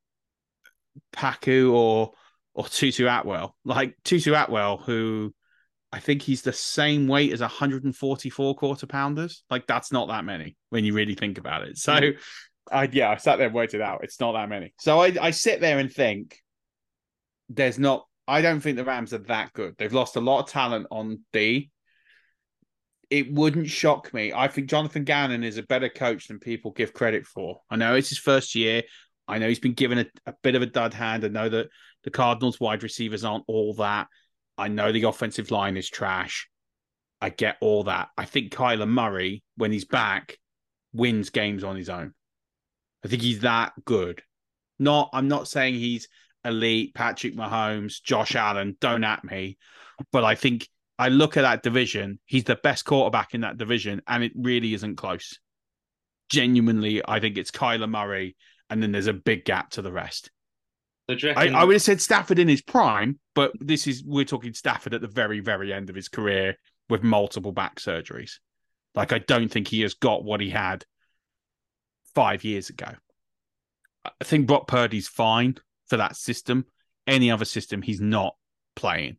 Paku 1.14 1.72
or 1.74 2.12
or 2.54 2.66
Tutu 2.66 3.08
Atwell, 3.08 3.56
like 3.64 3.96
Tutu 4.04 4.34
Atwell, 4.34 4.78
who 4.78 5.34
I 5.92 6.00
think 6.00 6.22
he's 6.22 6.42
the 6.42 6.54
same 6.54 7.08
weight 7.08 7.34
as 7.34 7.42
144 7.42 8.56
quarter 8.56 8.88
pounders. 8.88 9.44
Like 9.50 9.66
that's 9.66 9.92
not 9.92 10.10
that 10.10 10.26
many 10.26 10.56
when 10.70 10.86
you 10.86 10.94
really 10.94 11.16
think 11.16 11.38
about 11.38 11.64
it. 11.68 11.78
So, 11.78 11.94
mm-hmm. 11.94 12.20
I 12.72 12.90
yeah, 12.92 13.10
I 13.10 13.16
sat 13.18 13.38
there 13.38 13.48
and 13.48 13.56
worked 13.56 13.74
it 13.74 13.82
out. 13.82 14.04
It's 14.04 14.20
not 14.20 14.34
that 14.34 14.50
many. 14.50 14.74
So 14.80 15.00
I 15.00 15.16
I 15.20 15.32
sit 15.32 15.62
there 15.62 15.80
and 15.80 15.92
think 15.92 16.38
there's 17.50 17.80
not. 17.80 18.06
I 18.30 18.42
don't 18.42 18.60
think 18.60 18.78
the 18.78 18.86
Rams 18.86 19.14
are 19.14 19.20
that 19.20 19.54
good. 19.54 19.76
They've 19.78 19.92
lost 19.92 20.16
a 20.16 20.22
lot 20.22 20.42
of 20.42 20.50
talent 20.50 20.88
on 20.92 21.22
D. 21.34 21.72
It 23.10 23.34
wouldn't 23.34 23.70
shock 23.70 24.14
me. 24.14 24.32
I 24.32 24.48
think 24.48 24.70
Jonathan 24.70 25.04
Gannon 25.04 25.44
is 25.44 25.58
a 25.58 25.64
better 25.64 25.90
coach 25.90 26.28
than 26.28 26.38
people 26.38 26.72
give 26.72 26.94
credit 26.94 27.26
for. 27.26 27.62
I 27.70 27.76
know 27.76 27.96
it's 27.96 28.10
his 28.10 28.20
first 28.20 28.54
year. 28.54 28.84
I 29.28 29.40
know 29.40 29.48
he's 29.48 29.60
been 29.60 29.74
given 29.74 30.00
a, 30.00 30.06
a 30.28 30.34
bit 30.44 30.54
of 30.54 30.62
a 30.62 30.68
dud 30.68 30.94
hand. 30.94 31.26
I 31.26 31.30
know 31.30 31.50
that 31.50 31.70
the 32.04 32.12
Cardinals 32.12 32.60
wide 32.60 32.84
receivers 32.84 33.24
aren't 33.24 33.46
all 33.48 33.74
that. 33.76 34.08
I 34.60 34.68
know 34.68 34.92
the 34.92 35.04
offensive 35.04 35.50
line 35.50 35.76
is 35.76 35.90
trash. 35.90 36.48
I 37.22 37.30
get 37.30 37.58
all 37.62 37.86
that. 37.86 38.10
I 38.16 38.26
think 38.26 38.54
Kyler 38.54 38.88
Murray, 38.88 39.44
when 39.58 39.72
he's 39.72 39.86
back, 39.86 40.38
wins 40.94 41.32
games 41.32 41.64
on 41.64 41.76
his 41.76 41.90
own. 41.90 42.14
I 43.04 43.08
think 43.08 43.24
he's 43.24 43.40
that 43.40 43.74
good. 43.86 44.22
Not, 44.78 45.10
I'm 45.14 45.28
not 45.28 45.48
saying 45.48 45.76
he's 45.76 46.08
elite, 46.46 46.94
Patrick 46.94 47.36
Mahomes, 47.36 48.02
Josh 48.02 48.36
Allen, 48.36 48.78
don't 48.80 49.04
at 49.04 49.24
me. 49.24 49.58
But 50.12 50.24
I 50.24 50.36
think 50.36 50.68
I 50.98 51.10
look 51.10 51.38
at 51.38 51.42
that 51.42 51.64
division, 51.64 52.20
he's 52.26 52.46
the 52.46 52.56
best 52.56 52.86
quarterback 52.86 53.34
in 53.34 53.42
that 53.42 53.58
division, 53.58 54.02
and 54.08 54.24
it 54.24 54.32
really 54.36 54.74
isn't 54.74 54.96
close. 54.96 55.40
Genuinely, 56.30 57.02
I 57.08 57.20
think 57.20 57.38
it's 57.38 57.52
Kyler 57.52 57.90
Murray 57.90 58.36
and 58.70 58.82
then 58.82 58.92
there's 58.92 59.08
a 59.08 59.14
big 59.14 59.46
gap 59.46 59.72
to 59.72 59.82
the 59.82 59.92
rest. 59.92 60.30
So 61.10 61.16
reckon... 61.24 61.56
I, 61.56 61.62
I, 61.62 61.64
would 61.64 61.74
have 61.74 61.82
said 61.82 62.02
Stafford 62.02 62.40
in 62.40 62.48
his 62.48 62.62
prime, 62.62 63.20
but 63.34 63.52
this 63.60 63.88
is 63.88 64.04
we're 64.06 64.26
talking 64.26 64.54
Stafford 64.54 64.94
at 64.94 65.02
the 65.02 65.08
very, 65.08 65.40
very 65.40 65.74
end 65.74 65.90
of 65.90 65.96
his 65.96 66.08
career 66.08 66.56
with 66.88 67.04
multiple 67.04 67.52
back 67.52 67.78
surgeries. 67.80 68.34
Like 68.96 69.12
I 69.12 69.20
don't 69.20 69.50
think 69.50 69.68
he 69.68 69.82
has 69.82 69.96
got 69.96 70.24
what 70.24 70.42
he 70.42 70.50
had 70.50 70.86
five 72.14 72.44
years 72.44 72.70
ago. 72.70 72.92
I 74.06 74.24
think 74.24 74.48
Brock 74.48 74.68
Purdy's 74.68 75.08
fine 75.08 75.58
for 75.90 75.98
that 75.98 76.16
system. 76.16 76.66
Any 77.08 77.32
other 77.32 77.46
system, 77.46 77.82
he's 77.82 78.02
not 78.02 78.36
playing. 78.76 79.18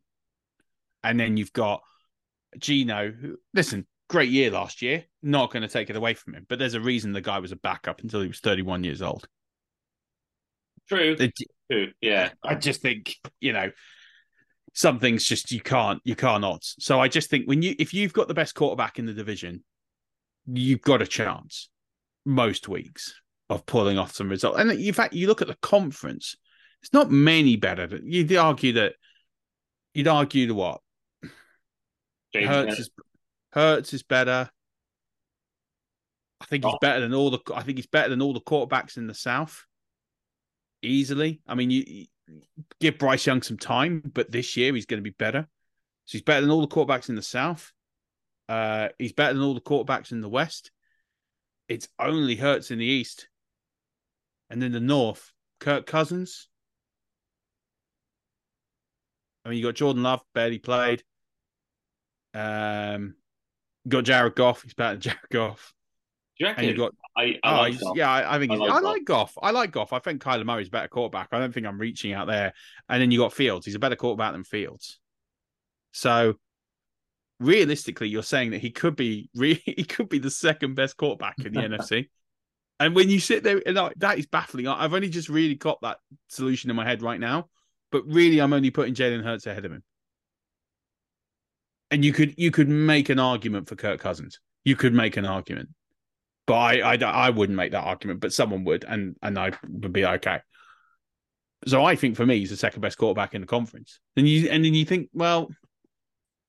And 1.03 1.19
then 1.19 1.37
you've 1.37 1.53
got 1.53 1.81
Geno, 2.57 3.11
who 3.11 3.37
listen, 3.53 3.85
great 4.09 4.29
year 4.29 4.51
last 4.51 4.81
year. 4.81 5.05
Not 5.21 5.51
going 5.51 5.63
to 5.63 5.67
take 5.67 5.89
it 5.89 5.95
away 5.95 6.13
from 6.13 6.35
him, 6.35 6.45
but 6.47 6.59
there's 6.59 6.73
a 6.73 6.81
reason 6.81 7.11
the 7.11 7.21
guy 7.21 7.39
was 7.39 7.51
a 7.51 7.57
backup 7.57 8.01
until 8.01 8.21
he 8.21 8.27
was 8.27 8.39
31 8.39 8.83
years 8.83 9.01
old. 9.01 9.27
True. 10.87 11.15
True. 11.71 11.91
Yeah. 12.01 12.29
I 12.43 12.55
just 12.55 12.81
think, 12.81 13.15
you 13.39 13.53
know, 13.53 13.71
some 14.73 14.99
things 14.99 15.25
just 15.25 15.51
you 15.51 15.61
can't 15.61 16.01
you 16.03 16.15
cannot. 16.15 16.63
So 16.63 16.99
I 16.99 17.07
just 17.07 17.29
think 17.29 17.47
when 17.47 17.61
you 17.61 17.75
if 17.77 17.93
you've 17.93 18.13
got 18.13 18.27
the 18.27 18.33
best 18.33 18.55
quarterback 18.55 18.99
in 18.99 19.05
the 19.05 19.13
division, 19.13 19.63
you've 20.45 20.81
got 20.81 21.01
a 21.01 21.07
chance 21.07 21.69
most 22.25 22.67
weeks 22.67 23.13
of 23.49 23.65
pulling 23.65 23.97
off 23.97 24.13
some 24.13 24.29
result. 24.29 24.57
And 24.57 24.71
in 24.71 24.93
fact, 24.93 25.13
you 25.13 25.27
look 25.27 25.41
at 25.41 25.47
the 25.47 25.57
conference, 25.61 26.35
it's 26.81 26.93
not 26.93 27.11
many 27.11 27.55
better. 27.57 27.99
You'd 28.03 28.35
argue 28.35 28.73
that 28.73 28.93
you'd 29.93 30.07
argue 30.07 30.47
the 30.47 30.55
what? 30.55 30.81
James 32.33 32.47
Hurts 32.47 32.79
is 32.79 32.89
Hurts 33.53 33.93
is 33.93 34.03
better. 34.03 34.49
I 36.39 36.45
think 36.45 36.63
he's 36.63 36.73
oh. 36.73 36.79
better 36.81 37.01
than 37.01 37.13
all 37.13 37.29
the 37.29 37.39
I 37.53 37.61
think 37.63 37.77
he's 37.77 37.87
better 37.87 38.09
than 38.09 38.21
all 38.21 38.33
the 38.33 38.41
quarterbacks 38.41 38.97
in 38.97 39.07
the 39.07 39.13
South. 39.13 39.65
easily. 40.81 41.41
I 41.47 41.55
mean, 41.55 41.71
you, 41.71 41.83
you 41.85 42.05
give 42.79 42.97
Bryce 42.97 43.25
Young 43.25 43.41
some 43.41 43.57
time, 43.57 44.01
but 44.13 44.31
this 44.31 44.57
year 44.57 44.73
he's 44.73 44.85
going 44.85 44.99
to 44.99 45.09
be 45.09 45.15
better. 45.17 45.47
So 46.05 46.13
he's 46.13 46.23
better 46.23 46.41
than 46.41 46.51
all 46.51 46.61
the 46.61 46.67
quarterbacks 46.67 47.09
in 47.09 47.15
the 47.15 47.21
South. 47.21 47.71
Uh, 48.49 48.89
he's 48.97 49.13
better 49.13 49.33
than 49.33 49.43
all 49.43 49.53
the 49.53 49.61
quarterbacks 49.61 50.11
in 50.11 50.21
the 50.21 50.29
West. 50.29 50.71
It's 51.67 51.87
only 51.99 52.35
Hurts 52.35 52.71
in 52.71 52.79
the 52.79 52.85
East. 52.85 53.27
And 54.49 54.61
then 54.61 54.71
the 54.71 54.79
North, 54.79 55.31
Kirk 55.59 55.85
Cousins. 55.85 56.49
I 59.43 59.49
mean, 59.49 59.57
you 59.57 59.65
got 59.65 59.75
Jordan 59.75 60.03
Love, 60.03 60.21
barely 60.33 60.59
played. 60.59 61.03
Um, 62.33 63.15
you 63.85 63.91
got 63.91 64.03
Jared 64.03 64.35
Goff. 64.35 64.63
He's 64.63 64.73
better 64.73 64.93
than 64.93 65.01
Jared 65.01 65.19
Goff. 65.31 65.73
Do 66.37 66.45
you 66.45 66.49
reckon? 66.49 66.65
And 66.65 66.71
you 66.71 66.77
got 66.77 66.93
I, 67.17 67.39
I 67.43 67.57
oh, 67.57 67.61
like 67.61 67.79
Goff. 67.79 67.97
yeah, 67.97 68.09
I, 68.09 68.35
I 68.35 68.39
think 68.39 68.51
I 68.51 68.55
like 68.55 68.69
I 68.69 68.73
Goff. 68.73 68.83
like 68.83 69.05
Goff. 69.05 69.37
I 69.41 69.51
like 69.51 69.71
Goff. 69.71 69.93
I 69.93 69.99
think 69.99 70.21
Kyler 70.21 70.45
Murray's 70.45 70.67
a 70.67 70.71
better 70.71 70.87
quarterback. 70.87 71.29
I 71.31 71.39
don't 71.39 71.53
think 71.53 71.65
I'm 71.65 71.79
reaching 71.79 72.13
out 72.13 72.27
there. 72.27 72.53
And 72.89 73.01
then 73.01 73.11
you 73.11 73.19
got 73.19 73.33
Fields. 73.33 73.65
He's 73.65 73.75
a 73.75 73.79
better 73.79 73.95
quarterback 73.95 74.33
than 74.33 74.43
Fields. 74.43 74.99
So 75.91 76.35
realistically, 77.39 78.07
you're 78.07 78.23
saying 78.23 78.51
that 78.51 78.61
he 78.61 78.71
could 78.71 78.95
be 78.95 79.29
re- 79.35 79.61
he 79.65 79.83
could 79.83 80.09
be 80.09 80.19
the 80.19 80.31
second 80.31 80.75
best 80.75 80.97
quarterback 80.97 81.39
in 81.39 81.53
the 81.53 81.59
NFC. 81.61 82.09
And 82.79 82.95
when 82.95 83.09
you 83.09 83.19
sit 83.19 83.43
there, 83.43 83.61
and 83.63 83.75
like, 83.75 83.93
that 83.97 84.17
is 84.17 84.25
baffling. 84.25 84.67
I've 84.67 84.93
only 84.93 85.09
just 85.09 85.29
really 85.29 85.55
got 85.55 85.81
that 85.81 85.97
solution 86.29 86.71
in 86.71 86.75
my 86.75 86.85
head 86.85 87.03
right 87.03 87.19
now, 87.19 87.49
but 87.91 88.05
really, 88.05 88.39
I'm 88.39 88.53
only 88.53 88.71
putting 88.71 88.93
Jalen 88.93 89.23
Hurts 89.23 89.47
ahead 89.47 89.65
of 89.65 89.71
him. 89.71 89.83
And 91.89 92.05
you 92.05 92.13
could 92.13 92.33
you 92.37 92.51
could 92.51 92.69
make 92.69 93.09
an 93.09 93.19
argument 93.19 93.67
for 93.67 93.75
Kirk 93.75 93.99
Cousins. 93.99 94.39
You 94.63 94.75
could 94.75 94.93
make 94.93 95.17
an 95.17 95.25
argument, 95.25 95.69
but 96.47 96.55
I 96.55 96.79
I, 96.79 96.95
I 96.95 97.29
wouldn't 97.29 97.57
make 97.57 97.71
that 97.73 97.83
argument. 97.83 98.21
But 98.21 98.33
someone 98.33 98.63
would, 98.63 98.85
and 98.85 99.15
and 99.21 99.37
I 99.37 99.51
would 99.67 99.93
be 99.93 100.05
okay. 100.05 100.39
So 101.67 101.83
I 101.83 101.95
think 101.95 102.15
for 102.15 102.25
me, 102.25 102.39
he's 102.39 102.49
the 102.49 102.57
second 102.57 102.81
best 102.81 102.97
quarterback 102.97 103.35
in 103.35 103.41
the 103.41 103.47
conference. 103.47 103.99
And 104.15 104.27
you 104.27 104.49
and 104.49 104.63
then 104.63 104.73
you 104.73 104.85
think, 104.85 105.09
well, 105.13 105.49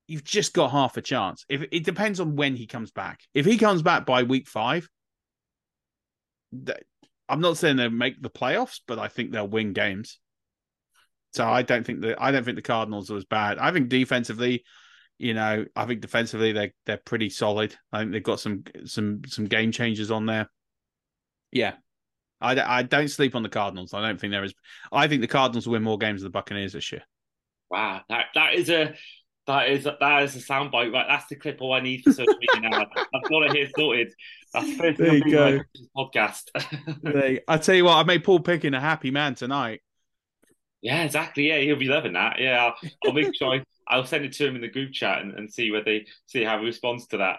you've 0.07 0.25
just 0.25 0.55
got 0.55 0.71
half 0.71 0.97
a 0.97 1.03
chance. 1.03 1.45
If 1.49 1.63
it 1.73 1.85
depends 1.85 2.21
on 2.21 2.37
when 2.37 2.55
he 2.55 2.67
comes 2.67 2.93
back. 2.93 3.21
If 3.35 3.45
he 3.45 3.59
comes 3.59 3.83
back 3.83 4.07
by 4.07 4.23
week 4.23 4.47
five, 4.47 4.89
I'm 7.29 7.41
not 7.41 7.57
saying 7.57 7.77
they'll 7.77 7.91
make 7.91 8.21
the 8.21 8.31
playoffs, 8.31 8.81
but 8.87 8.99
I 8.99 9.09
think 9.09 9.33
they'll 9.33 9.49
win 9.49 9.73
games. 9.73 10.19
So 11.33 11.47
I 11.47 11.63
don't 11.63 11.85
think 11.85 12.03
that 12.03 12.21
I 12.21 12.31
don't 12.31 12.45
think 12.45 12.57
the 12.57 12.63
Cardinals 12.63 13.11
are 13.11 13.17
as 13.17 13.25
bad. 13.25 13.59
I 13.59 13.73
think 13.73 13.89
defensively, 13.89 14.65
you 15.19 15.35
know, 15.35 15.65
I 15.75 15.87
think 15.87 16.01
defensively 16.01 16.53
they're 16.53 16.73
they're 16.87 17.01
pretty 17.05 17.31
solid. 17.31 17.75
I 17.93 18.01
think 18.01 18.13
they've 18.13 18.23
got 18.23 18.41
some 18.41 18.65
some 18.85 19.23
some 19.27 19.47
game 19.47 19.73
changers 19.73 20.11
on 20.11 20.27
there. 20.27 20.49
Yeah. 21.51 21.75
I, 22.41 22.79
I 22.79 22.83
don't 22.83 23.09
sleep 23.09 23.37
on 23.37 23.45
the 23.45 23.49
Cardinals. 23.49 23.95
I 23.95 24.03
don't 24.03 24.21
think 24.21 24.33
there 24.33 24.43
is. 24.43 24.53
I 24.91 25.07
think 25.07 25.21
the 25.21 25.29
Cardinals 25.29 25.67
will 25.67 25.75
win 25.75 25.83
more 25.85 25.97
games 25.97 26.23
than 26.23 26.27
the 26.27 26.33
Buccaneers 26.33 26.73
this 26.73 26.91
year. 26.91 27.03
Wow, 27.71 28.01
that 28.09 28.27
that 28.35 28.55
is 28.55 28.69
a 28.69 28.95
that 29.47 29.69
is 29.71 29.85
that 29.85 30.23
is 30.25 30.35
a 30.35 30.41
soundbite. 30.41 30.93
Right, 30.93 31.07
that's 31.09 31.27
the 31.27 31.37
clip 31.37 31.59
all 31.61 31.73
I 31.73 31.81
need 31.81 32.03
for 32.03 32.13
social 32.13 32.35
media 32.35 32.69
now. 32.69 32.81
I've 33.15 33.31
got 33.31 33.45
it 33.45 33.53
here 33.53 33.69
sorted. 33.77 34.13
That's 34.53 34.67
the 34.67 34.77
first 34.77 34.99
There 34.99 35.15
you 35.15 35.23
I'm 35.25 35.31
go. 35.31 35.49
doing 35.51 35.61
on 35.61 35.67
this 35.75 35.89
podcast. 35.97 37.41
I 37.49 37.59
tell 37.59 37.77
you 37.77 37.85
what, 37.85 37.95
I 37.97 38.03
made 38.03 38.25
Paul 38.25 38.41
Picking 38.41 38.75
a 38.75 38.81
happy 38.81 39.13
man 39.13 39.37
tonight. 39.37 39.81
Yeah, 40.83 41.05
exactly. 41.05 41.49
Yeah, 41.49 41.59
he'll 41.59 41.77
be 41.77 41.87
loving 41.87 42.15
that. 42.15 42.41
Yeah, 42.41 42.65
I'll, 42.65 42.91
I'll 43.07 43.13
make 43.13 43.35
sure 43.35 43.55
I, 43.55 43.63
I'll 43.89 44.05
send 44.05 44.25
it 44.25 44.33
to 44.35 44.47
him 44.47 44.57
in 44.57 44.61
the 44.61 44.69
group 44.69 44.93
chat 44.93 45.23
and, 45.23 45.33
and 45.33 45.53
see 45.53 45.71
whether 45.71 45.85
they 45.85 46.07
see 46.27 46.43
how 46.43 46.59
he 46.59 46.67
responds 46.67 47.07
to 47.09 47.19
that. 47.19 47.39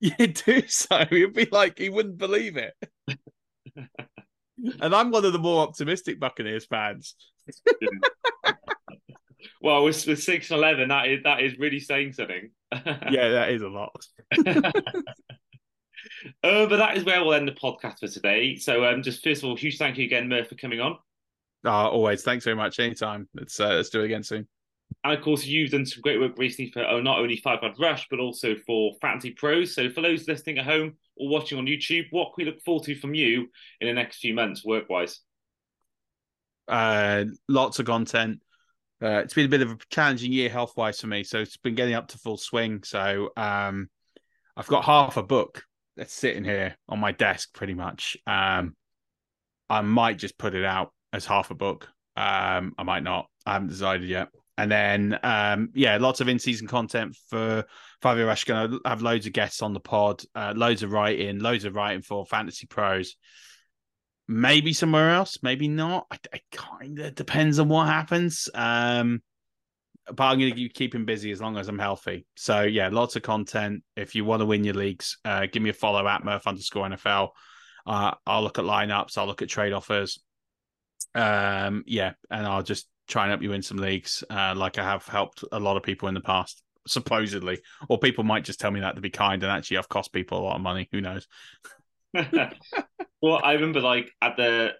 You 0.00 0.26
do 0.26 0.66
so. 0.66 1.04
He'd 1.08 1.32
be 1.32 1.46
like, 1.52 1.78
he 1.78 1.88
wouldn't 1.88 2.18
believe 2.18 2.56
it. 2.56 2.74
and 4.80 4.94
I'm 4.94 5.12
one 5.12 5.24
of 5.24 5.32
the 5.32 5.38
more 5.38 5.62
optimistic 5.62 6.18
Buccaneers 6.18 6.66
fans. 6.66 7.14
Well, 9.60 9.84
with, 9.84 10.06
with 10.06 10.22
six 10.22 10.50
and 10.50 10.58
eleven, 10.58 10.88
that 10.88 11.08
is 11.08 11.22
that 11.22 11.40
is 11.40 11.58
really 11.58 11.80
saying 11.80 12.12
something. 12.12 12.50
Yeah, 13.10 13.28
that 13.30 13.50
is 13.50 13.62
a 13.62 13.68
lot. 13.68 14.04
Uh, 16.42 16.66
but 16.66 16.76
that 16.76 16.96
is 16.96 17.04
where 17.04 17.20
we'll 17.20 17.34
end 17.34 17.46
the 17.46 17.52
podcast 17.52 18.00
for 18.00 18.08
today. 18.08 18.56
So, 18.56 18.84
um, 18.84 19.02
just 19.02 19.22
first 19.22 19.42
of 19.42 19.48
all, 19.48 19.56
huge 19.56 19.78
thank 19.78 19.98
you 19.98 20.04
again, 20.04 20.28
Murf, 20.28 20.48
for 20.48 20.56
coming 20.56 20.80
on. 20.80 20.98
Uh, 21.64 21.88
always. 21.88 22.22
Thanks 22.22 22.44
very 22.44 22.56
much. 22.56 22.78
Anytime. 22.80 23.28
Let's 23.34 23.58
uh, 23.60 23.74
let's 23.74 23.90
do 23.90 24.00
it 24.00 24.06
again 24.06 24.22
soon. 24.22 24.48
And 25.04 25.14
of 25.14 25.24
course, 25.24 25.46
you've 25.46 25.70
done 25.70 25.86
some 25.86 26.02
great 26.02 26.20
work 26.20 26.36
recently 26.36 26.70
for 26.70 26.84
oh, 26.84 27.00
not 27.00 27.18
only 27.18 27.36
Five 27.36 27.60
Yard 27.62 27.76
Rush, 27.78 28.06
but 28.10 28.20
also 28.20 28.54
for 28.66 28.94
Fantasy 29.00 29.30
Pros. 29.30 29.74
So, 29.74 29.90
for 29.90 30.00
those 30.00 30.28
listening 30.28 30.58
at 30.58 30.64
home 30.64 30.94
or 31.16 31.28
watching 31.28 31.58
on 31.58 31.66
YouTube, 31.66 32.06
what 32.10 32.34
can 32.34 32.44
we 32.44 32.50
look 32.50 32.62
forward 32.62 32.84
to 32.84 32.94
from 32.94 33.14
you 33.14 33.48
in 33.80 33.88
the 33.88 33.94
next 33.94 34.18
few 34.18 34.34
months, 34.34 34.64
work 34.64 34.88
wise? 34.88 35.20
Uh, 36.68 37.24
lots 37.48 37.78
of 37.78 37.86
content. 37.86 38.40
Uh, 39.02 39.20
it's 39.24 39.34
been 39.34 39.46
a 39.46 39.48
bit 39.48 39.62
of 39.62 39.72
a 39.72 39.78
challenging 39.90 40.32
year 40.32 40.48
health 40.48 40.76
wise 40.76 41.00
for 41.00 41.08
me, 41.08 41.24
so 41.24 41.40
it's 41.40 41.56
been 41.56 41.74
getting 41.74 41.94
up 41.94 42.08
to 42.08 42.18
full 42.18 42.36
swing. 42.36 42.82
So 42.84 43.30
um, 43.36 43.88
I've 44.56 44.68
got 44.68 44.84
half 44.84 45.16
a 45.16 45.22
book 45.22 45.64
that's 45.96 46.14
sitting 46.14 46.44
here 46.44 46.76
on 46.88 47.00
my 47.00 47.10
desk, 47.10 47.52
pretty 47.52 47.74
much. 47.74 48.16
Um, 48.26 48.76
I 49.68 49.80
might 49.80 50.18
just 50.18 50.38
put 50.38 50.54
it 50.54 50.64
out 50.64 50.92
as 51.12 51.26
half 51.26 51.50
a 51.50 51.54
book. 51.54 51.88
Um, 52.16 52.74
I 52.78 52.82
might 52.84 53.02
not. 53.02 53.26
I 53.46 53.54
haven't 53.54 53.68
decided 53.68 54.08
yet. 54.08 54.28
And 54.58 54.70
then, 54.70 55.18
um, 55.22 55.70
yeah, 55.74 55.96
lots 55.96 56.20
of 56.20 56.28
in-season 56.28 56.68
content 56.68 57.16
for 57.30 57.64
Five 58.02 58.18
Yard 58.18 58.28
Rush. 58.28 58.44
Going 58.44 58.70
to 58.70 58.80
have 58.84 59.02
loads 59.02 59.26
of 59.26 59.32
guests 59.32 59.62
on 59.62 59.72
the 59.72 59.80
pod, 59.80 60.22
uh, 60.34 60.52
loads 60.54 60.82
of 60.82 60.92
writing, 60.92 61.38
loads 61.38 61.64
of 61.64 61.74
writing 61.74 62.02
for 62.02 62.26
Fantasy 62.26 62.66
Pros 62.66 63.16
maybe 64.28 64.72
somewhere 64.72 65.10
else, 65.10 65.38
maybe 65.42 65.68
not. 65.68 66.06
It 66.32 66.42
kind 66.52 66.98
of 66.98 67.14
depends 67.14 67.58
on 67.58 67.68
what 67.68 67.86
happens. 67.86 68.48
Um, 68.54 69.22
but 70.06 70.24
I'm 70.24 70.38
going 70.38 70.54
to 70.54 70.68
keep 70.68 70.94
him 70.94 71.04
busy 71.04 71.30
as 71.30 71.40
long 71.40 71.56
as 71.56 71.68
I'm 71.68 71.78
healthy. 71.78 72.26
So 72.36 72.62
yeah, 72.62 72.88
lots 72.90 73.14
of 73.14 73.22
content. 73.22 73.84
If 73.96 74.14
you 74.14 74.24
want 74.24 74.40
to 74.40 74.46
win 74.46 74.64
your 74.64 74.74
leagues, 74.74 75.18
uh, 75.24 75.46
give 75.50 75.62
me 75.62 75.70
a 75.70 75.74
follow 75.74 76.06
at 76.08 76.22
Murf 76.22 76.46
underscore 76.46 76.88
NFL. 76.88 77.28
Uh, 77.86 78.12
I'll 78.26 78.42
look 78.42 78.58
at 78.58 78.64
lineups. 78.64 79.16
I'll 79.16 79.26
look 79.26 79.42
at 79.42 79.48
trade 79.48 79.72
offers. 79.72 80.20
Um, 81.14 81.84
yeah, 81.86 82.12
and 82.30 82.46
I'll 82.46 82.62
just 82.62 82.88
try 83.08 83.24
and 83.24 83.30
help 83.30 83.42
you 83.42 83.50
win 83.50 83.62
some 83.62 83.78
leagues, 83.78 84.24
uh, 84.30 84.54
like 84.56 84.78
I 84.78 84.84
have 84.84 85.06
helped 85.06 85.44
a 85.52 85.60
lot 85.60 85.76
of 85.76 85.82
people 85.82 86.08
in 86.08 86.14
the 86.14 86.20
past, 86.20 86.62
supposedly. 86.86 87.60
Or 87.88 87.98
people 87.98 88.24
might 88.24 88.44
just 88.44 88.60
tell 88.60 88.70
me 88.70 88.80
that 88.80 88.94
to 88.94 89.00
be 89.00 89.10
kind, 89.10 89.42
and 89.42 89.52
actually 89.52 89.78
I've 89.78 89.88
cost 89.88 90.12
people 90.12 90.38
a 90.38 90.42
lot 90.42 90.56
of 90.56 90.62
money. 90.62 90.88
Who 90.92 91.00
knows? 91.00 91.26
well, 92.14 93.40
I 93.42 93.52
remember 93.52 93.80
like 93.80 94.10
at 94.20 94.36
the 94.36 94.70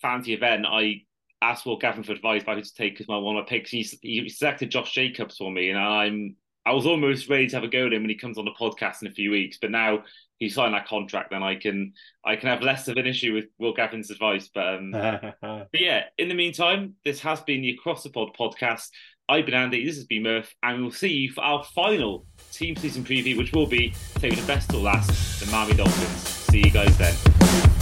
fancy 0.00 0.34
event, 0.34 0.66
I 0.68 1.02
asked 1.40 1.66
Will 1.66 1.78
Gavin 1.78 2.04
for 2.04 2.12
advice 2.12 2.42
about 2.42 2.56
who 2.56 2.62
to 2.62 2.74
take 2.74 2.94
because 2.94 3.08
my 3.08 3.18
one 3.18 3.36
of 3.36 3.44
my 3.44 3.48
picks. 3.48 3.70
He, 3.70 3.86
he 4.02 4.28
selected 4.28 4.70
Josh 4.70 4.92
Jacobs 4.92 5.36
for 5.36 5.50
me, 5.50 5.70
and 5.70 5.78
I'm 5.78 6.36
I 6.64 6.72
was 6.72 6.86
almost 6.86 7.28
ready 7.28 7.48
to 7.48 7.56
have 7.56 7.64
a 7.64 7.68
go 7.68 7.86
at 7.86 7.92
him 7.92 8.02
when 8.02 8.10
he 8.10 8.16
comes 8.16 8.38
on 8.38 8.44
the 8.44 8.52
podcast 8.52 9.02
in 9.02 9.08
a 9.08 9.12
few 9.12 9.30
weeks. 9.30 9.58
But 9.60 9.70
now 9.70 10.04
he 10.38 10.48
signed 10.48 10.74
that 10.74 10.86
contract, 10.86 11.30
then 11.30 11.42
I 11.42 11.54
can 11.54 11.92
I 12.24 12.36
can 12.36 12.48
have 12.48 12.62
less 12.62 12.88
of 12.88 12.96
an 12.96 13.06
issue 13.06 13.32
with 13.32 13.46
Will 13.58 13.72
Gavin's 13.72 14.10
advice. 14.10 14.50
But, 14.52 14.74
um, 14.74 14.90
but 15.40 15.68
yeah, 15.72 16.04
in 16.18 16.28
the 16.28 16.34
meantime, 16.34 16.94
this 17.04 17.20
has 17.20 17.40
been 17.40 17.62
the 17.62 17.70
Across 17.70 18.02
the 18.04 18.10
Pod 18.10 18.36
podcast. 18.38 18.88
I've 19.28 19.46
been 19.46 19.54
Andy. 19.54 19.84
This 19.84 19.96
has 19.96 20.04
been 20.04 20.24
Murf, 20.24 20.48
and 20.62 20.82
we'll 20.82 20.90
see 20.90 21.12
you 21.12 21.32
for 21.32 21.42
our 21.42 21.64
final 21.64 22.26
team 22.50 22.76
season 22.76 23.04
preview, 23.04 23.38
which 23.38 23.52
will 23.52 23.68
be 23.68 23.94
taking 24.16 24.40
the 24.40 24.46
best 24.46 24.68
till 24.70 24.80
last, 24.80 25.40
the 25.40 25.50
Miami 25.50 25.74
Dolphins. 25.74 26.28
See 26.28 26.58
you 26.58 26.70
guys 26.70 26.96
then. 26.98 27.81